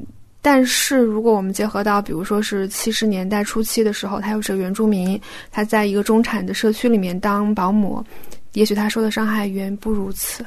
[0.46, 5.18] 但是，如果我们结合到，比如说是七十年代初期的时候，他又是个原住民，
[5.50, 8.04] 他在一个中产的社区里面当保姆，
[8.52, 10.44] 也许他受的伤害远不如此。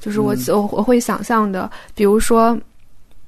[0.00, 2.58] 就是我我我会想象的，比如说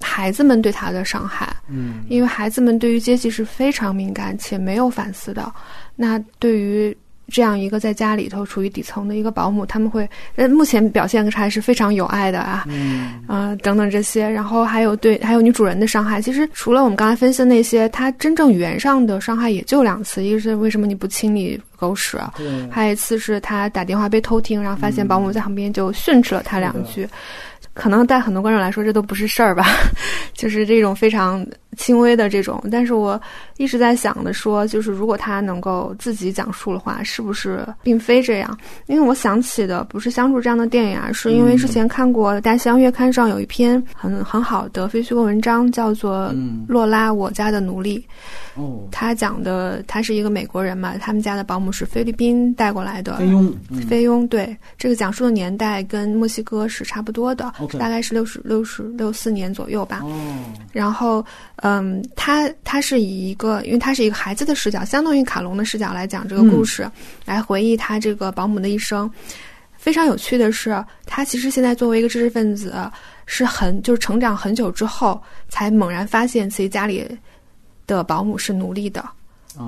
[0.00, 5.52] 孩子们对他的伤害，嗯，因为孩子们对于阶级是非常敏感且没有反思的，
[5.94, 6.96] 那对于。
[7.28, 16.20] 这样一个在家里头处于底层的一个保姆，他们会，呃，目前表现还是非常有爱的啊，嗯，啊，等等这些，然后还有对，还有女主人的伤害。
[16.20, 22.18] 其实除了我们刚才分析的那些，他真正语言上的伤害也就两次，一个是为什么你不清理狗屎，
[22.70, 27.08] 还有一次是他打电话被偷听，然后发现保姆在旁边就训斥了他两句。
[27.72, 29.66] 可能在很多观众来说，这都不是事儿吧，
[30.32, 31.44] 就是这种非常
[31.76, 32.62] 轻微的这种。
[32.70, 33.20] 但是我
[33.56, 38.58] 一直在想的说，就是如果他能够自己讲述的话，是不是并非这样？
[38.86, 46.28] 因为我想起的不是《相助》这样的电影啊，是因为之前看过《大西洋月刊》上有一篇很很好的非虚构文章，叫做
[46.68, 47.98] 《洛拉我家的奴隶》。
[48.60, 53.16] 哦，他讲的他是一个美国人嘛，他们家的保姆是菲律宾带过来的。
[53.16, 53.54] 菲佣，
[53.88, 57.52] 菲佣，对这个讲述的年代跟墨西哥是差不多的。
[57.78, 60.00] 大概是六十六十六四年左右吧。
[60.04, 60.12] 哦，
[60.72, 61.24] 然后，
[61.56, 66.90] 嗯，他他是以一个，因为他是一个孩子的视角，相当于卡隆的视角来讲这个故事，
[67.24, 69.10] 来回忆他这个保姆的一生。
[69.76, 72.74] 非常有趣的是，他其实现在作为一个知识分子，
[73.26, 77.06] 是很就是成长很久之后，才猛然发现自己家里
[77.86, 79.04] 的保姆是奴隶的。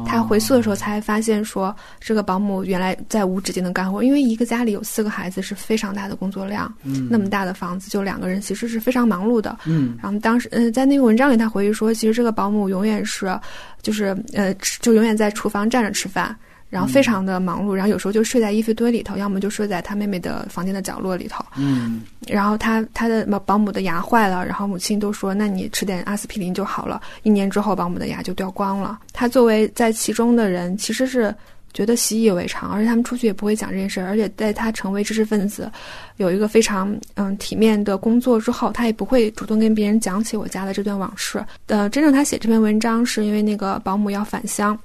[0.07, 13.39] 他回溯的时候才发现，说这个保姆原来在无止境的干活，因为一个家里有四个孩子是非常大的工作量，嗯，那么大的房子就两个人其实是非常忙碌的，嗯，然后当时，嗯，在那个文章里他回忆说，其实这个保姆永远是，
[13.83, 16.37] 就是呃，就永远在厨房站着吃饭。
[16.69, 21.45] 然后非常的忙碌，然后有时候就睡在衣服堆里头，要么就睡在他妹妹的房间的角落里头。
[21.57, 28.99] 嗯，然后他他的保保姆的牙坏了，然后母亲都说：“那你吃点阿司匹林就好了。”一年之后，保姆的牙就掉光了。
[29.13, 31.33] 他作为在其中的人，其实是
[31.73, 34.09] 觉得习以为常，而且他们出去也不会讲这件事儿。
[34.09, 35.71] 而且在他成为知识分子，
[36.17, 41.43] 有一个非常嗯体面的工作之后，他也不会主动跟别人讲起我家的这段往事。
[41.67, 44.77] 呃，真正他写这篇文章是因为那个保姆要返乡。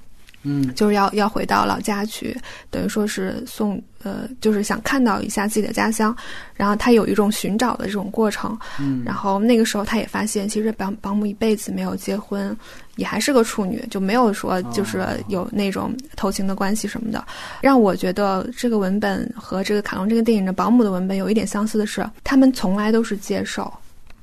[0.43, 2.35] 嗯，就是要要回到老家去，
[2.69, 6.15] 等于说是送呃，就是想看到一下自己的家乡，
[6.55, 12.57] 然后他有一种寻找的这种过程，嗯，然后那个时候他也发现，其实保保姆一辈子没有结婚，
[12.95, 17.23] 也还是个处女，就没有说就是有那种偷情的关系什么的，
[17.61, 23.72] 让我觉得这个文本和这个卡隆这个电影的保姆的文本有一点相似的是，他们从来都是接受，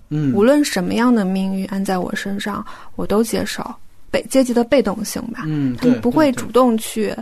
[0.09, 2.66] 嗯，无论什么样的命运安在我身上，
[2.97, 3.65] 我都接受。
[4.11, 7.15] 被阶级的被动性吧，嗯，他们不会主动去，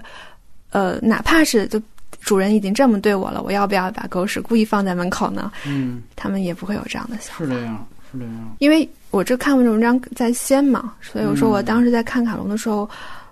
[0.71, 1.81] 呃，哪怕是就
[2.21, 5.51] 主人已经这么对我了，我要不要把狗屎故意放在门口呢？
[5.67, 7.45] 嗯，他们也不会有这样的想法。
[7.45, 8.57] 是这样，是这样。
[8.59, 12.89] 因为我这看文章在先嘛，所以我说我当时在看卡隆的时候，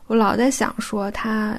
[0.07, 1.57] 我老在想说他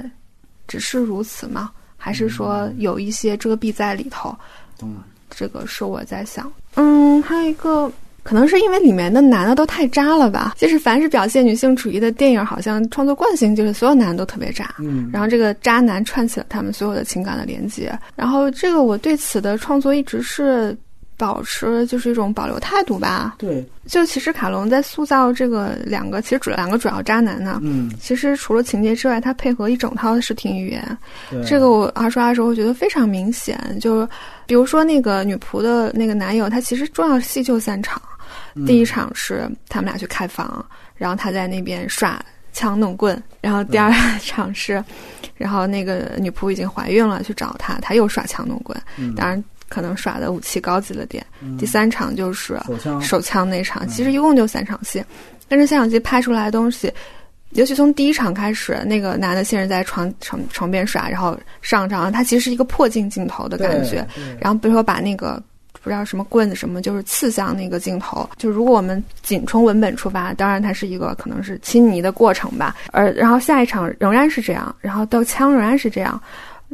[0.68, 1.72] 只是如此吗？
[1.98, 4.36] 还是说有一些遮蔽在里头？
[4.82, 4.98] 嗯，
[5.30, 6.52] 这个是我在想。
[6.76, 7.92] 嗯，还有一个。
[8.26, 10.56] 可能是因为里面的男的都太渣了吧？
[10.58, 14.74] 就是凡是表现女性主义的电影，好像创作惯性就是所有男的都特别渣。
[14.80, 17.98] 嗯，然后这个渣男串起了他们所有的情感的连接。
[18.16, 20.76] 然后这个我对此的创作一直是
[21.18, 23.36] 保持就是一种保留态度吧。
[23.38, 30.98] 对，就其实卡隆在塑造这个两个其实主两个主要渣男呢，嗯，其实除了情节之外，他配合一整套的视听语言。
[31.30, 34.08] 对，这个我二刷的时候我觉得非常明显，就是
[34.48, 38.02] 比如说那个女仆的那个男友，他其实重要戏就三场。
[38.66, 43.92] 第一场是他们俩去开房，然后他在那边耍枪弄棍，然后第二
[44.24, 44.84] 场是，
[45.36, 48.80] 然后那个女仆已经怀孕了，去找他，他又耍枪弄棍，
[49.16, 51.26] 当然可能耍的武器高级了点。
[51.60, 52.58] 第三场就是
[53.02, 55.04] 手枪那场，其实一共就三场戏，
[55.48, 56.90] 但是三场戏拍出来的东西，
[57.50, 64.08] 尤其从第一场开始，那个男的先是在床床床边耍，然后上场，他其实是一个破镜镜头的感觉，
[64.40, 65.44] 然后比如说把那个。
[65.86, 68.28] 不知道什么棍子什么，就是刺向那个镜头。
[68.38, 72.76] 就如果我们仅从文本出发，当然它是一个可能是亲昵的过程吧。
[72.92, 76.20] 而然后下一场仍然是这样，然后到枪仍然是这样，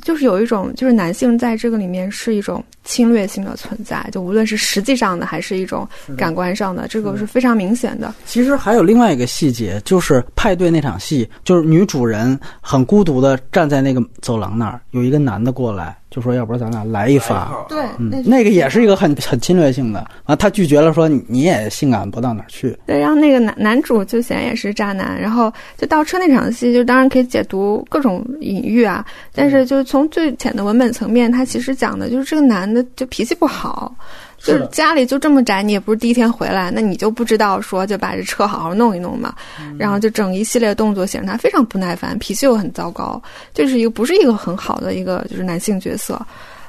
[0.01, 5.87] 就是有一种就是男性在这个里面是一种侵略性的存在，就无论是实际上的还是一种
[6.17, 8.13] 感官上的，这个是非常明显的。
[8.25, 15.95] 其实还有另外一个细节，就是派对那场戏，就是女主人很孤独的站在那个走廊那儿，有一个男的过来。
[16.11, 22.77] 就说要不然咱俩来一发，对，嗯，那个也是一个很很侵略性的啊，他拒绝了，说你也性感不到哪儿去。
[22.85, 33.93] 对，然后那个男男主就显然也是渣男，然后就倒车那场戏，就当然可以解读各种隐喻啊，但是就是从最浅的文本层面，他其实讲的就是这个男的就脾气不好。
[34.37, 39.35] 就是家里就这么窄，你也不是第一天回来，那你就不知道说就把这车好好弄一弄嘛。
[39.77, 43.21] 然后就整一系列动作显得他非常不耐烦，脾气又很糟糕，
[43.53, 46.19] 就是一个不是一个很好的一个就是男性角色。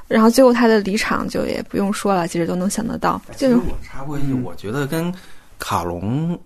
[0.07, 3.19] 然后最后他的离场就也不用说了，其实都能想得到。
[3.39, 5.11] 就是我插播一句，我觉得跟
[5.59, 6.39] 卡隆。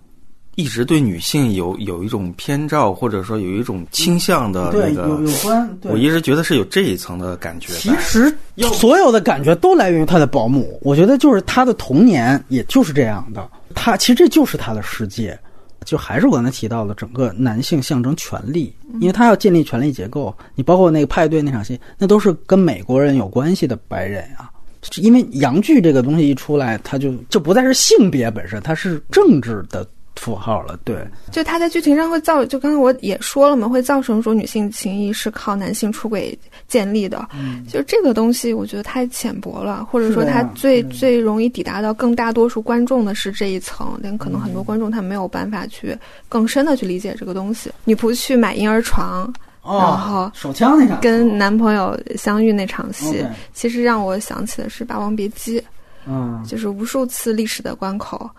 [0.57, 5.77] 一直对女性有有一种偏照，或者说有一种倾向的那个有有关。
[5.83, 7.71] 我一直觉得是有这一层的感觉。
[7.73, 8.35] 其实
[8.73, 10.79] 所有的感觉都来源于他的保姆。
[10.81, 13.47] 我觉得就是他的童年，也就是这样的。
[13.75, 15.39] 他其实这就是他的世界。
[15.85, 20.35] 就还是我刚才提到的，整个男性象征权力，因为他要建立权力结构。
[20.55, 24.49] 你包括那个派对那场戏，那都是跟美国人有关系的白人啊。
[24.97, 29.87] 因为洋剧这个东西一出来，他就就不再是性别本身，它是政治的。
[30.17, 36.37] 符号了，对，就他在剧情上会造，就刚才我也说了嘛，会造成说女性情谊是靠男性出轨
[36.67, 47.71] 建立的，嗯，就这个东西我觉得太浅薄了，或者说他最最容易抵达到更大多数观众的是这一层，但可能很多观众他没有办法去更深的去理解这个东西。
[47.85, 49.31] 女仆去买婴儿床，
[49.63, 53.23] 然后手枪那场跟男朋友相遇那场戏，
[53.53, 55.59] 其实让我想起的是《霸王别姬》，
[56.07, 58.29] 嗯，就是无数次历史的关口。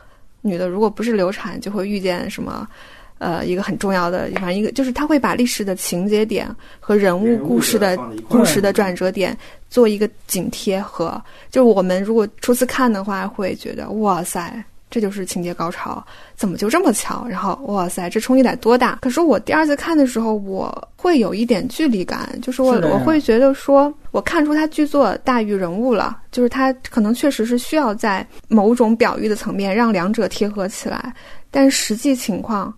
[0.49, 2.67] 女的如果不是流产，就会遇见什么，
[3.19, 6.49] 呃，一个很重要的，反正一个就是他会把历史的情节点
[6.81, 7.97] 和人物故事的
[8.29, 9.37] 故事的转折点
[9.69, 11.21] 做一个紧贴和，
[11.51, 14.65] 就是我们如果初次看的话，会觉得哇塞。
[14.91, 16.05] 这就是情节高潮，
[16.35, 17.27] 怎么就这么巧？
[17.29, 18.99] 然后哇塞，这冲击得多大？
[19.03, 31.15] 可是我第二次看的时候，我会有一点距离感，就是我我会觉得说，我看出他剧作大于人物了，就是他可能确实是需要在某种表喻的层面让两者贴合起来，
[31.51, 32.73] 但实际情况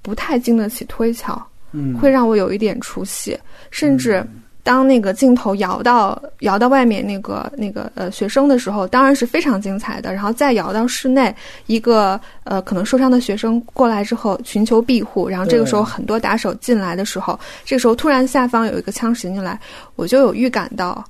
[0.00, 1.40] 不太经得起推敲，
[1.72, 3.38] 嗯，会让我有一点出戏，
[3.70, 4.24] 甚至。
[4.62, 10.12] 当那个镜头摇到摇到外面那个那个呃学生的时候，当然是非常精彩的。
[10.12, 11.34] 然后再摇到室内，
[11.66, 19.58] 一个呃可能受伤的学生过来之后寻求庇护，然后这个时候很多打手进来的时候，这个时候突然下方有一个枪驶进来，
[19.96, 21.04] 我就有预感到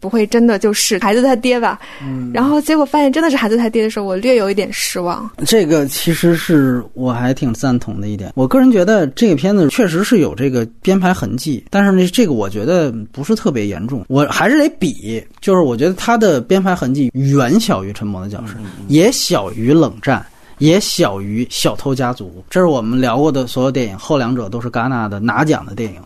[0.00, 1.78] 不会真的就是孩子他爹吧？
[2.02, 5.28] 嗯，然后结果发现真的是孩子他爹的时候，我略有一点失望。
[5.44, 8.32] 这个其实是我还挺赞同的一点。
[8.34, 14.04] 我个人觉得这个片子确实是有这个编排痕迹，但是呢，这个我觉得不是特别严重。
[14.08, 18.54] 我还是得比，就是我觉得它的编排痕迹远小于《沉默的教室》，
[18.86, 20.20] 也小于《冷战》，
[20.58, 22.26] 也小于《小偷家族》。
[22.48, 26.00] 这是我们聊过的所有电影，后两者都是戛纳的拿奖的电影，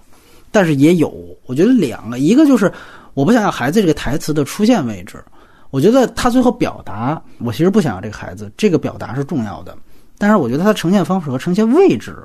[0.51, 1.12] 但是也有，
[1.47, 2.73] 我觉得两个，一个就是。
[3.15, 5.23] 我不想要孩子这个台词的出现位置，
[5.71, 9.77] 我觉得他最后表达，我其实不想要这个孩子，这个表达是重要的，
[10.19, 12.17] 但是我觉得他呈现方式和呈现位置，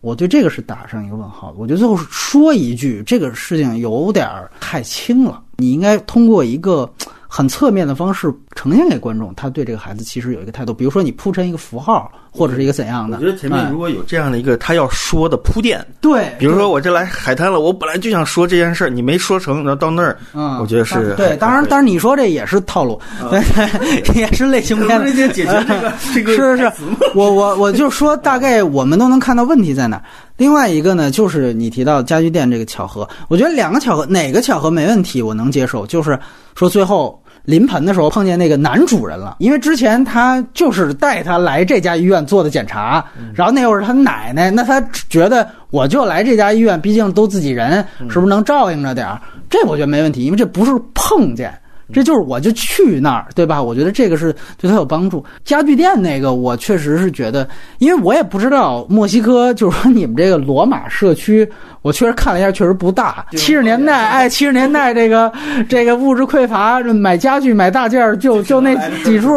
[0.00, 1.58] 我对这个是打上一个问号的。
[1.58, 4.28] 我觉得最后说一句，这个事情有点
[4.60, 6.90] 太轻了，你应该通过一个。
[7.28, 13.18] 很侧面的方式呈现给观众，他对这个孩子其实有一个态度，比如说你铺成一个符号，或者是一个怎样的。
[13.18, 21.36] 我觉得前面如果有这样的一个他要说的铺垫，对，比如说我这来海滩了，我本来就想说这件事儿，你没说成，然后到那儿，嗯，我觉得是对。
[21.36, 23.00] 当然，当然你说这也是套路，
[23.30, 23.40] 对，
[24.18, 25.00] 也是类型片。
[25.04, 26.72] 直接解决这个 这个是是是，
[27.14, 30.02] 我我我就说大概我们都能看到问题在哪。
[30.36, 35.86] 另外一个呢，就是你提到家具店这个巧合，我觉得两个巧合，哪个巧合没问题，我能接受。
[35.86, 36.18] 就是
[36.54, 43.02] 说最后临盆的时候碰见那个男主人了，因为之前他就是带他来这家医院做的检查，
[43.34, 49.20] 然后那会儿他奶奶，那他觉得我就来这家医院，毕竟都自己人，是不是能照应着点儿？
[49.48, 51.56] 这我觉得没问题，因为这不是碰见。
[51.92, 53.62] 这就是我就去那儿，对吧？
[53.62, 55.24] 我觉得这个是对他有帮助。
[55.44, 57.48] 家具店那个，我确实是觉得，
[57.78, 61.48] 因为我也不知道墨西哥，就是说你们这个罗马社区，
[61.82, 63.24] 我确实看了一下，确实不大。
[63.32, 65.32] 七十年代，哎，七十年代这个
[65.68, 69.28] 这个物质匮乏，买家具买大件儿就就那几处。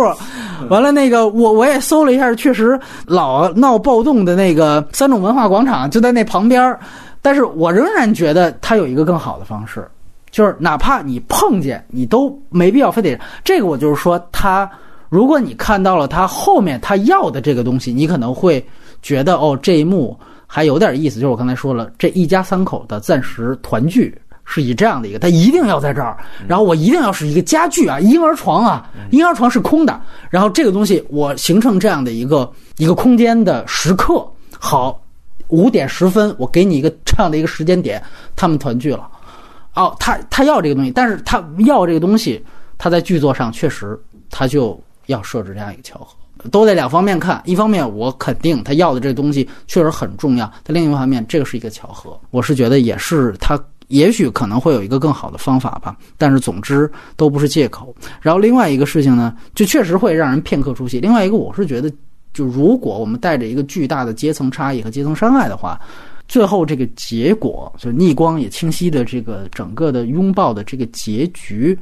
[0.69, 6.79] 完了，那个我我也搜了一下，确实老闹暴动的那个三种文化广场就在那旁边儿，
[7.21, 9.87] 但是我仍然觉得它有一个更好的方式。
[10.31, 13.65] 就是哪怕你碰见，你都没必要非得这个。
[13.65, 14.69] 我就是说，他
[15.09, 18.63] 如果你看到了他后面他要的这个东西，你可能会
[19.01, 21.15] 觉得哦，这一幕还有点意思。
[21.15, 24.15] 就是我刚才说了，这一家三口的暂时团聚
[24.45, 34.25] 是以这样的一个，他一定要在这儿，然后我一定要是一个家具啊，婴儿床啊，婴儿床是空的，然后这个东西我形成这样的一个一个空间的时刻。
[34.59, 34.99] 好，
[35.49, 38.01] 五点十分，我给你一个这样的一个时间点，
[38.35, 39.07] 他们团聚了。
[39.79, 42.43] 哦，他他要这个东西，但是他要这个东西，
[42.77, 43.97] 他在剧作上确实
[44.29, 47.41] 他就要设置这样一个巧合，都得两方面看。
[47.45, 52.19] 一方面，我肯定他要的这个东西确实很重要，但另一方面，这个是一个巧合。
[52.29, 53.57] 我是觉得也是他
[53.87, 57.95] 也许可能会有一个更好的方法吧，但是总之都不是借口。
[58.19, 60.99] 然后另外一个事情呢，就确实会让人片刻出戏。
[60.99, 61.89] 另外一个，我是觉得，
[62.33, 65.79] 就如果我们带着一个巨大的阶层差异和阶层伤害的话。
[66.29, 71.77] 最后这个结果，就逆光也清晰的这个整个的拥抱的这个结局，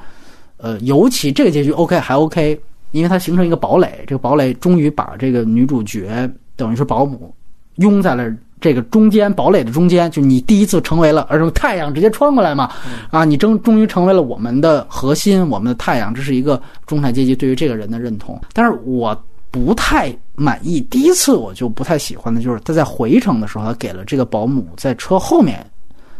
[0.55, 2.57] 呃，尤其这个结局 OK 还 OK，
[2.91, 7.35] 因为它形成一个堡垒，这个堡垒终于把这个女主角等于是保姆
[7.75, 12.71] 拥在了这个中间堡垒的中间，就你第一次成为了，而且太阳直接穿过来嘛，
[13.11, 19.13] 啊，你终终于成为了我们的核心，我们的太阳，这是一个中产阶级对于这个人的认同，但是我。
[19.51, 25.65] 不太满意，第一次我就不太喜欢的就是他在回程的时候，他给了这个保姆在车后面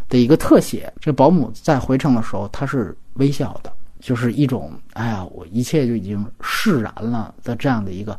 [0.08, 0.92] 的一个特写。
[1.00, 8.18] 这保姆在回程的时候，她是微笑的，就是一种哎呀，我一切就已经释然了的这样的一个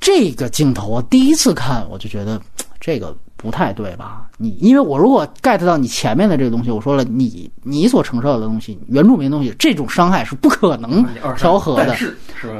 [0.00, 0.88] 这个镜头。
[0.88, 2.40] 我第一次看，我就觉得
[2.80, 3.16] 这个。
[3.42, 4.28] 不太对吧？
[4.38, 11.04] 你因为我如果 get 到你前面的这个东西，我说了，你你所承受的东西，原住民东西，这种伤害是不可能
[11.36, 11.96] 调和的？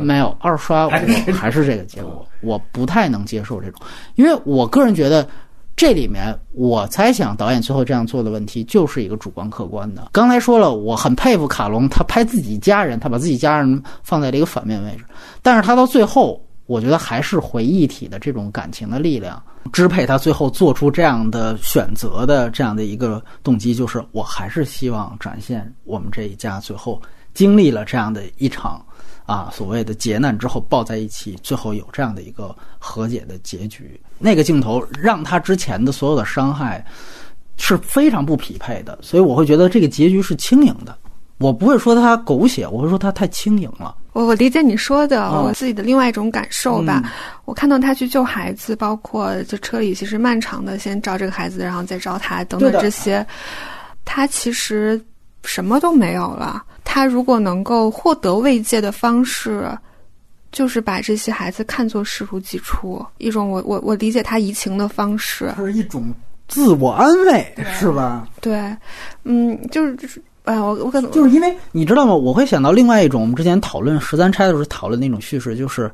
[0.00, 0.90] 没有二刷，我
[1.32, 3.80] 还是这个结果，我不太能接受这种，
[4.16, 5.24] 因为我个人觉得
[5.76, 10.08] 这里面，我猜想导演最后这样做的问题就是一个主观客观的。
[10.10, 15.04] 刚才说了，我很佩服卡隆，他拍自己家人，他把自己家人放在了一个反面位置，
[15.42, 16.44] 但是他到最后。
[16.72, 19.40] 我觉得还是回忆体的这种感情的力量
[19.74, 26.98] 支配他最后做出这样的选择的这样的一个动机，就是我还是希望展现我们这一家最后
[27.34, 28.82] 经历了这样的一场
[29.26, 34.00] 啊所谓的劫难之后抱在一起，最后有这样的一个和解的结局。
[34.18, 36.82] 那个镜头让他之前的所有的伤害
[37.58, 40.96] 是非常不匹配的，所以我会觉得这个结局是轻盈的。
[41.36, 43.94] 我不会说他狗血，我会说他太轻盈了。
[44.12, 47.02] 我我理解你说的，我自己的另外一种感受吧。
[47.46, 53.26] 我看到他去救孩子，包括就车里其实漫长的先找这个孩子，然后再找他等等这些，
[54.04, 55.00] 他其实
[55.44, 56.62] 什么都没有了。
[56.84, 59.66] 他如果能够获得慰藉的方式，
[60.50, 66.12] 就是把这些孩子看作视如己出，一种我我我理解他移情的方式，它是一种
[66.48, 68.28] 自我安慰，是吧？
[68.42, 68.76] 对，
[69.24, 70.22] 嗯，就是。
[70.44, 72.14] 哎，我我可能就是因为你知道吗？
[72.14, 75.90] 我会想到另外一种，我们之前讨论十三钗的时候讨论那种叙事，就是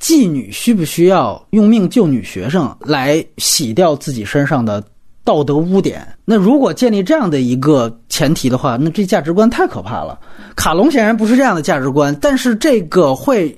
[0.00, 4.82] 妓女需不需要用命救女学生来洗掉自己身上的
[5.24, 6.06] 道德污点？
[6.24, 10.18] 那如果建立这样的一个前提的话，那这价值观太可怕了。
[10.56, 13.54] 卡隆显然不是这样的价值观，但是这个会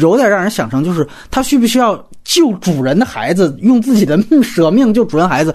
[0.00, 5.54] 有点让人想成，就是他需不需要救主人的孩子，用自己的命舍命救主人孩子，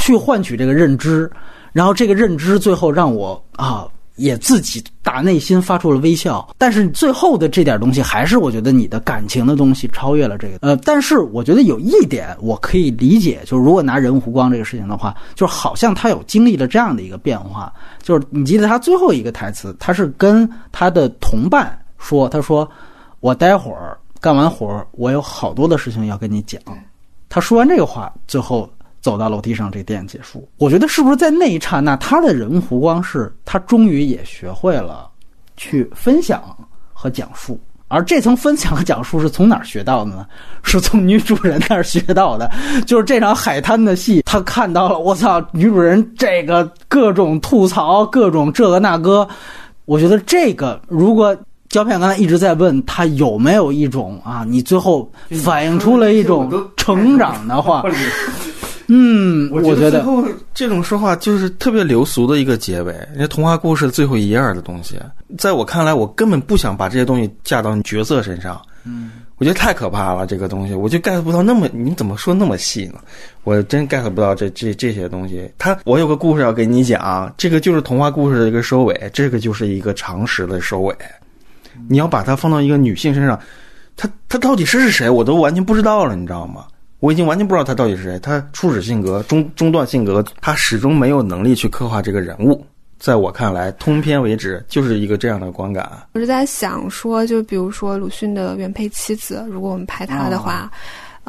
[0.00, 1.30] 去换取这个认知？
[1.78, 3.86] 然后这个认知最后让我啊，
[4.16, 6.44] 也自己打内心发出了微笑。
[6.58, 10.58] 但是最后的这点东西，还是我觉得你的感情的东西超越了这个。
[10.60, 17.72] 呃，但是我觉得有一点我可以理解，就是如果拿人湖光这个事情的话，就是好像他有经历了这样的一个变化。
[18.02, 22.68] 就是你记得他最后一个台词，他是跟他的同伴说：“他说
[23.20, 26.60] 我待会儿干完活，我有好多的事情要跟你讲。”
[27.30, 28.68] 他说完这个话，最后。
[29.08, 30.46] 走到楼梯上，这电影结束。
[30.58, 35.08] 我觉得是不是在那一刹那，他的人物弧光是，他终于也学会了
[35.56, 36.54] 去分享
[36.92, 37.58] 和讲述。
[37.90, 40.26] 而这层分享和讲述是从哪儿学到的呢？
[40.62, 42.50] 是从女主人那儿学到的。
[42.86, 49.26] 就是这场海滩的戏，他看到了，我操，女主人这个各种吐槽，各种这个那个。
[49.86, 51.34] 我觉得这个，如果
[51.68, 55.10] 胶片刚才一直在问他有没有一种啊，你最后
[55.42, 57.84] 反映出了一种成长的话。
[58.90, 60.24] 嗯，我觉得最后
[60.54, 62.92] 这种说话就是特别流俗的一个结尾。
[63.12, 64.98] 人家童话故事最后一页的东西，
[65.36, 68.58] 在我看来，我根本不想把这些东西架到角色身上。
[68.84, 72.94] 嗯，我觉得太可怕了，这个东西我就 get 不到那么你怎么说那么细呢？
[73.44, 75.46] 我真 get 不到这这这些东西。
[75.58, 80.96] 他，我有个故事要给你讲，这个就是童话故事的一个收尾，这个就是一个常识的收尾。
[81.88, 83.38] 你要把它放到一个女性身上，
[83.96, 86.64] 她她到底是是谁，我都完全不知道了，你知道吗？
[87.00, 92.66] 我已经完全不知道她到底是谁，她初始性格、中中段性格，她始终没有能力去刻画这个人物。
[92.98, 95.90] 在我看来，通篇为止就是一个这样的观感。
[96.14, 100.70] 我是在想说，就比如说鲁迅的原配妻子，如果我们拍他的话。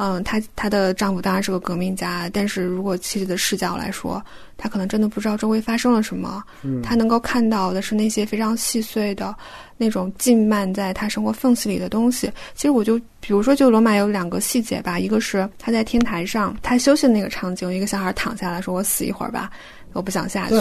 [0.02, 4.24] 嗯，她她的丈夫当然是个革命家，但是如果妻子的视角来说，
[4.56, 6.42] 她可能真的不知道周围发生了什么。
[6.62, 9.36] 嗯，她能够看到的是那些非常细碎的，
[9.76, 12.32] 那种浸漫在她生活缝隙里的东西。
[12.54, 19.50] 其实我就比如说，就罗马有两个细节吧，一个是她在天台上她休息的那个场景，一个小孩躺下来说：“我死一会儿吧。”
[19.92, 20.54] 我不想下去，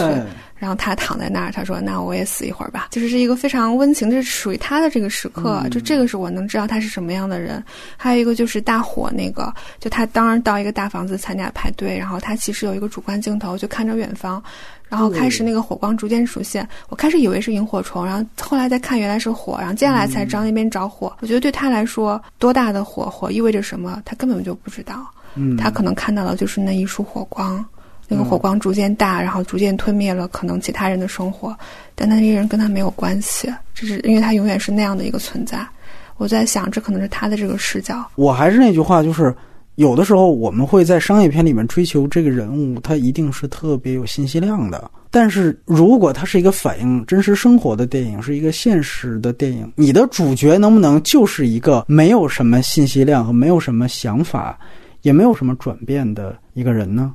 [0.56, 5.64] 然后他躺在那儿，他说：“那我也死一会儿吧。”就是是一个非常温情，这是属于他的这个时刻。
[5.70, 7.64] 就这个是我能知道他是什么样的人。
[7.96, 14.42] 还有一个就是大火那个，就他当然到一个大房子参加派对，然后他其实有一个主观镜头，就看着远方，
[14.88, 16.68] 然后开始那个火光逐渐出现。
[16.90, 21.16] 我开始以为是萤火虫，然后后来再看原来是火，然后接下来才知道那边着火。
[21.20, 25.06] 我觉得对他来说，多大的火，火意味着什么，他根本就不知道。
[25.36, 27.64] 嗯，他可能看到的就是那一束火光。
[28.12, 31.56] 那个火光逐渐大，然后逐渐吞灭了可能其他人的生活，
[31.94, 35.66] 但那些人跟他没有关系，这是因为他永远是那样的一个存在。
[36.18, 38.04] 我在想，这可能是他的这个视角。
[38.16, 39.34] 我还是那句话，就是
[39.76, 44.90] 有的时候我们会在商业片里面追求这个人物，他一定是特别有信息量的。
[45.12, 54.60] 但是如果他是一个反映真实生活的电影，是一个现实的电影，你的主角能不能就是一个没有什么信息量和没有什么想法，
[55.04, 57.14] 也没有什么转变的一个人呢？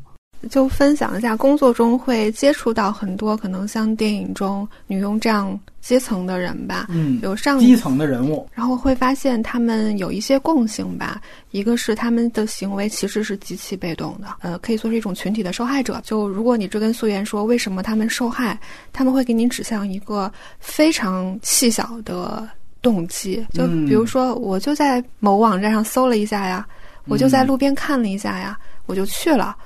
[0.51, 16.01] 就分享一下，工作中会接触到很多可能像电影中女佣这样阶层的人吧，嗯，有上基层的人物，然后会发现他们有一些共性吧，一个是他们的行为其实是极其被动的，呃，可以说是一种群体的受害者。
[16.05, 18.59] 就如果你追根溯源说为什么他们受害，
[18.93, 22.49] 他们会给你指向一个非常细小的
[22.81, 26.66] 动机，就比如说我就在某网站上搜了一下呀，
[27.07, 28.59] 我就在路边看了一下呀。
[28.86, 29.56] 我就去了，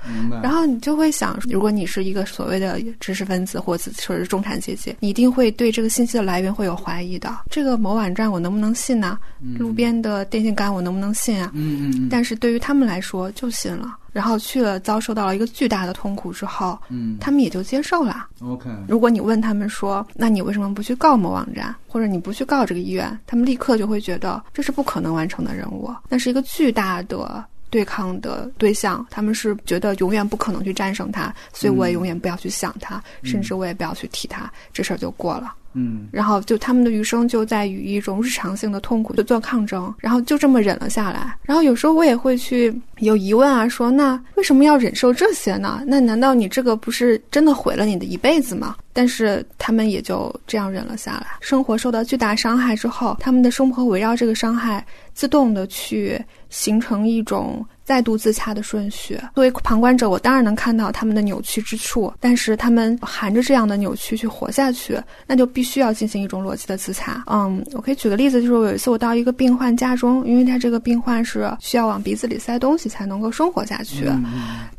[0.41, 7.39] 然后你就会想，如果你是一个所谓的知识分子或者说是中产阶级，你一定会对这个信息的来源会有怀疑的。
[7.49, 9.17] 这个某网站我能不能信呢？
[9.57, 11.51] 路边的电线杆我能不能信啊？
[11.53, 12.07] 嗯嗯。
[12.09, 18.27] 但是对于他们来说就信了，然后去了遭受到了一个巨大的痛苦之后，嗯，他们也就接受了。
[18.41, 18.69] OK。
[18.87, 23.19] 如果你问他们说，那你为什么不去告某网站，或者你不去告这个医院？
[23.27, 27.43] 他们立刻就会觉得这是不可能完成的任务，那是一个巨大的。
[27.69, 35.55] 对抗的对象，他们是觉得永远不可能去战胜他，所以我也永远不要去想他，甚至我也不要去提他，这事儿就过了。
[35.73, 41.35] 嗯，然后就他们的余生就在与一种日常性的痛苦就做抗争，然后就这么忍了下来。
[41.43, 45.83] 然后有时候我也会去有疑问啊，说那为什么要忍受这些呢？
[45.85, 48.75] 那难道你这个不是真的毁了你的一辈子吗？
[48.93, 51.27] 但是他们也就这样忍了下来。
[51.39, 56.19] 生活受到巨大伤害之后，他们的生活围绕这个伤害自动的去
[56.49, 57.65] 形成一种。
[57.89, 59.19] 再度自洽的顺序。
[59.33, 64.95] 作为旁观者，我当然能看到他们的扭曲之处，但是他们含着这样的扭曲去活下去，
[65.25, 67.23] 那就必须要进行一种逻辑的自洽。
[67.25, 74.07] 嗯，我可以举个例子，就是我有一次我到一个病患家中，因为他这个病患是需要往鼻子里塞东西才能够生活下去，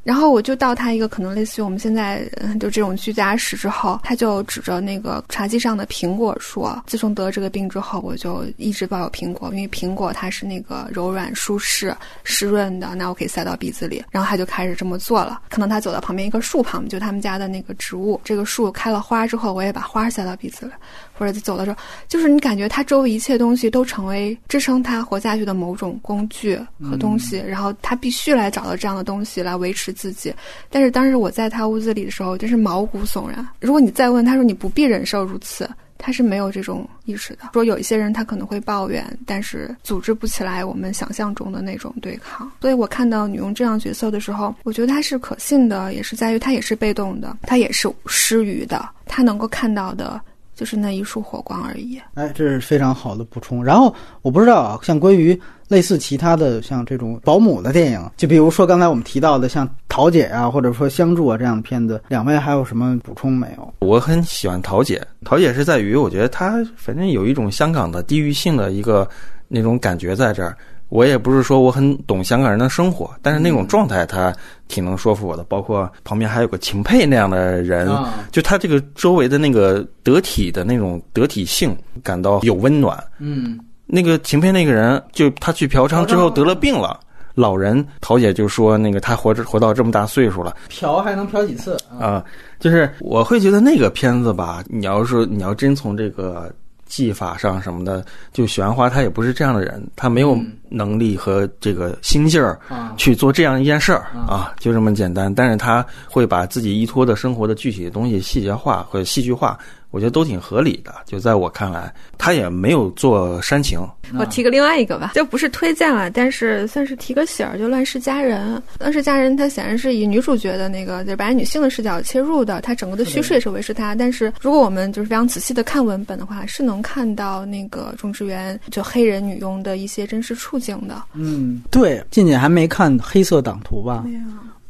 [0.05, 2.25] 然后我就到他一个可能类似于我们现在
[2.61, 11.93] 就这种居家室之后，他就指着那个茶几上的苹果说：“自从得了这个病之后，我就一直抱有苹果，因为苹果它是那个柔软舒适、
[12.23, 15.41] 湿润的，那我可以塞到鼻子里。”然后他就开始这么做了。
[15.49, 20.73] 可能他走到旁边一棵树旁，就他们家的那个植物，这个树开了花之后，我也把花塞到鼻子里。
[21.19, 21.77] 或者走的时候，
[22.09, 30.33] 就是你感觉他周围一切东西都成为支撑他活下去的某种工具和东西，然后他必须来找到这样的东西来维持自己。
[30.71, 33.47] 但是当时我在他屋子里的时候，真是毛骨悚然。
[33.61, 35.69] 如果你再问他说你不必忍受如此，
[36.01, 37.51] 他是没有这种意识的。
[37.53, 42.51] 说有一些人他可能会抱怨，但是组织不起来我们想象中的那种对抗。
[42.61, 50.21] 所以我看到女佣这样角色的时候，我觉得她是可信的，也是在于她也是被动的，她也是失语的，她能够看到的。
[50.61, 51.99] 就是那一束火光而已。
[52.13, 53.65] 哎，这是非常好的补充。
[53.65, 63.75] 然后我不知道啊，像关于类似其他的像这种保姆的电影，就比如说刚才我们提到的像《桃姐》啊，或者说《相助》啊这样的片子，两位还有什么补充没有？
[63.79, 69.09] 我很喜欢《桃姐》，《桃姐》是在于我觉得它反正有一种香港的地域性的一个
[69.49, 70.55] 那种感觉在这儿。
[70.91, 74.35] 我也不是说我很懂香港人的生活，但是那种状态他
[74.69, 75.43] 挺能说服我的。
[75.45, 77.89] 包括旁边还有个秦沛那样的人，
[78.31, 83.03] 就他这个周围的那个得体的那种得体性，感到有温暖。
[83.19, 86.99] 嗯，那个秦沛那个人，就他去嫖娼之后得了病了，
[87.35, 92.25] 老人陶姐就说那个他活着活到这么大岁数了，嫖还能嫖几次啊？
[92.59, 96.53] 就是我会觉得那个片子吧，你要是你要真从这个。
[96.91, 100.39] 技法上什么的，就许鞍华他也不是这样的人，他没有
[100.69, 102.61] 能力和这个心劲儿
[102.97, 105.33] 去做这样一件事儿啊，就这么简单。
[105.33, 109.59] 但是他会把自己依托的生活的具体的东西细节化或者戏剧化。
[109.91, 113.81] 我觉得都挺合理的，就在我看来，他也没有做煽情。
[114.19, 118.57] 我提个另外一个吧，就不是推荐了，但是算是提个醒儿，就《乱世佳人》。
[118.79, 123.95] 《乱世佳人》它显然是以女主角的那个就是白人女性的视角切入的，它整个的叙事也是维持她。
[123.95, 131.03] 但是如果我们就是非常仔细的看文本的话，是能看到那个种植园就黑人女佣的一些真实处境的。
[131.15, 134.03] 嗯，对，静静还没看《黑色党徒》吧？
[134.05, 134.21] 没有。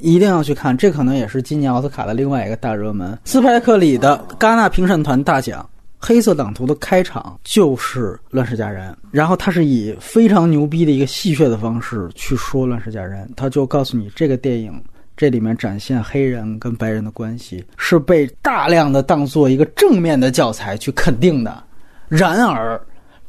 [0.01, 3.18] 一定要去看，这可能也是今年奥斯卡的另外一个大热门。
[3.24, 5.62] 斯派克里的戛纳评审团大奖
[6.06, 14.82] 《黑色党徒》的开场就是《乱世佳人》，然后他是以非常牛逼的一个戏谑的方式去说《乱世佳人》，他就告诉你这个电影
[15.16, 21.62] 这里面展现黑人跟白人的关系是被大量的当做一个正面的教材去肯定的，
[22.09, 22.81] 然而。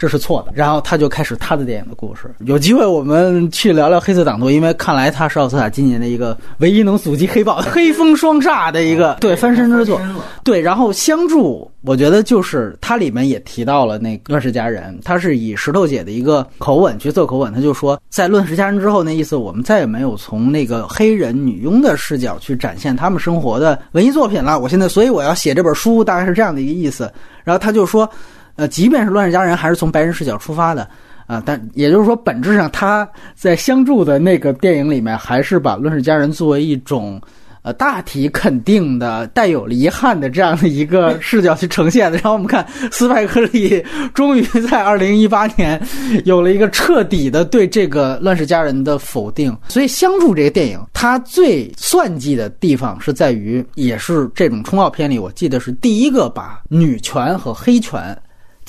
[0.02, 2.34] 这是错的，然后他就开始他的电影的故事。
[2.40, 10.02] 有机会我们去聊聊《黑色党徒》，因为看来他是奥斯卡今年的一个唯一能阻击黑豹、 黑风双煞的一个对翻身之作。
[10.44, 24.60] 对，然后《相助》，我觉得就是它里面也提到了那《乱世佳人》，他是以石头姐的一个口吻角色口吻，他就说，在《乱世佳人》之后，那意思我们再也没有从那个黑人女佣的视角去展现他们生活的文艺作品了。
[24.60, 27.04] 我现在，所以我要写这本书，大概是这样的一个意思。
[27.44, 28.10] 然后他就说。
[28.62, 30.88] 呃，即便是《乱世佳人》，还是从白人视角出发的，
[31.26, 37.20] 啊，但也就是说，本质上他在相助的那个电影里面，还是把《乱世佳人》作为一种，
[37.64, 42.20] 呃，大体肯定的、带有遗憾的这样的一个 视角去呈现的。
[42.20, 43.84] 然后我们看斯派克利
[44.14, 45.82] 终于在二零一八年
[46.24, 49.58] 有了一个彻底的对这个《乱世佳人》的否定。
[49.70, 58.16] 所以，《相助》这个电影，它最算计的地方是在于，也是这种冲奥片里，我记得是第一个把女权和黑权。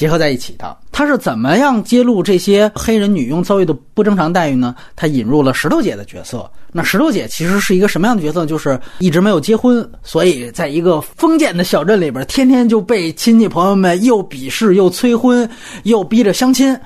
[0.03, 4.75] 结合在一起的，他是怎么样揭露这些黑人女佣遭遇的不正常待遇呢？
[4.97, 6.51] 他引入了石头姐的角色。
[6.73, 8.45] 那石头姐其实是一个什么样的角色？
[8.45, 15.49] 就是一直没有结婚，所以在一个封建的小镇里边，天天就被亲戚朋友们又鄙视、又催婚、
[15.85, 16.77] 又逼着相亲。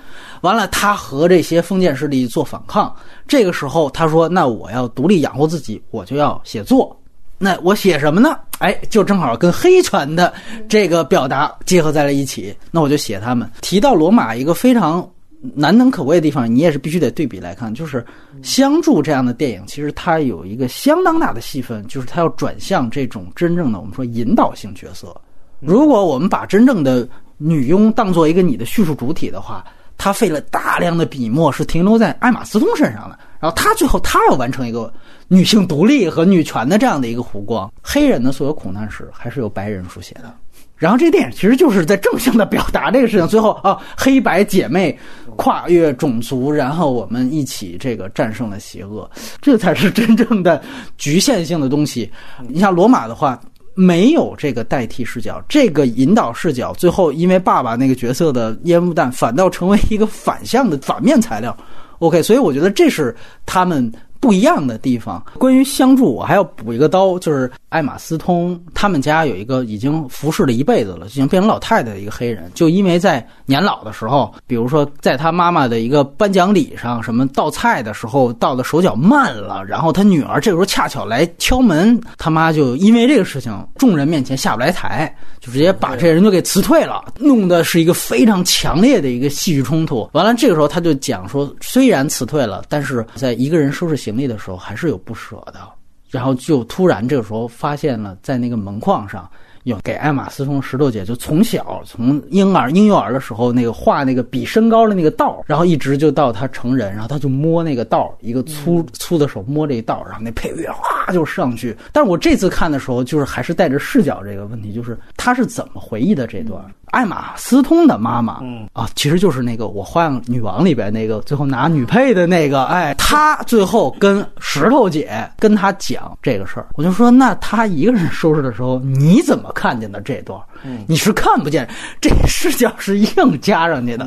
[0.42, 2.94] 完了，他和这些封建势力做反抗。
[3.26, 6.94] 这个时候，他说：“那我要独立养活自己，我就要写作。”
[7.38, 8.38] 那我写什么呢？
[8.58, 10.32] 哎，就正好跟黑权的
[10.68, 12.56] 这个表达结合在了一起。
[12.70, 13.50] 那我就写他们。
[13.60, 15.06] 提到罗马一个非常
[15.54, 18.00] 难能可贵的地方，你也是必须得对比来看，就是
[18.42, 25.14] 《相助》这样的电影，其实它有一个相当大的戏份，就是它要转向这种真正的我们说引导性角色。
[25.60, 27.06] 如果我们把真正的
[27.36, 29.62] 女佣当做一个你的叙述主体的话，
[29.98, 34.92] 他费了大量的笔墨是停留在艾玛斯通身上的，然后他最后他要完成一个。
[35.28, 40.32] 女性独立和女权的这样的一个弧光，黑人的所有苦难史还是由白人书写的，
[40.76, 43.26] 然后这电影其实就是在正向的表达这个事情。
[43.26, 44.96] 最后啊，黑白姐妹
[45.34, 49.10] 跨越种族，然后我们一起这个战胜了邪恶，
[49.42, 50.62] 这才是真正的
[50.96, 52.08] 局限性的东西。
[52.46, 53.36] 你像罗马的话。
[53.78, 61.54] 没有这个代替视角，这个引导视角，最后因为爸爸那个角色的烟雾弹，反倒成为一个反向的反面材料。
[61.98, 63.14] OK，所以我觉得这是
[63.44, 63.92] 他们。
[64.26, 65.24] 不一样的地方。
[65.34, 90.08] 关于相助，我还要补一个刀，就是艾玛斯通他们家有一个已经服侍了一辈子了，已经变成老太太的一个黑人，就因为在年老的时候，比如说在他妈妈的一个颁奖礼上，什么倒菜的时候倒的手脚慢了，然后他女儿这个时候恰巧来敲门，他妈就因为这个事情，众人面前下不来台，就直接把这人就给辞退了，弄的是一个非常强烈的一个戏剧冲突。
[90.12, 93.96] 完了，这个时候他就讲说，虽然辞退了，但是在一个人收拾。
[93.96, 95.60] 行李的时候还是有不舍的，
[96.08, 99.30] 然后就突然这个时候发现了，在那个门框上。
[99.66, 111.76] 有给艾玛斯通石头姐，就从小从婴儿婴幼儿的时候，那个画那个比身高的那个道，然后一直就到她成人，然后她就摸那个道，一个粗粗的手摸这一道，然后那配乐哗就上去。
[111.90, 116.64] 但是我这次看的时候，就是还是带着视角这个问题，就是她是怎么回忆的这段？
[116.92, 129.52] 艾玛斯通的妈妈，嗯啊，其实就是那个我花样女王里边那个最后拿女配的那个，哎，她最后跟石头姐跟她讲这个事儿，我就说那她一个人收拾的时候，你怎么？
[129.56, 130.38] 看见的这段，
[130.86, 131.66] 你是看不见，
[131.98, 134.06] 这视角是硬加上去的。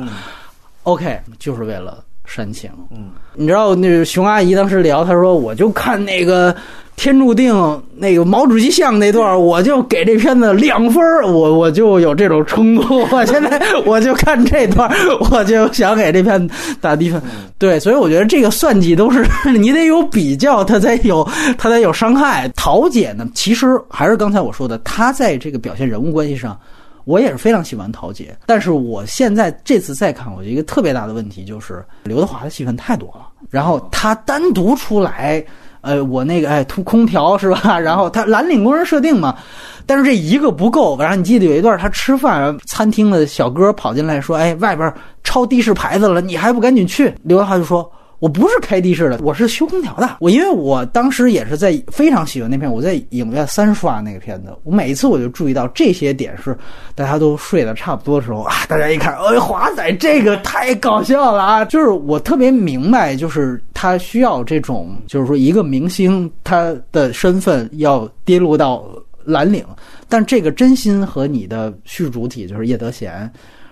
[0.84, 2.70] OK，就是为了煽情。
[2.92, 6.56] 嗯，你知道那熊阿姨当时聊，她说我就看那个。
[7.00, 13.08] 天注定那个毛主席像那段，我就给这片子两分我我就有这种冲动。
[13.10, 14.86] 我现在我就看这段，
[15.30, 17.18] 我就想给这片打低分。
[17.56, 19.26] 对，所以我觉得这个算计都是
[19.58, 22.46] 你得有比较，他才有他才有伤害。
[22.54, 26.54] 桃姐呢，其实还是刚才我说的，她在这个表现人物关系上，
[27.06, 28.36] 我也是非常喜欢桃姐。
[28.44, 35.42] 但是我现在这次再看，我觉得一个特别大的问题就是刘德华的戏份太多了，然后他单独出来。
[35.80, 37.78] 呃，我那个哎，通空调是吧？
[37.80, 39.34] 然后他蓝领工人设定嘛，
[39.86, 40.96] 但是这一个不够。
[40.98, 44.92] 然后你记得有一段他吃饭，餐厅的小哥跑进来说：“哎，外边
[45.24, 47.90] 抄的士牌子了，你还不赶紧去？”刘德华就说。
[48.20, 50.18] 我不是开的士的，我是修空调的。
[50.20, 54.54] 我因为我当时也是在非常喜欢那片，我在影院三刷那个片子。
[54.62, 56.56] 我每一次我就注意到这些点是
[56.94, 61.64] 大家都睡得差不多的时候啊，大家一看，哎，华仔这个太搞笑了啊！
[61.64, 68.84] 就是我特别明白，就是他需要这种，就是说一个明星他的身份要跌落到
[69.24, 69.64] 蓝领，
[70.10, 73.26] 但这个真心和你的叙主体就是叶德娴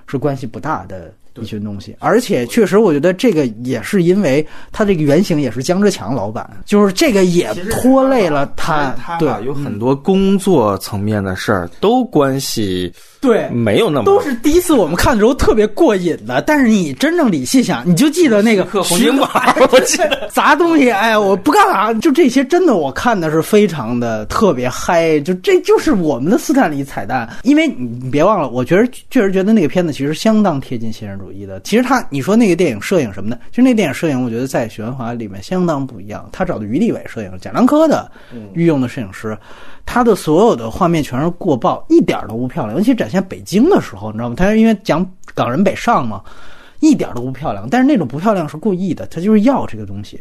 [0.07, 1.12] 是关系不大的。
[1.40, 8.94] 一群东西，而且确实，我觉得这个也是因为他这个原型也是江志强老板，就是这个也拖累了他。
[9.19, 12.93] 对，有很多工作层面的事儿都关系。
[13.20, 19.28] 对，没有那么都是第一次我们看的时候特别过瘾的，但是你真正理细想，你就记得那个红金宝，
[19.73, 31.60] 我记得 砸东西，哎，我不干了，就这些，真的我看的是非常的特别嗨，就这就是我们的斯坦李彩蛋，因为你别忘了，我觉得确实觉得那个片子其实相当贴近现实主义的。
[31.60, 38.10] 其实他你说那个电影摄影什么的，其实那电影摄影我觉得在许鞍华里面相当不一样，他找的于立伟摄影，贾樟柯的
[38.55, 39.36] 御用的摄影师。
[39.86, 42.76] 他的所有的画面全是过曝，一点都不漂亮。
[42.76, 44.34] 尤其展现北京的时候，你知道吗？
[44.36, 46.22] 他因为讲港人北上嘛，
[46.80, 47.66] 一点都不漂亮。
[47.70, 50.20] 但是那种不漂亮是故意的，他就是要这个东西。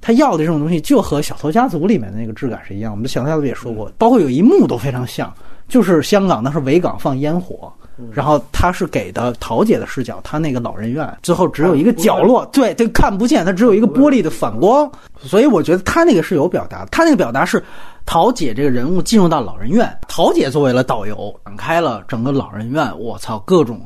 [0.00, 2.92] 他要的这种东西就和《小偷家族》里面的那个质感是一样。
[2.92, 5.32] 我们《小偷家族》也说过，包括有一幕都非常像，
[5.68, 7.72] 就是香港那是维港放烟火，
[8.12, 14.90] 然后他是给的桃姐的视角，他那个老人院最后只有一个角落，对，就看不见，他只有一个玻璃的反光。
[15.18, 17.62] 所以我觉得他那个是有表达，他那个表达是。
[18.08, 22.96] 桃姐这个人物进入到老人院，桃姐作为了导游，展开了整个老人院。
[23.00, 23.80] 我操，各种。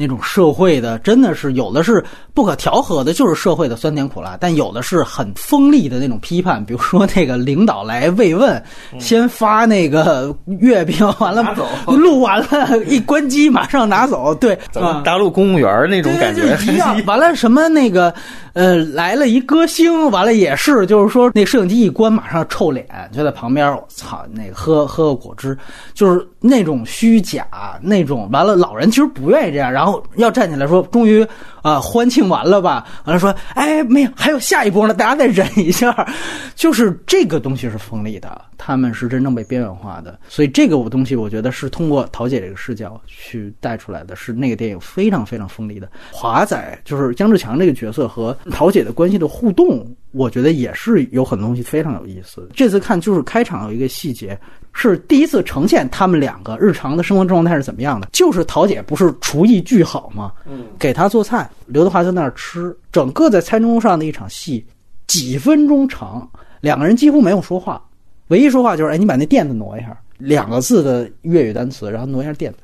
[0.00, 2.02] 那种社会的真的是有的是
[2.32, 8.62] 不可调和的，就是社会的酸甜苦辣；但有的是很锋利的那种批判，比如说那个领导来慰问，
[9.00, 11.44] 先发那个月饼，完了
[11.86, 14.32] 录完了，一关机马上拿走。
[14.36, 14.56] 对，
[15.04, 16.96] 大陆公务员那种感觉一样。
[17.04, 18.14] 完了什么那个
[18.58, 25.56] 呃来了一歌星，完了也是就是说那摄影机一关马上臭脸，就在旁边，我操，那个喝喝个果汁，
[25.94, 27.46] 就是那种虚假
[27.80, 28.28] 那种。
[28.32, 30.02] 完了老人其实不愿意这样，然后。
[30.16, 31.24] 要站起来说，终于
[31.62, 32.86] 啊欢庆完了吧？
[33.04, 35.94] 完了说，哎，没有，还有下一波呢，大家再忍一下。
[36.54, 45.88] 就是这个东西是锋利的，他们是真正被边缘化的，所以这个我东西我觉得是通过桃姐这个视角去带出来的，是那个电影非常非常锋利的。
[46.10, 52.48] 华仔就是姜志强这个角色和桃姐的关系的互动，我觉得也是有很多东西非常有意思。
[52.54, 54.38] 这次看就是开场有一个细节。
[54.80, 58.08] 是第一次呈现他们两个日常的生活状态是怎么样的。
[58.12, 60.32] 就是桃姐不是厨艺巨好吗？
[60.48, 62.74] 嗯，给她做菜，刘德华在那儿吃。
[62.92, 64.64] 整个在餐桌上的一场戏，
[65.08, 66.30] 几分钟长，
[66.60, 67.82] 两个人几乎没有说话，
[68.28, 72.58] 唯一说话就是哎，你把那垫子挪一下，两个字的粤语单词，然后挪一下垫子。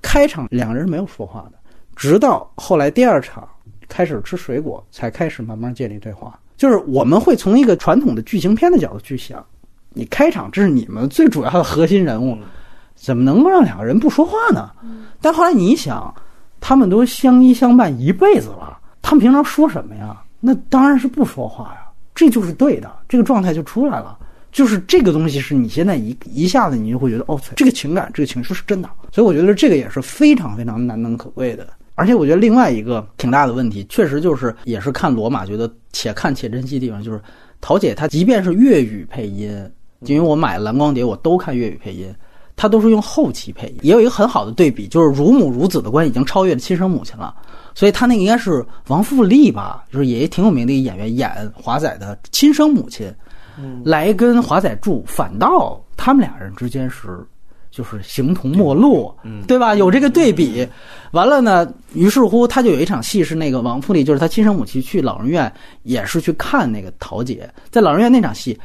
[0.00, 1.58] 开场两个人没有说话的，
[1.94, 3.46] 直到后来第二场
[3.88, 6.38] 开始吃水果，才开始慢慢建立对话。
[6.56, 9.44] 就是我们会从一个传统的剧情片的角度去想，
[9.94, 12.36] 你开场这是你们最主要的核心人物，
[12.94, 14.70] 怎么能够让两个人不说话呢？
[15.20, 16.14] 但后来你一想，
[16.60, 20.16] 他们都相依相伴一辈子了，他们平常说什么呀？
[20.40, 21.80] 那当然是不说话呀，
[22.14, 24.16] 这就是对的，这个状态就出来了。
[24.50, 31.66] 就是这个东西是你现在一一下子你就会觉得哦，这个情感这个情绪是真的，所以我觉得这个也是非常非常难能可贵的。
[31.94, 37.20] 而且我觉得另外一个挺大的问题，确实就是也是看罗马觉得且看且珍惜的地方，就是
[37.60, 42.14] 桃姐她即便是粤语配音，因为我买蓝光碟我都看粤语配音，
[42.56, 47.34] 它都是用后期配音，也有一个很好的对比，就是乳母如子的关系已经超越了亲生母亲了，
[47.74, 53.12] 所以他那个应该是王富利吧，就是也挺有名的一个演员演华仔的亲生母亲。
[53.82, 57.26] 来跟华仔住，反倒他们俩人之间是
[57.72, 59.12] 就是形同陌路，
[59.48, 59.74] 对吧？
[59.74, 60.64] 有这个对比，
[61.10, 65.52] 完了呢，于是乎他就有一场戏是那个王富利，就是他亲生母亲去老人院，
[65.82, 68.56] 也是去看那个桃姐，在老人院那场戏，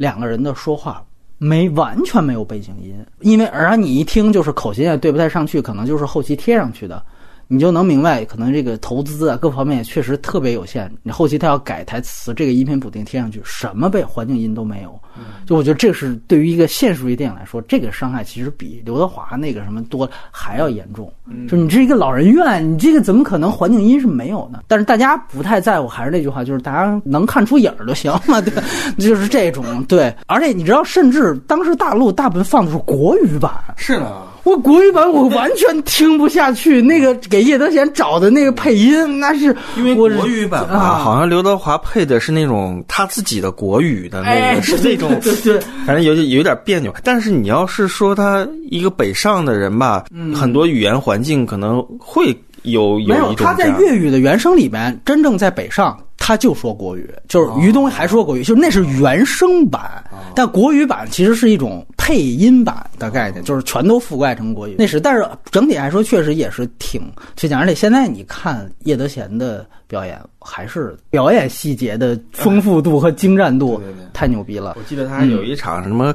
[0.00, 1.04] 两个人的说话
[1.36, 7.04] 没完全没有背景音，因为而你一听就是口型也对不太上去，可能就是后期贴上去的。
[7.52, 10.88] 你就能明白，可能这个投资啊，各方面确实特别有限。
[11.02, 14.96] 你后期他要改台词，这个音频补丁贴上去，什么被环境音都没有。
[15.44, 21.12] 就我觉得这是对于一个现实主义电影来说，这个伤害其实比刘德华那个什么多还要严重。
[21.48, 24.60] 就你这一个老人院，你这个怎么可能环境音是没有呢？
[24.68, 28.54] 但是大家不太在乎，还是那句话，就是大家能看出影儿就行了， 对，
[28.96, 30.14] 就是这种对。
[30.28, 34.29] 而且你知道，甚至当时大陆大部分放的是国语版，是的。
[34.42, 46.94] 我国语版我完全听不下去，那个给叶德娴找的那个配音，那是因为国语版啊，好像刘德华配的是那种他自己的国语的那个， 是那种，对对，反正有有点别扭。
[47.04, 50.04] 但是你要是说他一个北上的人吧，
[50.34, 55.96] 很多语言环境可能会有有一种他在粤语的原声里边，真正在北上。
[56.22, 60.04] 他就说国语，就是于东还说国语，就是那是原声版，
[60.34, 64.74] 但国语版其实是一种配音版的概念，就是全都覆盖成国语。
[64.76, 67.00] 那是，但是整体来说确实也是挺
[67.36, 73.80] 就讲，而且现在你看叶德娴的表演，还是表演细节的丰富度和精湛度
[74.12, 74.74] 太牛逼了。
[74.76, 76.12] 我记得他有一场什么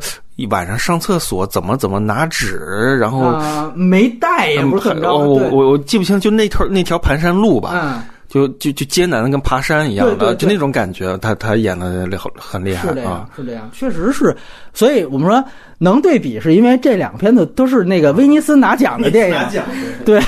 [0.49, 8.03] 晚上上厕所怎么怎么拿纸，然后没带也不是很我我我记不清，就那条那条盘山路吧。
[8.27, 11.87] 就就就艰难的跟爬山一样的，就那种感觉，他他演的
[12.17, 14.35] 很很厉害啊，是这样，确实是。
[14.73, 15.43] 所以我们说
[15.77, 19.61] 能对比，是因为这两个片子都是那个威尼斯拿奖的电影，
[20.03, 20.19] 对，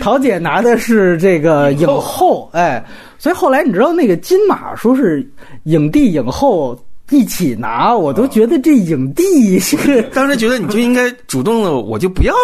[0.00, 2.84] 桃姐拿的是这个影后，哎，
[3.18, 5.28] 所以后来你知道那个金马说是
[5.64, 6.78] 影帝影后。
[7.10, 10.02] 一起拿，我都觉得这影帝是。
[10.12, 12.34] 当时觉得你就应该主动的，我就不要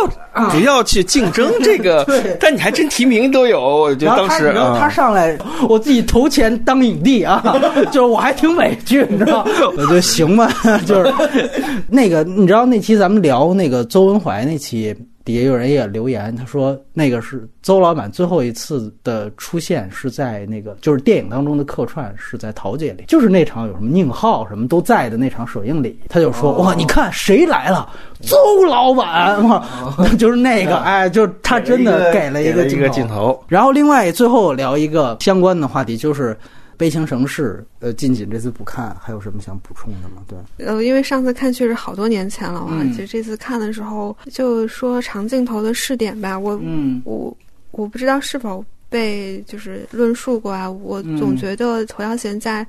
[0.51, 2.05] 不要去竞争 这个。
[2.05, 4.44] 对，但你还真提名都有，我觉得当时。
[4.44, 5.36] 然后他上来，
[5.68, 7.43] 我自己投钱当影帝啊，
[7.90, 9.47] 就是我还挺委屈，你知道？
[9.76, 10.52] 我觉得行吧，
[10.86, 11.12] 就是
[11.89, 14.94] 那个，你知道那期咱们聊那个邹文怀那期。
[15.24, 27.89] 底下有人也留言，他说那个是邹老板最后一次的出现是在那个就是电影当中的客串是在桃姐里，就是那场有什么宁浩什么都在的那场首映礼，他就说哇，你看谁来了，
[28.20, 28.36] 邹
[28.66, 29.65] 老板哇，
[30.19, 33.43] 就是那个 哎，就他真的给了一个镜头。
[33.49, 36.36] 然后另外最后聊一个相关的话题就是。
[36.77, 40.23] 悲情城市，呃，近景这次不看，还有什么想补充的吗？
[40.27, 47.36] 对，呃，因为上次看确实好多年前了啊，其实这次看的时候，就说长镜头的试点吧，我，嗯，我
[47.70, 52.66] 我不知道是否被就是论述过啊，我总觉得侯耀贤在。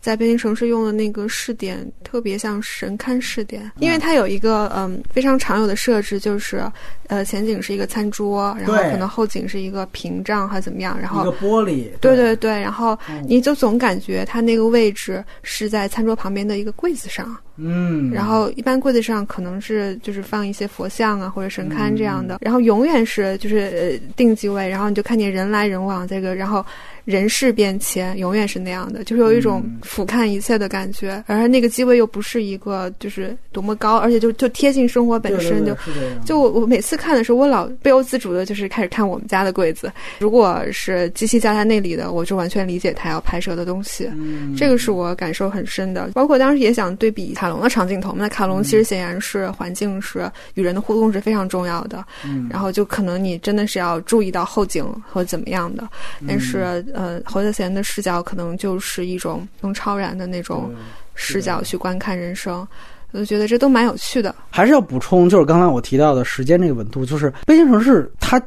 [0.00, 6.64] 在北京城市用的那个试点特别像神龛试点，因为它有一个嗯非常常有的设置，就是
[7.08, 12.98] 呃前景是一个餐桌，然后可能后景是一个屏障还是怎么样，然后一个玻璃，对对对，然后
[13.28, 23.58] 你就总感觉它那个位置是在餐桌旁边的一个柜子上，嗯，然后一般柜子上可能是就是放一些佛像啊或者神龛这样的，然后永远是就是
[24.00, 26.64] 呃定机位，然后你就看见人来人往这个，然后。
[27.06, 35.76] 人事变迁，永远是那样的，就是有一种俯瞰一切的感觉，而那个机位又不是一个就是多么高，而且就就贴近生活本身，就
[36.24, 44.08] 就我我每次看的时候，我老不由自主的就是开始看我们家的柜子，如果是机器架在那里的，我就完全理解他要拍摄的东西，
[44.56, 46.10] 这个是我感受很深的。
[46.14, 48.16] 包括当时也想对比卡隆的长镜头嘛。
[48.20, 55.86] 那卡隆其实显然是环境是与人的互动是非常重要的，嗯，然后就可能你真的是要注意到后景和怎么样的。
[56.26, 60.72] 但是呃，侯孝贤的视角可能就是一种用超然的那种
[61.14, 62.66] 视角去观看人生，
[63.10, 64.34] 我就觉得这都蛮有趣的。
[64.50, 68.40] 还是要补充，就是刚才我提到的时间这个稳度，就是《北京城市》它。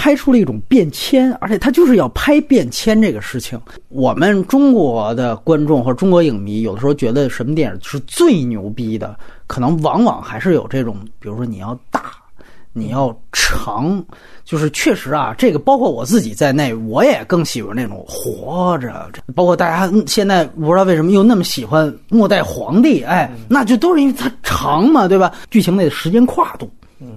[0.00, 3.60] 拍出了一种变迁，而且他就是要拍变迁这个事情。
[3.90, 9.14] 我们中国的观众或者中国影迷，有的时候觉得什么电影是最牛逼的，
[9.46, 12.12] 可能往往还是有这种，比如说你要大，
[12.72, 14.02] 你要长，
[14.42, 19.10] 就是确实啊，这个包括我自己在内，我也更喜欢那种活着。
[19.34, 25.30] 包括大家现在不知道为什么又那么喜欢《末代皇帝》，哎，那就都是因为它长嘛，对吧？
[25.50, 26.70] 剧情内的时间跨度。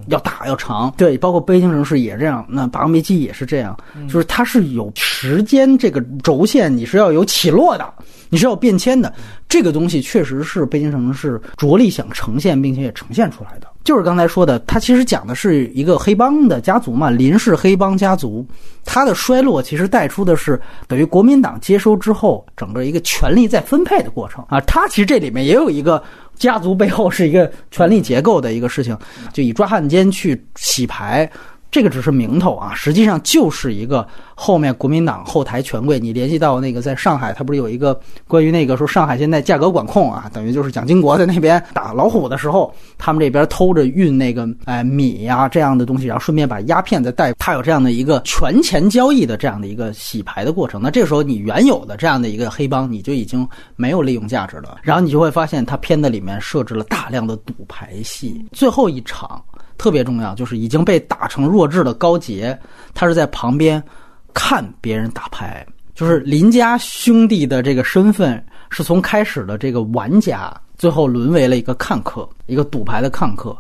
[0.08, 3.78] 要大要长，对，包括《北京城市》也这样，那《霸王别姬》也是这样，
[4.08, 7.94] 就是它是有时间这个轴线，你是要有起落的，
[8.30, 9.14] 你是要变迁的。
[9.48, 13.68] 这个东西确实是《北京城市》着力想呈现，并且也呈现出来的。
[13.84, 18.46] 就是刚才说的，它其实讲的是一个黑帮的家族嘛，林氏黑帮家族，
[18.86, 24.62] 它的衰落其实带出的是等于国民党接收之后，整个一个权力再分配的过程啊。
[24.62, 26.02] 它其实这里面也有一个。
[26.44, 28.98] 家族背后是一个权力结构的一个事情，
[29.32, 31.32] 就以抓汉奸去洗牌。
[31.74, 36.00] 这个只是名头啊，实际上就是一个后面国民党后台权贵。
[36.00, 47.34] 你联系到那个在上海，他不是有一个关于那个说上海现在价格管控啊，等于就是蒋经国在那边打老虎的时候，他们这边偷着运那个哎米呀这样的东西，然后顺便把鸦片再带。
[47.40, 50.80] 他有这样的一个权钱交易的这样的一个洗牌的过程。
[50.80, 54.78] 那这时候你原有的这样的一个黑帮，你就已经没有利用价值了。
[54.84, 59.44] 然后你就会发现，他片子里面设置了大量的赌牌戏，最后一场。
[59.78, 62.58] 特别重要，就是已经被打成弱智的高杰，
[62.94, 63.82] 他是在旁边
[64.34, 65.66] 看别人打牌。
[65.96, 73.56] 就是林家兄弟的这个身份，是从开始的这个玩家，最后沦为了一个看客，一个赌牌的看客。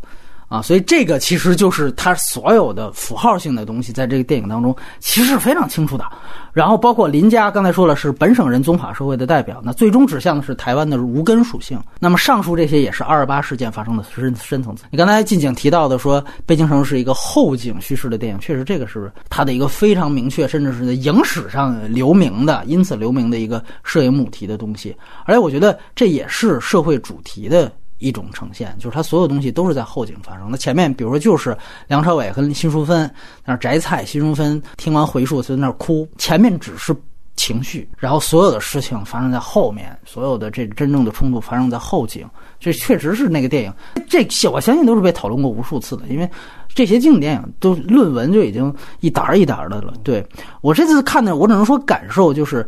[0.54, 6.06] 啊，所以这个其实就是他所有的符号性的东西，在这个电影当中其实是非常清楚的。
[6.52, 11.82] 然后包括林家刚才说了是本省人宗法社会的代表，那最终指向的是台湾的无根属性。
[12.00, 14.84] 那么上述这些也是二二八事件发生的深深层次。
[14.92, 24.96] 你刚才近景提到的说《北京城》是一个后景叙事的电影，确实这个是它的一个非常明确，甚至是影史上留名的，因此留名的一个摄影母题的东西。
[25.26, 27.72] 而且我觉得这也是社会主题的。
[28.04, 30.48] 一种呈现，就是他所有东西都是在后景发生。
[30.52, 31.58] 那前面，比如说就是
[31.88, 33.10] 梁朝伟和辛淑芬
[33.46, 36.06] 那摘菜，辛淑芬听完回述就在那哭。
[36.18, 36.94] 前面只是
[37.38, 42.28] 情绪，然后所有的事情发生在后面，所有的这真正的冲突发生在后景。
[42.60, 43.74] 这确实是那个电影，
[44.10, 46.30] 这我相信都是被讨论过无数次的，因为
[46.68, 49.94] 这些经典电影都论文就已经一沓一沓的了。
[50.04, 50.26] 对
[50.62, 52.68] 我这次看的，我只能说感受就是。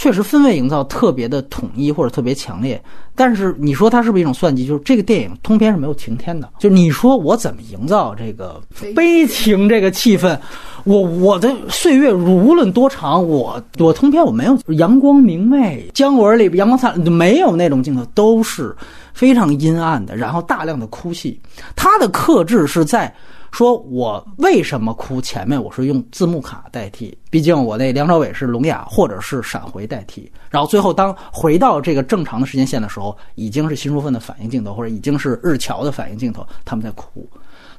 [0.00, 2.80] 确实氛围营造特别的统一或者特别强烈，
[3.16, 4.64] 但是你说它是不是一种算计？
[4.64, 6.48] 就是这个电影通篇是没有晴天的。
[6.56, 8.62] 就你说我怎么营造这个
[8.94, 10.38] 悲情这个气氛？
[10.84, 18.72] 我我的岁月无论多长，我我通篇我没有阳光明媚，姜文里阳光灿烂没有那种镜头，都是
[19.12, 21.40] 非常阴暗的，然后大量的哭戏。
[21.74, 23.12] 他的克制是在。
[23.50, 25.20] 说我为什么哭？
[25.20, 30.30] 前面我是用字幕卡代替，毕竟我那梁朝伟是聋哑或者是闪回代替。
[30.50, 37.28] 然后最后当回到这个正常的时间线的时候，已经是新淑芬的反应镜头，或者已经是日侨的反应镜头，他们在哭。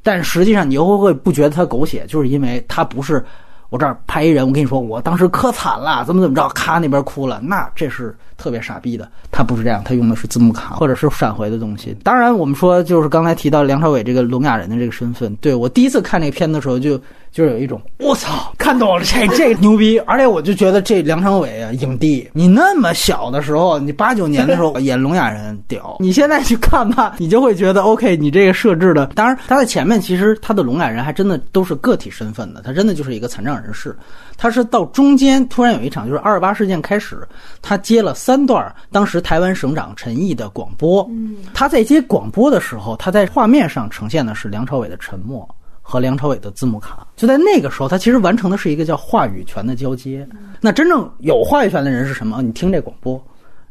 [0.02, 3.24] 但实际上你又会会不觉得他狗血，就是因为他不是
[3.70, 8.16] 我这儿拍一人，我跟你说我当时可惨了，怎么怎么着，咔那边哭了，那这是。
[8.40, 11.94] 特别傻逼的，他不是这样，他用的是字幕卡或者是闪回的东西。
[12.06, 16.98] 当然，我们说就是刚才提到梁朝伟这个聋哑人的这个身份，对我第一次看那个片子的时候，就
[17.32, 33.96] 就是有一种我操， 看懂了这 这牛逼，而且我就觉得这梁朝伟啊，影帝，你那么小的时候，你八九年的时候 演聋哑人屌，你现在去看吧，你就会觉得 OK，你这个设置的，当然他在前面其实他的聋哑人还真的都是个体身份的，他真的就是一个残障人士。
[34.42, 37.28] 他是到中间突然有一场，就是二二八事件开始，
[37.62, 41.06] 他接了三段当时台湾省长陈毅的广播。
[41.12, 45.46] 嗯，他在接广播的时候，他在画面上呈现的是梁朝伟的沉默
[45.90, 47.08] 和梁朝伟的字幕卡。
[47.16, 50.28] 就在那个时候，他其实完成的是一个叫话语权的交接。
[50.62, 52.42] 那真正有话语权的人是什么？
[52.42, 53.22] 你听这广播，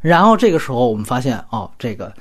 [0.00, 2.12] 然后这个时候我们发现，哦，这个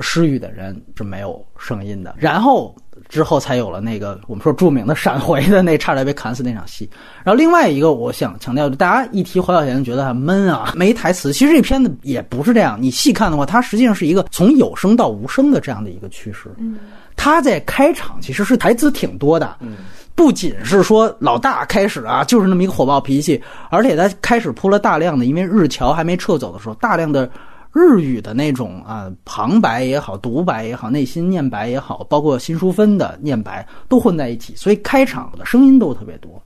[0.00, 2.14] 失语的人是没有声音的。
[2.18, 2.76] 然后。
[3.08, 6.88] 之后才有了那个我们说著名的闪回的那差点被砍死那场戏。
[7.24, 11.32] 然后另外一个我想强调，大家一提黄晓贤觉得很闷啊，没台词。
[11.32, 16.52] 其实这片子也不是这样，你细看的话，它实际上是一个从有声到无声的这样的一个趋势。
[16.58, 16.76] 嗯，
[17.22, 19.76] 他在开场其实是台词挺多的，嗯，
[20.14, 23.38] 不仅是说老大开始啊就是那么一个火爆脾气，
[23.68, 27.30] 而且他开始铺了大量的，因为日侨还没撤走的时候，大量的。
[27.72, 36.42] 日语的那种啊旁白也好，独白也好，内心念白也好，包括新淑芬的念白都混在一起，所以开场的声音都特别多。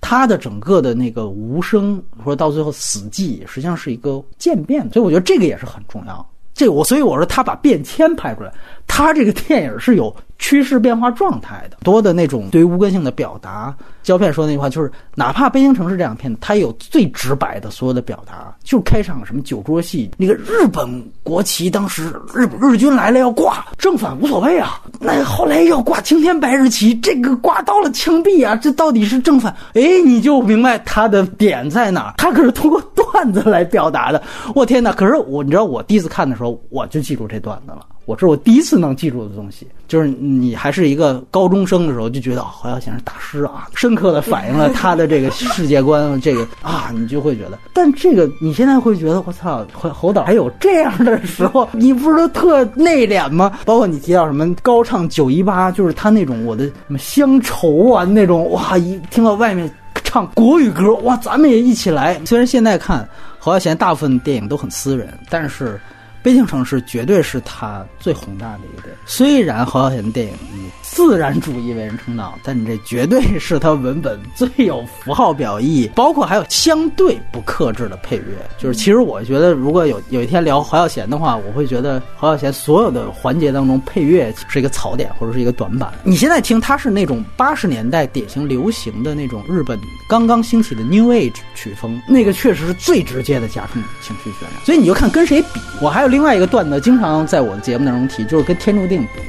[0.00, 6.24] 他的整个的那个无声，说到最后死寂，实际上是一个渐变，所以我觉得这个也是很重要。
[6.54, 8.52] 这我所以我说他把变迁拍出来，
[8.88, 13.72] 他这个电影是有趋势变化状态的，多的那种对于无根性的表达。
[14.02, 20.88] 胶片说那句话就是，哪怕《悲情城市》这样片子，它有最直白的所有的表达，就开场什么酒桌戏，那个日本
[21.22, 24.80] 国旗当时日日军来了要挂，正反无所谓啊。
[24.98, 29.54] 那后来要挂青天白日旗，这个挂到了枪毙啊，这到底是正反？
[29.74, 32.14] 哎，你就明白他的点在哪。
[32.16, 34.22] 他可是通过段子来表达的。
[34.54, 34.92] 我天哪！
[34.92, 37.84] 可是我，你知道我第一次看的时候，我就记住这段子了。
[38.08, 47.58] 我这是我第一次能记住的东西，就是你还是一个高中生的时候，就觉得侯孝贤是大师啊，深刻的反映了 他的这个世界观，这个啊，你就会觉得。
[47.74, 53.58] 但这个你现在会觉得，我操，侯侯导还有这样的时候，你不是都特内敛吗？
[53.66, 59.70] 包括你提到什么高唱九一八，就是他那种我的什么乡愁啊那种，哇，一听到外面
[60.02, 62.18] 唱国语歌，哇，咱们也一起来。
[62.24, 63.06] 虽然现在看
[63.38, 65.78] 侯孝贤大部分电影都很私人，但是。
[66.22, 68.98] 悲情城市绝对是他最宏大的一个电影。
[69.06, 78.24] 虽然侯孝贤的电影以自然主义为人称道，但你这绝对是他文本最有符号表意，包括还有相对不克制的配乐。
[78.58, 85.92] 就是其实我觉得，如果有有一天聊侯孝贤的话，我会觉得侯孝贤所有的环节当中配乐是一个槽点或者是一个短板。
[86.02, 89.78] 你现在听，他是那种八十年代典型流行的那种日本
[90.08, 94.64] 刚刚兴起的 New Age 曲风，那个确实是最直接的加重情绪渲染。
[94.64, 96.07] 所以你就看跟谁比，我还有。
[96.08, 99.20] 另外一个段子经常在我的节目当中提，就是跟天注定比，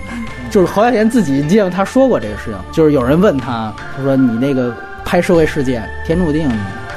[0.49, 4.73] 就是侯孝贤自己记得他说过这个事情，就是有人问他，他说你那个
[5.05, 6.49] 拍社会事件，天注定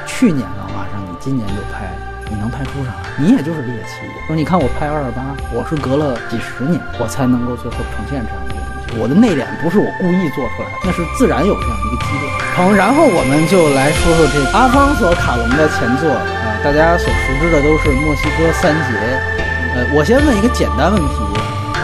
[0.07, 1.91] 去年的话上，你今年就拍，
[2.31, 2.93] 你能拍出啥？
[3.19, 4.01] 你也就是猎奇。
[4.27, 9.01] 说你看我拍二二八，我是隔了几十年，我才能够最后呈现这样一个东西。
[9.01, 12.29] 我的内敛不是我故意做出来的，那是自然有这样一个积累。
[12.55, 19.32] 好，然后我们就来说说这阿方索卡隆的前作啊，大家所熟知的都是墨西哥三杰。
[19.75, 21.15] 呃，我先问一个简单问题，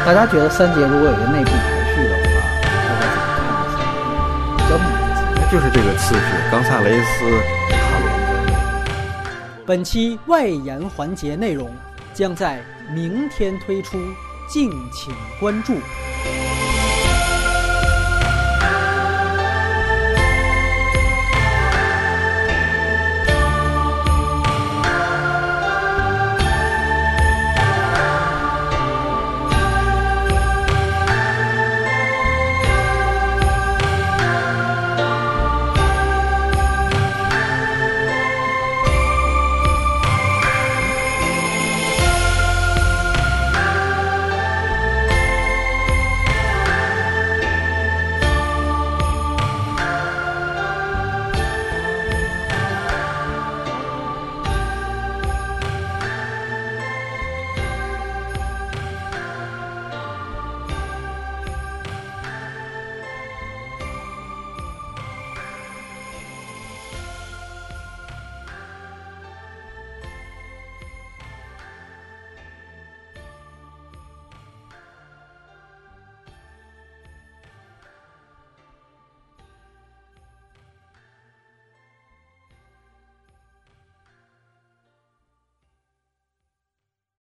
[0.05, 1.57] 大家觉得三杰如果有个内部排
[1.95, 2.29] 序的话，
[2.69, 4.29] 大家怎么看
[4.69, 4.79] 这三
[5.35, 6.21] 那就是这个次序，
[6.51, 7.25] 冈萨雷斯、
[7.71, 8.07] 卡隆。
[9.65, 11.71] 本期外延环节内容
[12.13, 12.61] 将在
[12.93, 13.97] 明天推出，
[14.47, 15.73] 敬请关注。